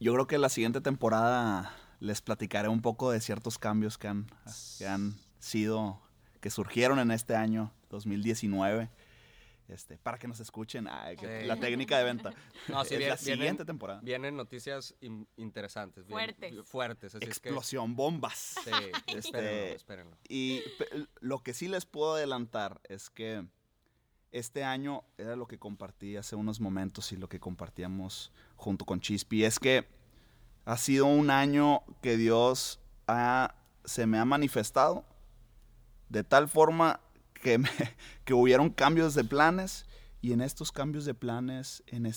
Yo 0.00 0.12
creo 0.14 0.26
que 0.26 0.38
la 0.38 0.48
siguiente 0.48 0.80
temporada 0.80 1.74
les 2.00 2.20
platicaré 2.20 2.68
un 2.68 2.82
poco 2.82 3.10
de 3.12 3.20
ciertos 3.20 3.58
cambios 3.58 3.98
que 3.98 4.08
han, 4.08 4.26
que 4.78 4.86
han 4.86 5.14
sido, 5.38 6.00
que 6.40 6.50
surgieron 6.50 6.98
en 6.98 7.12
este 7.12 7.36
año 7.36 7.72
2019. 7.90 8.90
Este, 9.68 9.96
para 9.96 10.18
que 10.18 10.28
nos 10.28 10.38
escuchen, 10.40 10.86
ay, 10.88 11.16
que- 11.16 11.40
Sí. 11.42 11.46
la 11.46 11.56
técnica 11.56 11.96
de 11.98 12.04
venta. 12.04 12.30
No, 12.68 12.84
sí, 12.84 12.94
es 12.94 12.98
bien- 12.98 13.10
la 13.10 13.16
vienen- 13.16 13.18
siguiente 13.38 13.64
temporada. 13.64 14.00
Vienen 14.02 14.36
noticias 14.36 14.94
in- 15.00 15.26
interesantes. 15.36 16.04
bien- 16.06 16.18
Fuertes. 16.18 16.54
fuertes. 16.68 17.14
Así 17.14 17.24
Explosión, 17.24 17.94
bombas. 17.96 18.56
es 18.58 18.64
que. 18.64 18.70
Sí, 18.72 18.72
Este, 19.06 19.18
espérenlo, 19.18 19.76
espérenlo. 19.76 20.16
Y 20.28 20.62
lo 21.20 21.38
que 21.42 21.54
sí 21.54 21.68
les 21.68 21.86
puedo 21.86 22.14
adelantar 22.14 22.80
es 22.88 23.08
que 23.08 23.46
este 24.32 24.64
año 24.64 25.04
era 25.18 25.36
lo 25.36 25.46
que 25.46 25.58
compartí 25.58 26.16
hace 26.16 26.36
unos 26.36 26.60
momentos 26.60 27.12
y 27.12 27.16
lo 27.16 27.28
que 27.28 27.38
compartíamos 27.40 28.32
junto 28.56 28.84
con 28.84 29.00
Chispi, 29.00 29.44
es 29.44 29.58
que 29.58 29.86
ha 30.64 30.76
sido 30.76 31.06
un 31.06 31.30
año 31.30 31.82
que 32.02 32.16
Dios 32.16 32.80
ha- 33.06 33.54
se 33.84 34.06
me 34.06 34.18
ha 34.18 34.24
manifestado 34.24 35.04
de 36.08 36.24
tal 36.24 36.48
forma 36.48 37.00
que, 37.42 37.58
me- 37.58 37.68
que 38.24 38.32
hubieron 38.34 38.70
cambios 38.70 39.14
de 39.14 39.24
planes 39.24 39.86
y 40.22 40.32
en 40.32 40.40
estos 40.40 40.72
cambios 40.72 41.04
de 41.04 41.14
planes 41.14 41.82
en 41.88 42.10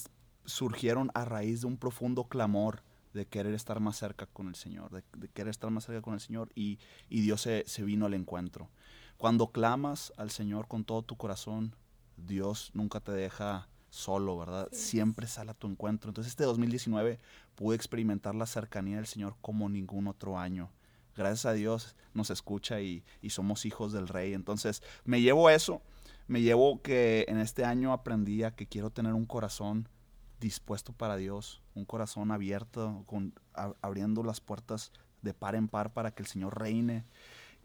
surgieron 0.45 1.09
a 1.15 1.26
raíz 1.26 1.61
de 1.61 1.67
un 1.67 1.78
profundo 1.78 2.26
clamor 2.26 2.84
de 3.13 3.26
querer 3.26 3.53
estar 3.53 3.80
más 3.80 3.97
cerca 3.97 4.28
con 4.28 4.47
el 4.47 4.55
Señor, 4.55 4.91
de, 4.91 5.03
de 5.17 5.28
querer 5.30 5.49
estar 5.49 5.71
más 5.71 5.86
cerca 5.86 6.01
con 6.01 6.13
el 6.13 6.19
Señor 6.19 6.49
y, 6.53 6.78
y 7.09 7.21
Dios 7.21 7.41
se, 7.41 7.63
se 7.65 7.84
vino 7.84 8.05
al 8.05 8.13
encuentro. 8.13 8.69
Cuando 9.17 9.51
clamas 9.51 10.13
al 10.17 10.30
Señor 10.30 10.67
con 10.67 10.84
todo 10.84 11.01
tu 11.01 11.15
corazón, 11.15 11.76
Dios 12.17 12.71
nunca 12.73 12.99
te 12.99 13.13
deja 13.13 13.67
solo, 13.89 14.38
¿verdad? 14.38 14.67
Siempre 14.71 15.26
sale 15.28 15.51
a 15.51 15.53
tu 15.55 15.67
encuentro. 15.67 16.09
Entonces 16.09 16.32
este 16.32 16.43
2019 16.43 17.19
pude 17.55 17.76
experimentar 17.78 18.36
la 18.36 18.45
cercanía 18.45 18.97
del 18.97 19.07
Señor 19.07 19.36
como 19.41 19.69
ningún 19.69 20.07
otro 20.07 20.38
año. 20.38 20.69
Gracias 21.16 21.45
a 21.45 21.53
Dios 21.53 21.95
nos 22.13 22.30
escucha 22.30 22.82
y, 22.82 23.03
y 23.22 23.30
somos 23.30 23.66
hijos 23.66 23.93
del 23.93 24.07
Rey. 24.07 24.34
Entonces 24.34 24.84
me 25.03 25.22
llevo 25.22 25.49
eso, 25.49 25.82
me 26.28 26.41
llevo 26.41 26.82
que 26.82 27.26
en 27.28 27.39
este 27.39 27.66
año 27.66 27.93
aprendí 27.93 28.43
a 28.43 28.51
que 28.51 28.68
quiero 28.68 28.89
tener 28.89 29.13
un 29.13 29.26
corazón 29.26 29.88
dispuesto 30.39 30.93
para 30.93 31.18
Dios, 31.18 31.61
un 31.74 31.86
corazón 31.86 32.32
abierto, 32.32 33.03
con, 33.05 33.34
abriendo 33.82 34.24
las 34.24 34.41
puertas 34.41 34.91
de 35.22 35.34
par 35.34 35.55
en 35.55 35.68
par 35.68 35.93
para 35.93 36.11
que 36.11 36.24
el 36.24 36.28
Señor 36.28 36.59
reine. 36.59 37.03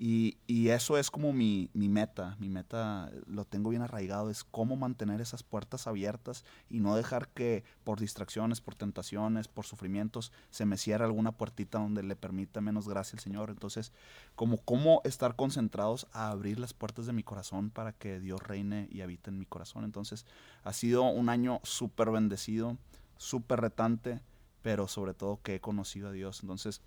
Y, 0.03 0.39
eso 0.71 0.97
es 0.97 1.11
como 1.11 1.35
mi, 1.35 1.69
mi 1.75 1.91
meta, 1.91 2.35
mi 2.39 2.49
meta 2.49 3.11
eh, 3.13 3.21
lo 3.27 3.45
tengo 3.45 3.69
bien 3.69 3.83
arraigado, 3.83 4.31
es 4.31 4.45
cómo 4.45 4.75
mantener 4.75 5.21
esas 5.21 5.43
puertas 5.43 5.87
abiertas 5.87 6.47
y 6.71 6.81
no 6.81 6.97
dejar 6.97 7.29
que 7.29 7.65
por 7.85 8.01
distracciones, 8.01 8.63
por 8.63 8.75
tentaciones, 8.75 9.47
por 9.47 9.67
sufrimientos, 9.67 10.33
se 10.49 10.65
me 10.65 10.79
cierre 10.79 11.05
alguna 11.05 11.33
puertita 11.33 11.79
donde 11.79 12.03
le 12.03 12.17
permita 12.17 12.63
menos 12.63 12.89
gracia 12.89 13.19
al 13.19 13.21
Señor. 13.23 13.51
Entonces, 13.51 13.93
como 14.37 14.57
cómo 14.57 15.03
estar 15.05 15.37
concentrados 15.37 16.07
a 16.13 16.31
abrir 16.31 16.59
las 16.59 16.73
puertas 16.73 17.05
de 17.05 17.13
mi 17.13 17.23
corazón 17.23 17.69
para 17.69 17.93
que 17.93 18.21
Dios 18.21 18.43
reine 18.43 18.89
y 18.91 19.03
habite 19.03 19.29
en 19.29 19.39
mi 19.39 19.45
corazón. 19.45 19.85
Entonces, 19.85 20.25
ha 20.65 20.73
sido 20.73 21.03
un 21.03 21.29
año 21.29 21.61
súper 21.63 22.11
bendecido, 22.11 22.79
súper 23.19 23.61
retante, 23.61 24.23
pero 24.63 24.89
sobre 24.89 25.13
todo 25.13 25.43
que 25.43 25.57
he 25.57 25.61
conocido 25.61 26.09
a 26.09 26.13
Dios. 26.13 26.41
Entonces, 26.41 26.81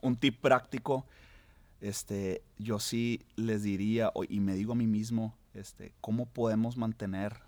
un 0.00 0.14
tip 0.14 0.40
práctico, 0.40 1.06
este, 1.80 2.42
yo 2.58 2.78
sí 2.78 3.24
les 3.36 3.62
diría, 3.62 4.10
o- 4.14 4.24
y 4.24 4.40
me 4.40 4.54
digo 4.54 4.72
a 4.72 4.76
mí 4.76 4.86
mismo, 4.86 5.34
este, 5.54 5.92
cómo 6.00 6.26
podemos 6.26 6.76
mantener 6.76 7.40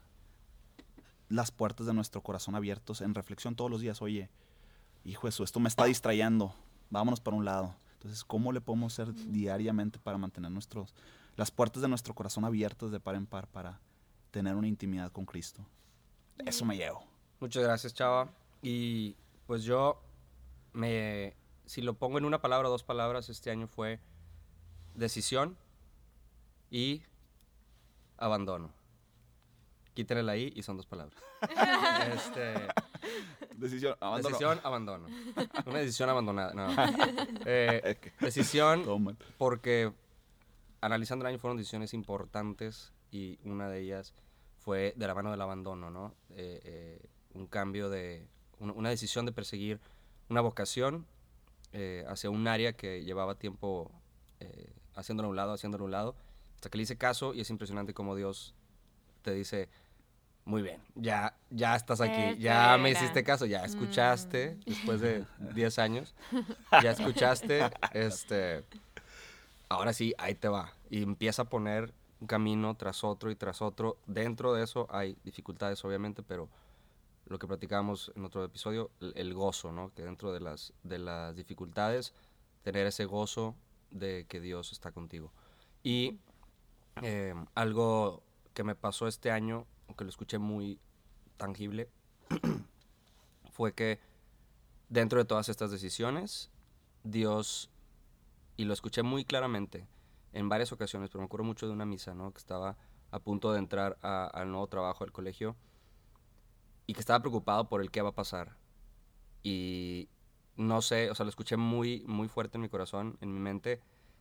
las 1.28 1.50
puertas 1.50 1.86
de 1.86 1.94
nuestro 1.94 2.22
corazón 2.22 2.54
abiertos 2.54 3.00
en 3.00 3.14
reflexión 3.14 3.54
todos 3.54 3.70
los 3.70 3.80
días. 3.80 4.00
Oye, 4.00 4.30
hijo 5.04 5.28
eso, 5.28 5.44
esto 5.44 5.60
me 5.60 5.68
está 5.68 5.84
distrayendo, 5.84 6.54
vámonos 6.90 7.20
para 7.20 7.36
un 7.36 7.44
lado. 7.44 7.74
Entonces, 7.94 8.24
¿cómo 8.24 8.52
le 8.52 8.60
podemos 8.60 8.92
hacer 8.92 9.12
diariamente 9.30 9.98
para 9.98 10.18
mantener 10.18 10.50
nuestros, 10.50 10.94
las 11.36 11.50
puertas 11.50 11.82
de 11.82 11.88
nuestro 11.88 12.14
corazón 12.14 12.44
abiertas 12.44 12.90
de 12.90 13.00
par 13.00 13.14
en 13.16 13.26
par 13.26 13.46
para 13.48 13.80
tener 14.30 14.54
una 14.54 14.68
intimidad 14.68 15.10
con 15.12 15.26
Cristo? 15.26 15.64
Eso 16.38 16.64
me 16.64 16.76
llevo. 16.76 17.04
Muchas 17.40 17.62
gracias, 17.64 17.92
Chava. 17.94 18.30
Y 18.62 19.16
pues 19.46 19.64
yo 19.64 20.00
me. 20.72 21.34
Si 21.66 21.82
lo 21.82 21.94
pongo 21.94 22.18
en 22.18 22.24
una 22.24 22.40
palabra 22.40 22.68
o 22.68 22.70
dos 22.70 22.84
palabras, 22.84 23.28
este 23.28 23.50
año 23.50 23.66
fue 23.66 24.00
decisión 24.98 25.56
y 26.70 27.02
abandono. 28.16 28.72
Quítenle 29.94 30.22
la 30.22 30.36
I 30.36 30.52
y 30.54 30.62
son 30.62 30.76
dos 30.76 30.86
palabras. 30.86 31.20
este, 32.14 32.54
Decisión, 33.56 33.96
abandono. 34.00 34.28
decisión, 34.28 34.60
abandono. 34.62 35.06
Una 35.66 35.78
decisión 35.78 36.08
abandonada. 36.10 36.52
No. 36.54 36.68
Eh, 37.46 37.80
Es 37.84 37.96
que- 37.98 38.12
decisión 38.20 39.16
porque 39.38 39.92
analizando 40.80 41.24
el 41.24 41.30
año 41.30 41.38
fueron 41.38 41.56
decisiones 41.56 41.94
importantes 41.94 42.92
y 43.10 43.38
una 43.44 43.68
de 43.68 43.80
ellas 43.80 44.14
fue 44.60 44.92
de 44.96 45.06
la 45.06 45.14
mano 45.14 45.30
del 45.30 45.40
abandono, 45.40 45.90
¿no? 45.90 46.14
Eh, 46.30 46.60
eh, 46.64 47.02
un 47.34 47.46
cambio 47.46 47.88
de, 47.88 48.26
una, 48.60 48.72
una 48.74 48.90
decisión 48.90 49.24
de 49.26 49.32
perseguir 49.32 49.80
una 50.28 50.40
vocación 50.40 51.06
eh, 51.72 52.04
hacia 52.08 52.30
un 52.30 52.46
área 52.46 52.74
que 52.74 53.02
llevaba 53.04 53.34
tiempo 53.36 53.90
eh, 54.40 54.72
haciéndolo 54.98 55.28
a 55.28 55.30
un 55.30 55.36
lado, 55.36 55.52
haciéndolo 55.52 55.84
a 55.84 55.86
un 55.86 55.90
lado, 55.92 56.14
hasta 56.56 56.70
que 56.70 56.78
le 56.78 56.82
hice 56.82 56.96
caso 56.96 57.34
y 57.34 57.40
es 57.40 57.50
impresionante 57.50 57.94
cómo 57.94 58.16
Dios 58.16 58.54
te 59.22 59.32
dice, 59.32 59.68
muy 60.44 60.62
bien, 60.62 60.80
ya, 60.94 61.36
ya 61.50 61.76
estás 61.76 62.00
aquí, 62.00 62.38
ya 62.38 62.76
me 62.78 62.90
hiciste 62.90 63.22
caso, 63.22 63.46
ya 63.46 63.64
escuchaste, 63.64 64.58
después 64.66 65.00
de 65.00 65.24
10 65.54 65.78
años, 65.78 66.14
ya 66.82 66.92
escuchaste, 66.92 67.70
este, 67.92 68.64
ahora 69.68 69.92
sí, 69.92 70.14
ahí 70.18 70.34
te 70.34 70.48
va. 70.48 70.72
Y 70.90 71.02
empieza 71.02 71.42
a 71.42 71.44
poner 71.44 71.92
un 72.20 72.26
camino 72.26 72.74
tras 72.76 73.04
otro 73.04 73.30
y 73.30 73.36
tras 73.36 73.60
otro. 73.62 73.98
Dentro 74.06 74.54
de 74.54 74.64
eso 74.64 74.86
hay 74.90 75.16
dificultades, 75.22 75.84
obviamente, 75.84 76.22
pero 76.22 76.48
lo 77.26 77.38
que 77.38 77.46
platicábamos 77.46 78.10
en 78.16 78.24
otro 78.24 78.42
episodio, 78.42 78.90
el, 79.00 79.12
el 79.16 79.34
gozo, 79.34 79.70
¿no? 79.70 79.92
Que 79.94 80.02
dentro 80.02 80.32
de 80.32 80.40
las, 80.40 80.72
de 80.82 80.98
las 80.98 81.36
dificultades, 81.36 82.14
tener 82.62 82.86
ese 82.86 83.04
gozo 83.04 83.54
de 83.90 84.26
que 84.28 84.40
Dios 84.40 84.72
está 84.72 84.92
contigo. 84.92 85.32
Y 85.82 86.18
eh, 87.02 87.34
algo 87.54 88.22
que 88.54 88.64
me 88.64 88.74
pasó 88.74 89.06
este 89.06 89.30
año, 89.30 89.66
aunque 89.86 90.04
lo 90.04 90.10
escuché 90.10 90.38
muy 90.38 90.80
tangible, 91.36 91.88
fue 93.52 93.72
que 93.72 94.00
dentro 94.88 95.18
de 95.18 95.24
todas 95.24 95.48
estas 95.48 95.70
decisiones, 95.70 96.50
Dios, 97.04 97.70
y 98.56 98.64
lo 98.64 98.74
escuché 98.74 99.02
muy 99.02 99.24
claramente 99.24 99.86
en 100.32 100.48
varias 100.48 100.72
ocasiones, 100.72 101.10
pero 101.10 101.20
me 101.20 101.26
acuerdo 101.26 101.44
mucho 101.44 101.66
de 101.66 101.72
una 101.72 101.86
misa, 101.86 102.14
¿no? 102.14 102.32
Que 102.32 102.38
estaba 102.38 102.76
a 103.10 103.18
punto 103.20 103.52
de 103.52 103.58
entrar 103.58 103.98
al 104.02 104.50
nuevo 104.50 104.66
trabajo 104.66 105.04
del 105.04 105.12
colegio 105.12 105.56
y 106.86 106.94
que 106.94 107.00
estaba 107.00 107.20
preocupado 107.20 107.68
por 107.68 107.80
el 107.80 107.90
qué 107.90 108.02
va 108.02 108.10
a 108.10 108.14
pasar. 108.14 108.56
Y 109.42 110.08
no 110.58 110.82
sé, 110.82 111.10
o 111.10 111.14
sea, 111.14 111.24
lo 111.24 111.30
escuché 111.30 111.56
muy, 111.56 112.04
muy 112.06 112.28
fuerte 112.28 112.58
en 112.58 112.62
mi 112.62 112.68
corazón, 112.68 113.16
en 113.22 113.32
mi 113.32 113.40
mente, 113.40 113.80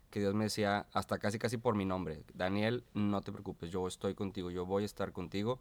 que 0.10 0.20
Dios 0.22 0.34
me 0.34 0.46
decía, 0.46 0.88
hasta 0.94 1.18
casi, 1.18 1.38
casi 1.38 1.58
por 1.58 1.76
mi 1.76 1.84
nombre, 1.84 2.24
Daniel, 2.34 2.86
no 2.94 3.22
te 3.22 3.32
preocupes, 3.34 3.70
yo 3.72 3.86
estoy 3.88 4.16
contigo, 4.16 4.50
yo 4.52 4.66
voy 4.66 4.84
a 4.84 4.86
estar 4.86 5.12
contigo, 5.12 5.60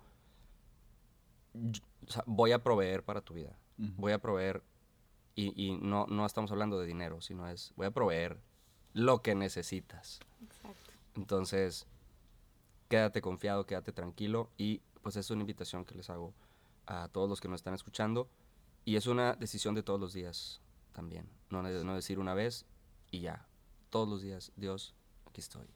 Yo- 1.55 1.83
o 2.07 2.11
sea, 2.13 2.23
voy 2.27 2.53
a 2.53 2.63
proveer 2.63 3.03
para 3.03 3.21
tu 3.23 3.35
vida, 3.35 3.59
voy 3.79 4.13
a 4.13 4.19
proveer, 4.19 4.63
y, 5.35 5.53
y 5.61 5.79
no, 5.79 6.07
no 6.07 6.25
estamos 6.27 6.51
hablando 6.53 6.79
de 6.79 6.87
dinero, 6.87 7.21
sino 7.21 7.49
es, 7.49 7.73
voy 7.77 7.87
a 7.87 7.91
proveer 7.91 8.39
lo 8.93 9.23
que 9.23 9.35
necesitas. 9.35 10.21
Exacto. 10.43 10.93
Entonces, 11.15 11.87
quédate 12.89 13.21
confiado, 13.23 13.67
quédate 13.67 13.93
tranquilo 13.93 14.51
y 14.59 14.81
pues 15.03 15.17
es 15.17 15.31
una 15.31 15.41
invitación 15.41 15.85
que 15.85 15.95
les 15.95 16.11
hago 16.11 16.33
a 16.87 17.09
todos 17.09 17.29
los 17.29 17.41
que 17.41 17.49
nos 17.49 17.61
están 17.61 17.75
escuchando 17.75 18.29
y 18.85 18.97
es 18.97 19.07
una 19.07 19.35
decisión 19.35 19.75
de 19.75 19.83
todos 19.83 19.99
los 20.01 20.13
días 20.13 20.61
también, 20.97 21.29
no, 21.51 21.63
no 21.63 21.95
decir 21.95 22.19
una 22.19 22.33
vez 22.33 22.65
y 23.11 23.21
ya, 23.21 23.47
todos 23.91 24.09
los 24.09 24.23
días, 24.23 24.51
Dios, 24.57 24.95
aquí 25.27 25.41
estoy. 25.43 25.67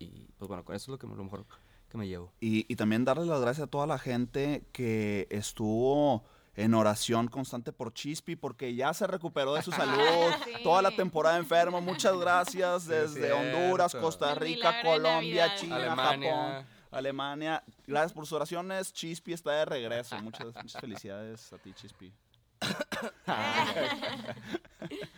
Y 0.00 0.26
pues 0.38 0.48
bueno, 0.48 0.64
con 0.64 0.74
eso 0.74 0.84
es 0.84 0.88
lo 0.88 0.98
que 0.98 1.06
me- 1.06 1.14
lo 1.14 1.22
mejor 1.22 1.46
que 1.88 1.96
me 1.96 2.08
llevo. 2.08 2.32
Y, 2.40 2.66
y 2.70 2.74
también 2.76 3.04
darle 3.04 3.26
las 3.26 3.40
gracias 3.40 3.66
a 3.68 3.70
toda 3.70 3.86
la 3.86 3.98
gente 3.98 4.66
que 4.72 5.28
estuvo 5.30 6.24
en 6.56 6.74
oración 6.74 7.28
constante 7.28 7.72
por 7.72 7.94
Chispi, 7.94 8.34
porque 8.34 8.74
ya 8.74 8.92
se 8.92 9.06
recuperó 9.06 9.54
de 9.54 9.62
su 9.62 9.70
salud. 9.72 10.32
Sí. 10.44 10.62
Toda 10.64 10.82
la 10.82 10.90
temporada 10.90 11.36
enfermo. 11.38 11.80
Muchas 11.80 12.18
gracias 12.18 12.82
Sí, 12.82 12.88
desde 12.90 13.28
cierto. 13.28 13.36
Honduras, 13.38 13.94
Costa 13.94 14.34
Rica, 14.34 14.82
Colombia. 14.82 15.54
China, 15.54 15.76
Alemania. 15.76 16.34
Japón, 16.34 16.66
Alemania. 16.90 17.62
Gracias 17.86 18.12
por 18.12 18.24
sus 18.26 18.32
oraciones. 18.32 18.92
Chispi 18.92 19.32
está 19.32 19.52
de 19.52 19.64
regreso. 19.64 20.20
Muchas, 20.22 20.46
muchas 20.56 20.80
felicidades 20.80 21.52
a 21.52 21.58
ti, 21.58 21.72
Chispi. 21.72 22.12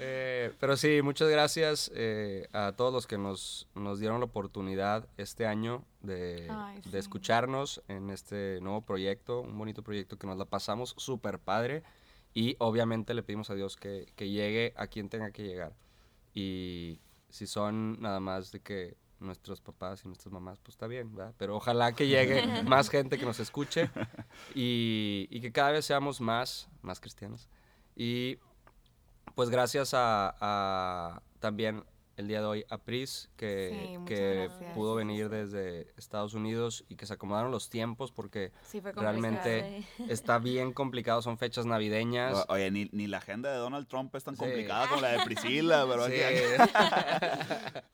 Eh, 0.04 0.52
pero 0.58 0.76
sí, 0.76 1.00
muchas 1.02 1.28
gracias 1.28 1.90
eh, 1.94 2.48
a 2.52 2.72
todos 2.72 2.92
los 2.92 3.06
que 3.06 3.16
nos, 3.16 3.68
nos 3.76 4.00
dieron 4.00 4.18
la 4.18 4.26
oportunidad 4.26 5.06
este 5.16 5.46
año 5.46 5.84
de, 6.00 6.48
Ay, 6.50 6.80
de 6.80 6.90
sí. 6.90 6.96
escucharnos 6.96 7.80
en 7.86 8.10
este 8.10 8.58
nuevo 8.60 8.80
proyecto, 8.80 9.40
un 9.40 9.56
bonito 9.56 9.82
proyecto 9.82 10.18
que 10.18 10.26
nos 10.26 10.36
la 10.36 10.44
pasamos 10.44 10.94
súper 10.98 11.38
padre 11.38 11.84
y 12.34 12.56
obviamente 12.58 13.14
le 13.14 13.22
pedimos 13.22 13.50
a 13.50 13.54
Dios 13.54 13.76
que, 13.76 14.12
que 14.16 14.30
llegue 14.30 14.74
a 14.76 14.88
quien 14.88 15.08
tenga 15.08 15.30
que 15.30 15.44
llegar. 15.44 15.72
Y 16.34 16.98
si 17.28 17.46
son 17.46 18.00
nada 18.00 18.18
más 18.18 18.50
de 18.50 18.60
que 18.60 18.96
nuestros 19.22 19.60
papás 19.60 20.02
y 20.04 20.08
nuestras 20.08 20.32
mamás, 20.32 20.58
pues 20.60 20.74
está 20.74 20.86
bien, 20.86 21.14
¿verdad? 21.14 21.34
Pero 21.38 21.56
ojalá 21.56 21.92
que 21.92 22.06
llegue 22.08 22.42
más 22.64 22.90
gente 22.90 23.18
que 23.18 23.24
nos 23.24 23.40
escuche 23.40 23.90
y, 24.54 25.26
y 25.30 25.40
que 25.40 25.52
cada 25.52 25.70
vez 25.72 25.84
seamos 25.84 26.20
más, 26.20 26.68
más 26.82 27.00
cristianos. 27.00 27.48
Y 27.96 28.38
pues 29.34 29.48
gracias 29.50 29.94
a, 29.94 30.34
a 30.40 31.22
también 31.38 31.84
el 32.18 32.28
día 32.28 32.40
de 32.40 32.46
hoy 32.46 32.64
a 32.68 32.76
Pris, 32.76 33.30
que, 33.38 33.96
Sí, 33.98 34.04
que 34.04 34.50
pudo 34.74 34.94
venir 34.94 35.30
desde 35.30 35.90
Estados 35.96 36.34
Unidos 36.34 36.84
y 36.90 36.96
que 36.96 37.06
se 37.06 37.14
acomodaron 37.14 37.50
los 37.50 37.70
tiempos 37.70 38.12
porque 38.12 38.52
Sí, 38.62 38.80
realmente 38.80 39.86
está 40.08 40.38
bien 40.38 40.74
complicado, 40.74 41.22
son 41.22 41.38
fechas 41.38 41.64
navideñas. 41.64 42.34
O- 42.48 42.52
Oye, 42.52 42.70
ni, 42.70 42.90
ni 42.92 43.06
la 43.06 43.16
agenda 43.18 43.50
de 43.50 43.56
Donald 43.56 43.88
Trump 43.88 44.14
es 44.14 44.24
tan 44.24 44.34
Sí. 44.36 44.40
complicada 44.40 44.88
como 44.88 45.00
la 45.00 45.08
de 45.12 45.18
Priscila, 45.24 45.86
pero 45.88 46.06
Sí. 46.06 46.20
aquí- 46.20 47.80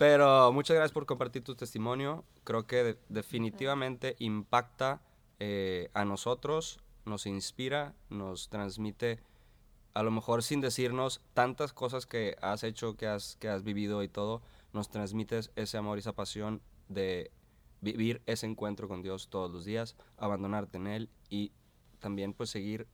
Pero 0.00 0.50
muchas 0.50 0.76
gracias 0.76 0.92
por 0.92 1.04
compartir 1.04 1.44
tu 1.44 1.54
testimonio. 1.56 2.24
Creo 2.44 2.66
que 2.66 2.82
de- 2.82 2.98
definitivamente 3.10 4.16
impacta 4.18 5.02
eh, 5.40 5.90
a 5.92 6.06
nosotros, 6.06 6.80
nos 7.04 7.26
inspira, 7.26 7.94
nos 8.08 8.48
transmite, 8.48 9.20
a 9.92 10.02
lo 10.02 10.10
mejor 10.10 10.42
sin 10.42 10.62
decirnos 10.62 11.20
tantas 11.34 11.74
cosas 11.74 12.06
que 12.06 12.34
has 12.40 12.64
hecho, 12.64 12.96
que 12.96 13.08
has, 13.08 13.36
que 13.36 13.50
has 13.50 13.62
vivido 13.62 14.02
y 14.02 14.08
todo, 14.08 14.40
nos 14.72 14.88
transmites 14.88 15.50
ese 15.54 15.76
amor 15.76 15.98
y 15.98 16.00
esa 16.00 16.14
pasión 16.14 16.62
de 16.88 17.30
vivir 17.82 18.22
ese 18.24 18.46
encuentro 18.46 18.88
con 18.88 19.02
Dios 19.02 19.28
todos 19.28 19.50
los 19.50 19.66
días, 19.66 19.96
abandonarte 20.16 20.78
en 20.78 20.86
Él 20.86 21.10
y 21.28 21.52
también 21.98 22.32
pues 22.32 22.48
seguir 22.48 22.86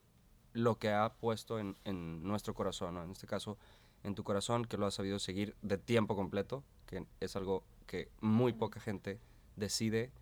lo 0.55 0.81
que 0.81 0.91
ha 0.91 1.15
puesto 1.21 1.61
en, 1.61 1.77
en 1.85 2.25
nuestro 2.25 2.53
corazón, 2.53 2.97
en 2.97 3.13
este 3.13 3.29
caso 3.29 3.59
en 4.03 4.17
tu 4.17 4.25
corazón, 4.25 4.65
que 4.65 4.77
lo 4.77 4.87
has 4.87 4.95
sabido 4.95 5.21
seguir 5.21 5.55
de 5.63 5.79
tiempo 5.79 6.17
completo, 6.17 6.65
que 6.87 7.05
es 7.21 7.37
algo 7.37 7.65
que 7.87 8.11
muy 8.21 8.53
poca 8.53 8.81
gente 8.81 9.21
decide 9.57 10.13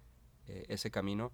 eh, 0.46 0.64
ese 0.68 0.90
camino, 0.90 1.32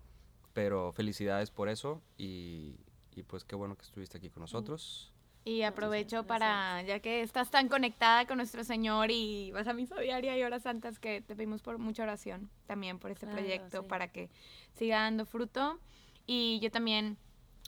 pero 0.53 0.93
felicidades 0.93 1.51
por 1.51 1.68
eso 1.68 2.03
y, 2.18 2.76
y 3.12 3.22
pues 3.22 3.45
qué 3.45 3.57
bueno 3.57 3.76
que 3.76 3.83
estuviste 3.85 4.18
aquí 4.18 4.31
con 4.31 4.43
nosotros. 4.43 5.12
Y 5.43 5.62
aprovecho 5.62 6.26
para, 6.26 6.83
ya 6.83 7.01
que 7.01 7.22
estás 7.22 7.51
tan 7.51 7.68
conectada 7.68 8.26
con 8.26 8.37
nuestro 8.37 8.62
Señor 8.62 9.11
y 9.11 9.51
vas 9.53 9.66
a 9.68 9.72
misa 9.72 9.99
diaria 9.99 10.37
y 10.37 10.43
horas 10.43 10.64
santas, 10.64 10.99
que 10.99 11.22
te 11.22 11.35
pedimos 11.35 11.62
por 11.62 11.78
mucha 11.78 12.03
oración 12.03 12.51
también 12.66 12.99
por 12.99 13.11
este 13.11 13.24
Claro, 13.26 13.41
proyecto 13.41 13.81
sí. 13.83 13.89
para 13.89 14.09
que 14.12 14.28
siga 14.74 15.01
dando 15.01 15.24
fruto. 15.24 15.81
Y 16.26 16.61
yo 16.61 16.70
también 16.70 17.16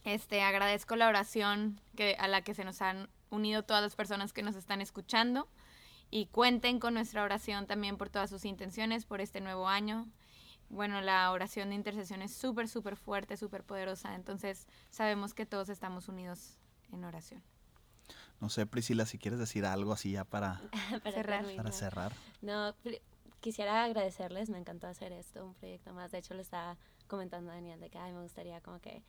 este, 0.05 0.43
agradezco 0.43 0.97
la 0.97 1.09
oración 1.09 1.81
que, 1.97 2.15
a 2.19 2.29
la 2.29 2.43
que 2.43 2.53
se 2.53 2.65
nos 2.65 2.83
han 2.83 3.09
unido 3.31 3.63
todas 3.63 3.83
las 3.83 3.97
personas 3.97 4.35
que 4.35 4.43
nos 4.43 4.55
están 4.55 4.83
escuchando 4.83 5.49
y 6.13 6.27
cuenten 6.27 6.79
con 6.79 6.93
nuestra 6.95 7.25
oración 7.25 7.67
también 7.67 7.97
por 7.97 8.11
todas 8.11 8.29
sus 8.31 8.45
intenciones 8.45 9.07
por 9.07 9.21
este 9.23 9.41
nuevo 9.41 9.67
año. 9.67 10.07
Bueno, 10.69 11.01
la 11.01 11.33
oración 11.33 11.71
de 11.71 11.75
intercesión 11.75 12.21
es 12.21 12.33
súper, 12.35 12.69
súper 12.69 12.97
fuerte, 12.97 13.37
súper 13.37 13.65
poderosa, 13.65 14.15
entonces 14.15 14.69
sabemos 14.91 15.33
que 15.35 15.47
todos 15.47 15.71
estamos 15.71 16.09
unidos 16.09 16.59
en 16.93 17.03
oración. 17.05 17.43
No 18.41 18.51
sé, 18.51 18.67
Priscila, 18.67 19.07
si 19.07 19.19
quieres 19.19 19.41
decir 19.41 19.65
algo 19.65 19.93
así 19.93 20.13
ya 20.13 20.25
para, 20.25 20.61
para 21.03 21.13
Cerrar. 21.13 21.25
para 21.41 21.47
terminar. 21.47 21.73
cerrar. 21.73 22.13
No, 22.43 22.75
quisiera 23.41 23.83
agradecerles, 23.83 24.51
me 24.51 24.59
encantó 24.59 24.89
hacer 24.89 25.13
esto, 25.13 25.47
un 25.47 25.55
proyecto 25.55 25.95
más. 25.95 26.11
De 26.13 26.19
hecho, 26.19 26.35
le 26.35 26.43
estaba 26.43 26.77
comentando 27.07 27.51
a 27.51 27.55
Daniel 27.55 27.81
de 27.81 27.89
que 27.89 27.99
ay, 27.99 28.13
me 28.13 28.21
gustaría 28.23 28.61
como 28.61 28.81
que 28.81 29.03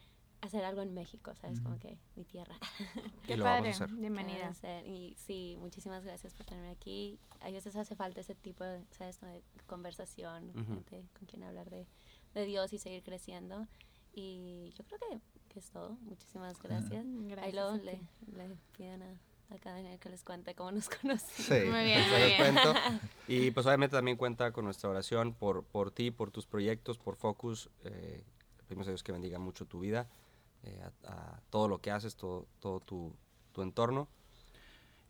hacer 0.46 0.64
algo 0.66 0.82
en 0.82 0.94
México, 0.94 1.34
¿sabes? 1.36 1.60
Como 1.62 1.80
que 1.80 1.98
mi 2.16 2.24
tierra. 2.26 2.56
Qué 3.26 3.38
lo 3.38 3.46
padre, 3.46 3.62
vamos 3.70 3.82
a 3.82 3.84
hacer. 3.86 3.96
bienvenida. 3.98 4.52
Y 4.86 5.16
sí, 5.18 5.56
muchísimas 5.60 6.04
gracias 6.04 6.34
por 6.34 6.46
tenerme 6.46 6.72
aquí. 6.72 7.18
A 7.42 7.50
veces 7.50 7.76
hace 7.76 7.96
falta 7.96 8.22
ese 8.22 8.36
tipo 8.36 8.64
de, 8.64 8.84
¿sabes? 8.92 9.20
De 9.22 9.42
conversación, 9.68 10.50
Ujú. 10.50 10.66
gente 10.66 11.04
con 11.18 11.28
quien 11.28 11.44
hablar 11.44 11.70
de, 11.70 11.86
de 12.34 12.46
Dios 12.46 12.74
y 12.74 12.78
seguir 12.78 13.04
creciendo. 13.04 13.68
Y 14.14 14.72
yo 14.78 14.84
creo 14.84 15.00
que, 15.00 15.20
que 15.50 15.60
es 15.60 15.70
todo. 15.70 15.98
Muchísimas 16.02 16.62
gracias. 16.62 17.06
Ahí 17.06 17.28
Gracias 17.30 17.54
luego 17.54 17.70
a 17.72 17.78
le, 17.78 18.00
le 18.36 18.56
piden 18.78 19.02
a, 19.02 19.56
a 19.56 19.58
cada 19.60 19.78
Daniel 19.78 19.98
que 20.00 20.10
les 20.10 20.24
cuente 20.24 20.54
cómo 20.56 20.72
nos 20.72 20.90
conocimos. 21.02 21.32
Sí, 21.32 21.54
Muy 21.70 21.84
bien, 21.86 22.02
muy 22.10 22.20
bien. 22.22 22.38
cuento. 22.38 22.74
Y 23.30 23.52
pues 23.52 23.66
obviamente 23.66 23.96
también 23.96 24.18
cuenta 24.18 24.52
con 24.52 24.66
nuestra 24.66 24.90
oración 24.90 25.34
por, 25.34 25.64
por 25.64 25.90
ti, 25.92 26.12
por 26.12 26.32
tus 26.32 26.46
proyectos, 26.46 26.98
por 26.98 27.16
Focus. 27.16 27.70
Eh, 27.86 28.24
pedimos 28.68 28.86
a 28.88 28.92
Dios 28.92 29.02
que 29.04 29.14
bendiga 29.14 29.40
mucho 29.40 29.66
tu 29.66 29.80
vida, 29.80 30.10
eh, 30.64 30.82
a, 31.06 31.12
a 31.12 31.40
todo 31.50 31.68
lo 31.68 31.80
que 31.80 31.92
haces, 31.92 32.16
todo, 32.16 32.46
todo 32.60 32.80
tu, 32.80 33.14
tu 33.52 33.62
entorno. 33.62 34.08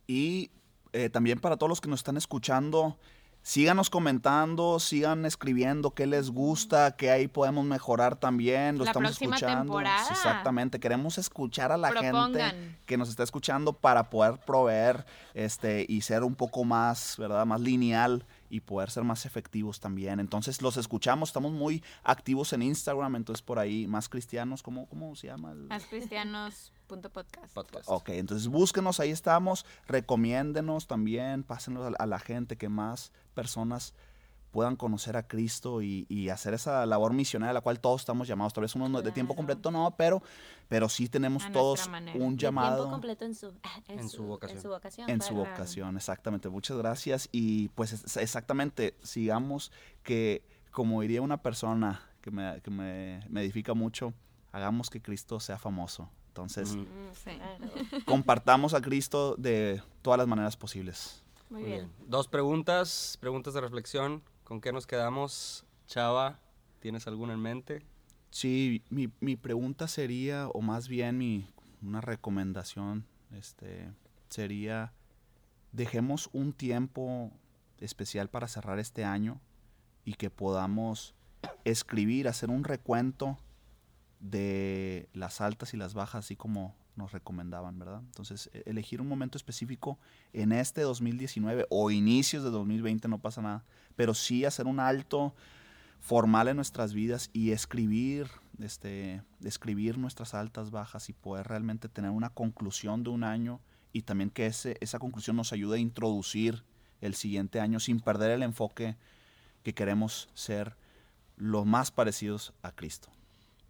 Y 0.08 0.52
eh, 0.94 1.10
también 1.10 1.40
para 1.40 1.58
todos 1.58 1.70
los 1.70 1.82
que 1.82 1.90
nos 1.90 2.00
están 2.02 2.18
escuchando, 2.18 2.98
síganos 3.42 3.90
comentando, 3.90 4.80
sigan 4.80 5.26
escribiendo 5.26 5.92
qué 5.92 6.08
les 6.08 6.30
gusta, 6.30 6.96
qué 6.96 7.12
ahí 7.12 7.28
podemos 7.28 7.66
mejorar 7.66 8.16
también. 8.16 8.78
Lo 8.78 8.84
La 8.84 8.92
estamos 8.92 9.10
próxima 9.12 9.36
escuchando. 9.36 9.64
temporada. 9.74 10.08
Exactamente. 10.10 10.80
Queremos 10.80 11.18
escuchar 11.18 11.72
a 11.72 11.78
la 11.78 11.92
gente 11.92 12.76
que 12.86 12.98
nos 12.98 13.10
está 13.10 13.24
escuchando 13.24 13.74
para 13.74 14.10
poder 14.10 14.40
proveer 14.40 15.06
este 15.34 15.86
y 15.88 16.02
ser 16.02 16.24
un 16.24 16.36
poco 16.36 16.64
más, 16.64 17.16
¿verdad? 17.18 17.46
Más 17.46 17.62
lineal 17.62 18.26
y 18.54 18.60
poder 18.60 18.92
ser 18.92 19.04
más 19.04 19.26
efectivos 19.26 19.80
también. 19.80 20.20
Entonces 20.20 20.62
los 20.62 20.78
escuchamos, 20.78 21.30
estamos 21.30 21.52
muy 21.54 21.84
activos 22.04 22.54
en 22.54 22.62
Instagram, 22.62 23.16
entonces 23.16 23.42
por 23.42 23.58
ahí 23.58 23.88
más 23.88 24.10
cristianos, 24.10 24.62
¿cómo, 24.62 24.88
cómo 24.88 25.16
se 25.16 25.26
llama? 25.28 25.54
el- 25.54 25.68
Máscristianos.podcast. 25.68 27.54
Podcast. 27.54 27.86
Ok, 27.90 28.10
entonces 28.10 28.48
búsquenos, 28.48 29.00
ahí 29.00 29.10
estamos, 29.12 29.66
recomiéndenos 29.88 30.86
también, 30.88 31.44
pásenlos 31.44 31.94
a, 31.98 32.04
a 32.04 32.06
la 32.06 32.20
gente, 32.20 32.56
que 32.58 32.70
más 32.70 33.12
personas 33.34 33.94
puedan 34.54 34.76
conocer 34.78 35.18
a 35.18 35.28
Cristo 35.28 35.82
y, 35.82 36.06
y 36.08 36.30
hacer 36.30 36.54
esa 36.54 36.86
labor 36.86 37.12
misionera 37.12 37.50
a 37.50 37.54
la 37.54 37.62
cual 37.62 37.80
todos 37.80 38.02
estamos 38.02 38.28
llamados. 38.28 38.54
Tal 38.54 38.62
vez 38.62 38.76
uno 38.76 38.88
no- 38.88 39.02
de 39.02 39.12
tiempo 39.12 39.34
Claro. 39.34 39.48
completo 39.48 39.72
no, 39.72 39.96
pero, 39.98 40.22
pero 40.70 40.88
sí 40.88 41.10
tenemos 41.10 41.44
A 41.46 41.52
todos 41.52 41.90
un 42.14 42.38
De 42.38 42.42
llamado 42.44 42.76
tiempo 42.78 42.92
completo 42.92 43.26
en 43.26 43.34
su, 43.36 43.48
en 43.90 44.00
En 44.00 44.10
su 44.10 44.24
vocación. 44.24 44.58
En 44.58 44.62
su 44.62 44.70
vocación. 44.70 45.10
en 45.10 45.22
su 45.22 45.34
claro. 45.34 45.50
vocación, 45.50 45.98
exactamente. 45.98 46.48
Muchas 46.50 46.78
gracias 46.78 47.28
y 47.32 47.70
pues 47.70 47.92
es- 47.94 48.16
exactamente, 48.18 48.96
sigamos 49.02 49.72
que, 50.04 50.44
como 50.72 51.02
diría 51.02 51.22
una 51.22 51.42
persona 51.42 52.02
que 52.22 52.30
me, 52.32 52.62
que 52.62 52.70
me, 52.72 53.26
me 53.30 53.42
edifica 53.42 53.74
mucho, 53.74 54.14
hagamos 54.52 54.90
que 54.92 55.02
Cristo 55.02 55.40
sea 55.40 55.58
famoso. 55.58 56.10
Entonces. 56.28 56.76
Mm, 56.76 56.86
Sí. 57.14 57.32
claro. 57.36 57.66
compartamos 58.06 58.74
a 58.76 58.82
Cristo 58.82 59.36
de 59.38 59.82
todas 60.04 60.18
las 60.20 60.28
maneras 60.28 60.56
posibles. 60.58 61.24
Muy 61.50 61.62
Muy 61.62 61.70
bien. 61.72 61.86
bien. 61.98 62.10
Dos 62.10 62.28
preguntas, 62.28 63.18
preguntas 63.20 63.54
de 63.54 63.62
reflexión. 63.62 64.24
¿Con 64.54 64.62
qué 64.62 64.72
nos 64.72 64.86
quedamos? 64.86 65.66
Chava, 65.88 66.40
¿tienes 66.80 67.08
alguna 67.08 67.34
en 67.34 67.40
mente? 67.40 67.82
Sí, 68.30 68.84
mi, 68.92 69.10
mi 69.20 69.36
pregunta 69.36 69.88
sería, 69.88 70.48
o 70.50 70.62
más 70.62 70.88
bien 70.88 71.18
mi, 71.18 71.52
una 71.82 72.02
recomendación, 72.02 73.08
este, 73.32 73.92
sería, 74.30 74.94
dejemos 75.72 76.30
un 76.34 76.54
tiempo 76.54 77.32
especial 77.80 78.30
para 78.30 78.48
cerrar 78.48 78.78
este 78.78 79.04
año 79.04 79.42
y 80.06 80.14
que 80.14 80.30
podamos 80.30 81.16
escribir, 81.64 82.28
hacer 82.28 82.52
un 82.52 82.64
recuento 82.64 83.40
de 84.20 85.10
las 85.14 85.42
altas 85.42 85.74
y 85.74 85.78
las 85.78 85.96
bajas, 85.96 86.26
así 86.26 86.36
como 86.36 86.76
nos 86.96 87.12
recomendaban, 87.12 87.80
¿verdad? 87.80 88.02
Entonces, 88.06 88.50
e- 88.54 88.64
elegir 88.66 89.02
un 89.02 89.08
momento 89.08 89.38
específico 89.38 89.98
en 90.32 90.52
este 90.52 90.82
2019 90.82 91.66
o 91.70 91.92
inicios 91.92 92.44
de 92.44 92.50
2020, 92.50 93.08
no 93.08 93.20
pasa 93.20 93.42
nada, 93.42 93.64
pero 93.96 94.14
sí 94.14 94.46
hacer 94.46 94.68
un 94.68 94.80
alto 94.80 95.34
formal 96.00 96.50
en 96.50 96.58
nuestras 96.58 96.94
vidas 96.94 97.30
y 97.32 97.52
escribir, 97.52 98.28
este, 98.60 99.24
escribir 99.44 99.98
nuestras 99.98 100.34
altas, 100.34 100.70
bajas 100.70 101.10
y 101.10 101.14
poder 101.14 101.48
realmente 101.48 101.88
tener 101.88 102.12
una 102.12 102.30
conclusión 102.30 103.04
de 103.04 103.10
un 103.10 103.24
año 103.24 103.62
y 103.94 104.02
también 104.02 104.30
que 104.30 104.46
ese, 104.46 104.78
esa 104.82 105.00
conclusión 105.00 105.38
nos 105.38 105.54
ayude 105.54 105.78
a 105.78 105.80
introducir 105.80 106.64
el 107.00 107.16
siguiente 107.16 107.60
año 107.60 107.80
sin 107.80 108.00
perder 108.00 108.32
el 108.32 108.44
enfoque 108.44 108.98
que 109.64 109.74
queremos 109.74 110.30
ser 110.34 110.76
lo 111.38 111.64
más 111.64 111.92
parecidos 111.92 112.54
a 112.64 112.72
Cristo. 112.72 113.10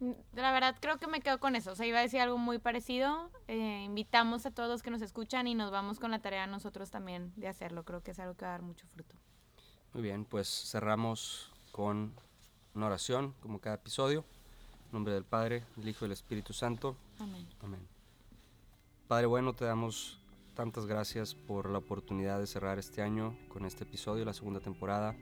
La 0.00 0.52
verdad 0.52 0.76
creo 0.80 0.98
que 0.98 1.06
me 1.06 1.20
quedo 1.20 1.38
con 1.38 1.56
eso. 1.56 1.72
O 1.72 1.74
sea, 1.74 1.86
iba 1.86 1.98
a 1.98 2.02
decir 2.02 2.20
algo 2.20 2.36
muy 2.36 2.58
parecido. 2.58 3.30
Eh, 3.46 3.82
invitamos 3.84 4.44
a 4.44 4.50
todos 4.50 4.68
los 4.68 4.82
que 4.82 4.90
nos 4.90 5.02
escuchan 5.02 5.46
y 5.46 5.54
nos 5.54 5.70
vamos 5.70 6.00
con 6.00 6.10
la 6.10 6.20
tarea 6.20 6.46
nosotros 6.46 6.90
también 6.90 7.32
de 7.36 7.48
hacerlo. 7.48 7.84
Creo 7.84 8.02
que 8.02 8.10
es 8.10 8.18
algo 8.18 8.34
que 8.34 8.44
va 8.44 8.50
a 8.50 8.52
dar 8.52 8.62
mucho 8.62 8.86
fruto. 8.88 9.14
Muy 9.92 10.02
bien, 10.02 10.24
pues 10.24 10.48
cerramos 10.48 11.52
con 11.70 12.12
una 12.74 12.86
oración, 12.86 13.34
como 13.40 13.60
cada 13.60 13.76
episodio. 13.76 14.24
En 14.86 14.92
nombre 14.92 15.14
del 15.14 15.24
Padre, 15.24 15.64
del 15.76 15.88
Hijo 15.88 16.04
y 16.04 16.06
del 16.06 16.12
Espíritu 16.12 16.52
Santo. 16.52 16.96
Amén. 17.18 17.46
Amén. 17.62 17.88
Padre 19.06 19.26
bueno, 19.26 19.54
te 19.54 19.64
damos 19.64 20.18
tantas 20.54 20.86
gracias 20.86 21.34
por 21.34 21.70
la 21.70 21.78
oportunidad 21.78 22.40
de 22.40 22.46
cerrar 22.46 22.78
este 22.78 23.02
año 23.02 23.36
con 23.48 23.64
este 23.64 23.84
episodio, 23.84 24.24
la 24.24 24.34
segunda 24.34 24.60
temporada. 24.60 25.14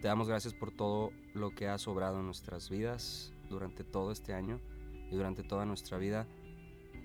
Te 0.00 0.08
damos 0.08 0.28
gracias 0.28 0.54
por 0.54 0.70
todo 0.70 1.10
lo 1.34 1.50
que 1.50 1.68
has 1.68 1.86
obrado 1.86 2.20
en 2.20 2.26
nuestras 2.26 2.68
vidas 2.70 3.33
durante 3.48 3.84
todo 3.84 4.12
este 4.12 4.34
año 4.34 4.60
y 5.10 5.16
durante 5.16 5.42
toda 5.42 5.64
nuestra 5.66 5.98
vida. 5.98 6.26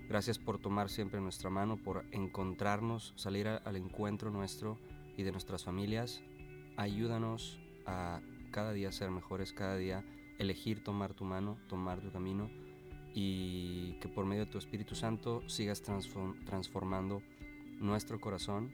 Gracias 0.08 0.38
por 0.38 0.58
tomar 0.58 0.88
siempre 0.88 1.20
nuestra 1.20 1.50
mano, 1.50 1.76
por 1.76 2.04
encontrarnos, 2.10 3.12
salir 3.16 3.46
al 3.46 3.76
encuentro 3.76 4.30
nuestro 4.30 4.78
y 5.16 5.22
de 5.22 5.32
nuestras 5.32 5.64
familias. 5.64 6.22
ayúdanos 6.76 7.60
a 7.86 8.20
cada 8.50 8.72
día 8.72 8.90
ser 8.90 9.10
mejores, 9.10 9.52
cada 9.52 9.76
día 9.76 10.04
elegir 10.38 10.82
tomar 10.82 11.14
tu 11.14 11.24
mano, 11.24 11.58
tomar 11.68 12.00
tu 12.00 12.10
camino 12.10 12.50
y 13.14 13.98
que 14.00 14.08
por 14.08 14.24
medio 14.24 14.46
de 14.46 14.50
tu 14.50 14.58
Espíritu 14.58 14.94
Santo 14.94 15.42
sigas 15.48 15.84
transform- 15.84 16.42
transformando 16.44 17.22
nuestro 17.78 18.20
corazón 18.20 18.72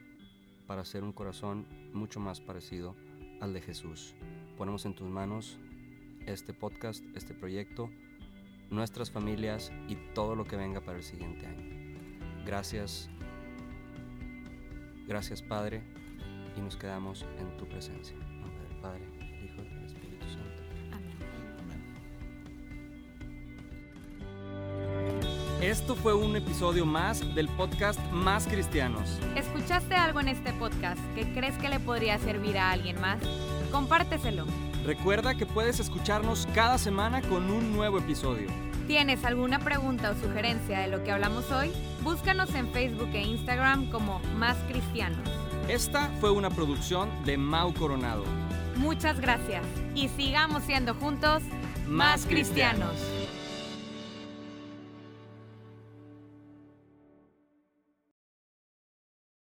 para 0.66 0.84
ser 0.84 1.02
un 1.04 1.12
corazón 1.12 1.66
mucho 1.92 2.20
más 2.20 2.40
parecido 2.40 2.94
al 3.40 3.52
de 3.52 3.60
Jesús. 3.60 4.14
Ponemos 4.56 4.86
en 4.86 4.94
tus 4.94 5.08
manos 5.08 5.58
este 6.26 6.52
podcast, 6.52 7.04
este 7.14 7.34
proyecto, 7.34 7.90
nuestras 8.70 9.10
familias 9.10 9.72
y 9.88 9.96
todo 10.14 10.34
lo 10.34 10.44
que 10.44 10.56
venga 10.56 10.80
para 10.80 10.98
el 10.98 11.04
siguiente 11.04 11.46
año. 11.46 11.64
Gracias, 12.44 13.08
gracias 15.06 15.42
Padre, 15.42 15.82
y 16.56 16.60
nos 16.60 16.76
quedamos 16.76 17.24
en 17.38 17.56
tu 17.56 17.66
presencia. 17.66 18.16
En 18.16 18.40
nombre 18.40 18.68
del 18.68 18.76
Padre, 18.78 19.04
Hijo 19.44 19.62
y 19.62 19.86
Espíritu 19.86 20.26
Santo. 20.28 20.62
Esto 25.60 25.96
fue 25.96 26.14
un 26.14 26.36
episodio 26.36 26.84
más 26.84 27.34
del 27.34 27.48
podcast 27.48 27.98
Más 28.12 28.46
Cristianos. 28.46 29.18
¿Escuchaste 29.36 29.94
algo 29.94 30.20
en 30.20 30.28
este 30.28 30.52
podcast 30.52 31.00
que 31.14 31.32
crees 31.32 31.56
que 31.58 31.68
le 31.68 31.80
podría 31.80 32.18
servir 32.18 32.58
a 32.58 32.72
alguien 32.72 33.00
más? 33.00 33.18
Compárteselo. 33.72 34.46
Recuerda 34.86 35.34
que 35.34 35.46
puedes 35.46 35.80
escucharnos 35.80 36.46
cada 36.54 36.78
semana 36.78 37.20
con 37.20 37.50
un 37.50 37.72
nuevo 37.72 37.98
episodio. 37.98 38.46
¿Tienes 38.86 39.24
alguna 39.24 39.58
pregunta 39.58 40.12
o 40.12 40.14
sugerencia 40.14 40.78
de 40.78 40.86
lo 40.86 41.02
que 41.02 41.10
hablamos 41.10 41.50
hoy? 41.50 41.72
Búscanos 42.04 42.54
en 42.54 42.68
Facebook 42.68 43.10
e 43.12 43.22
Instagram 43.22 43.90
como 43.90 44.20
Más 44.36 44.56
Cristianos. 44.68 45.18
Esta 45.66 46.08
fue 46.20 46.30
una 46.30 46.50
producción 46.50 47.10
de 47.24 47.36
Mau 47.36 47.74
Coronado. 47.74 48.22
Muchas 48.76 49.18
gracias 49.18 49.66
y 49.96 50.08
sigamos 50.08 50.62
siendo 50.62 50.94
juntos 50.94 51.42
Más 51.88 52.24
cristianos. 52.24 52.94